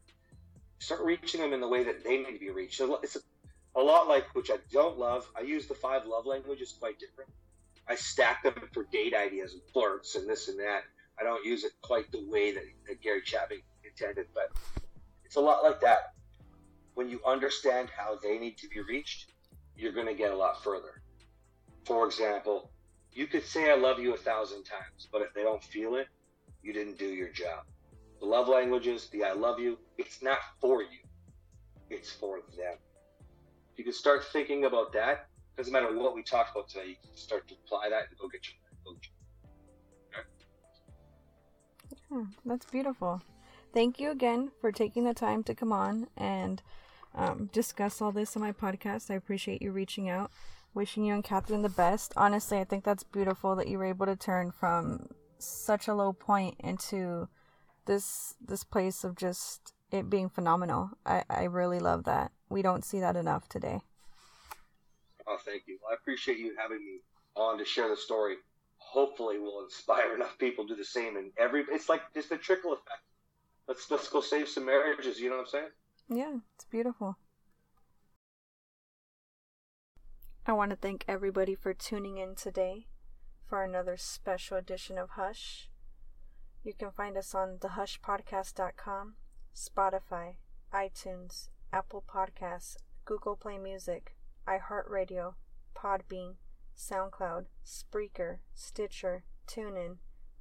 start 0.80 1.02
reaching 1.02 1.40
them 1.40 1.52
in 1.52 1.60
the 1.60 1.68
way 1.68 1.84
that 1.84 2.02
they 2.02 2.16
need 2.16 2.32
to 2.32 2.38
be 2.38 2.50
reached. 2.50 2.80
It's 3.02 3.16
a, 3.16 3.20
a 3.78 3.82
lot 3.82 4.08
like, 4.08 4.34
which 4.34 4.50
I 4.50 4.56
don't 4.72 4.98
love. 4.98 5.28
I 5.38 5.42
use 5.42 5.66
the 5.66 5.74
five 5.74 6.06
love 6.06 6.26
languages 6.26 6.74
quite 6.78 6.98
different. 6.98 7.30
I 7.86 7.94
stack 7.94 8.42
them 8.42 8.54
for 8.72 8.84
date 8.90 9.14
ideas 9.14 9.52
and 9.52 9.62
flirts 9.72 10.16
and 10.16 10.28
this 10.28 10.48
and 10.48 10.58
that. 10.58 10.82
I 11.20 11.22
don't 11.22 11.44
use 11.44 11.64
it 11.64 11.72
quite 11.82 12.10
the 12.10 12.26
way 12.28 12.52
that, 12.52 12.64
that 12.88 13.02
Gary 13.02 13.20
Chapman 13.22 13.60
intended, 13.84 14.26
but 14.34 14.50
it's 15.24 15.36
a 15.36 15.40
lot 15.40 15.62
like 15.62 15.80
that. 15.82 16.14
When 17.00 17.08
you 17.08 17.22
understand 17.26 17.88
how 17.96 18.18
they 18.22 18.36
need 18.36 18.58
to 18.58 18.68
be 18.68 18.82
reached, 18.82 19.32
you're 19.74 19.94
going 19.94 20.06
to 20.06 20.12
get 20.12 20.32
a 20.32 20.36
lot 20.36 20.62
further. 20.62 21.00
For 21.86 22.04
example, 22.04 22.70
you 23.10 23.26
could 23.26 23.42
say 23.42 23.70
I 23.70 23.74
love 23.74 23.98
you 23.98 24.12
a 24.12 24.18
thousand 24.18 24.64
times, 24.64 25.08
but 25.10 25.22
if 25.22 25.32
they 25.32 25.42
don't 25.42 25.64
feel 25.64 25.94
it, 25.94 26.08
you 26.62 26.74
didn't 26.74 26.98
do 26.98 27.06
your 27.06 27.30
job 27.30 27.64
the 28.20 28.26
love 28.26 28.48
languages, 28.48 29.08
the 29.12 29.24
I 29.24 29.32
love 29.32 29.58
you, 29.58 29.78
it's 29.96 30.22
not 30.22 30.40
for 30.60 30.82
you. 30.82 31.00
it's 31.88 32.12
for 32.12 32.40
them. 32.54 32.76
You 33.76 33.84
can 33.84 33.94
start 33.94 34.26
thinking 34.30 34.66
about 34.66 34.92
that, 34.92 35.28
doesn't 35.56 35.72
matter 35.72 35.96
what 35.96 36.14
we 36.14 36.22
talked 36.22 36.50
about 36.54 36.68
today, 36.68 36.88
you 36.88 36.96
can 37.02 37.16
start 37.16 37.48
to 37.48 37.54
apply 37.64 37.88
that 37.88 38.08
and 38.10 38.18
go 38.20 38.28
get 38.28 38.42
your, 38.46 38.56
get 38.92 39.06
your 42.10 42.20
yeah, 42.20 42.26
that's 42.44 42.66
beautiful. 42.66 43.22
Thank 43.72 43.98
you 43.98 44.10
again 44.10 44.50
for 44.60 44.70
taking 44.70 45.04
the 45.04 45.14
time 45.14 45.42
to 45.44 45.54
come 45.54 45.72
on 45.72 46.08
and 46.14 46.60
um, 47.14 47.50
discuss 47.52 48.00
all 48.00 48.12
this 48.12 48.36
on 48.36 48.42
my 48.42 48.52
podcast. 48.52 49.10
I 49.10 49.14
appreciate 49.14 49.62
you 49.62 49.72
reaching 49.72 50.08
out. 50.08 50.30
Wishing 50.72 51.04
you 51.04 51.14
and 51.14 51.24
Kathryn 51.24 51.62
the 51.62 51.68
best. 51.68 52.12
Honestly, 52.16 52.58
I 52.58 52.64
think 52.64 52.84
that's 52.84 53.02
beautiful 53.02 53.56
that 53.56 53.66
you 53.66 53.78
were 53.78 53.86
able 53.86 54.06
to 54.06 54.14
turn 54.14 54.52
from 54.52 55.08
such 55.38 55.88
a 55.88 55.94
low 55.94 56.12
point 56.12 56.54
into 56.60 57.28
this 57.86 58.34
this 58.40 58.62
place 58.62 59.02
of 59.02 59.16
just 59.16 59.74
it 59.90 60.08
being 60.08 60.28
phenomenal. 60.28 60.90
I, 61.04 61.24
I 61.28 61.44
really 61.44 61.80
love 61.80 62.04
that. 62.04 62.30
We 62.48 62.62
don't 62.62 62.84
see 62.84 63.00
that 63.00 63.16
enough 63.16 63.48
today. 63.48 63.80
Oh, 65.26 65.38
thank 65.44 65.62
you. 65.66 65.78
I 65.90 65.94
appreciate 65.94 66.38
you 66.38 66.54
having 66.56 66.84
me 66.84 67.00
on 67.34 67.58
to 67.58 67.64
share 67.64 67.88
the 67.88 67.96
story. 67.96 68.36
Hopefully, 68.78 69.38
we'll 69.38 69.64
inspire 69.64 70.14
enough 70.16 70.38
people 70.38 70.66
to 70.68 70.74
do 70.74 70.76
the 70.76 70.84
same. 70.84 71.16
And 71.16 71.32
every 71.36 71.64
it's 71.70 71.88
like 71.88 72.02
just 72.14 72.30
a 72.30 72.38
trickle 72.38 72.72
effect. 72.72 73.02
Let's 73.66 73.90
let's 73.90 74.08
go 74.08 74.20
save 74.20 74.48
some 74.48 74.66
marriages. 74.66 75.18
You 75.18 75.30
know 75.30 75.36
what 75.36 75.42
I'm 75.42 75.48
saying? 75.48 75.70
Yeah, 76.12 76.38
it's 76.56 76.64
beautiful. 76.64 77.18
I 80.44 80.52
want 80.52 80.70
to 80.70 80.76
thank 80.76 81.04
everybody 81.06 81.54
for 81.54 81.72
tuning 81.72 82.16
in 82.16 82.34
today 82.34 82.88
for 83.46 83.62
another 83.62 83.96
special 83.96 84.56
edition 84.56 84.98
of 84.98 85.10
Hush. 85.10 85.70
You 86.64 86.74
can 86.74 86.90
find 86.90 87.16
us 87.16 87.32
on 87.32 87.58
thehushpodcast.com, 87.58 89.14
Spotify, 89.54 90.34
iTunes, 90.74 91.48
Apple 91.72 92.02
Podcasts, 92.12 92.76
Google 93.04 93.36
Play 93.36 93.58
Music, 93.58 94.16
iHeartRadio, 94.48 95.34
Podbean, 95.76 96.34
SoundCloud, 96.76 97.44
Spreaker, 97.64 98.38
Stitcher, 98.52 99.22
TuneIn, 99.46 99.98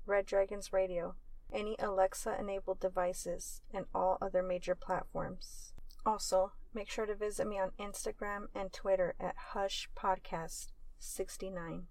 Red 0.08 0.26
Dragons 0.26 0.74
Radio, 0.74 1.14
any 1.54 1.76
Alexa 1.80 2.38
enabled 2.40 2.80
devices, 2.80 3.62
and 3.74 3.86
all 3.94 4.18
other 4.22 4.44
major 4.44 4.76
platforms. 4.76 5.74
Also, 6.06 6.54
make 6.74 6.90
sure 6.90 7.06
to 7.06 7.16
visit 7.16 7.48
me 7.48 7.60
on 7.60 7.72
Instagram 7.80 8.48
and 8.56 8.72
Twitter 8.72 9.16
at 9.20 9.36
Hush 9.54 9.90
Podcast 9.96 10.68
69. 11.00 11.88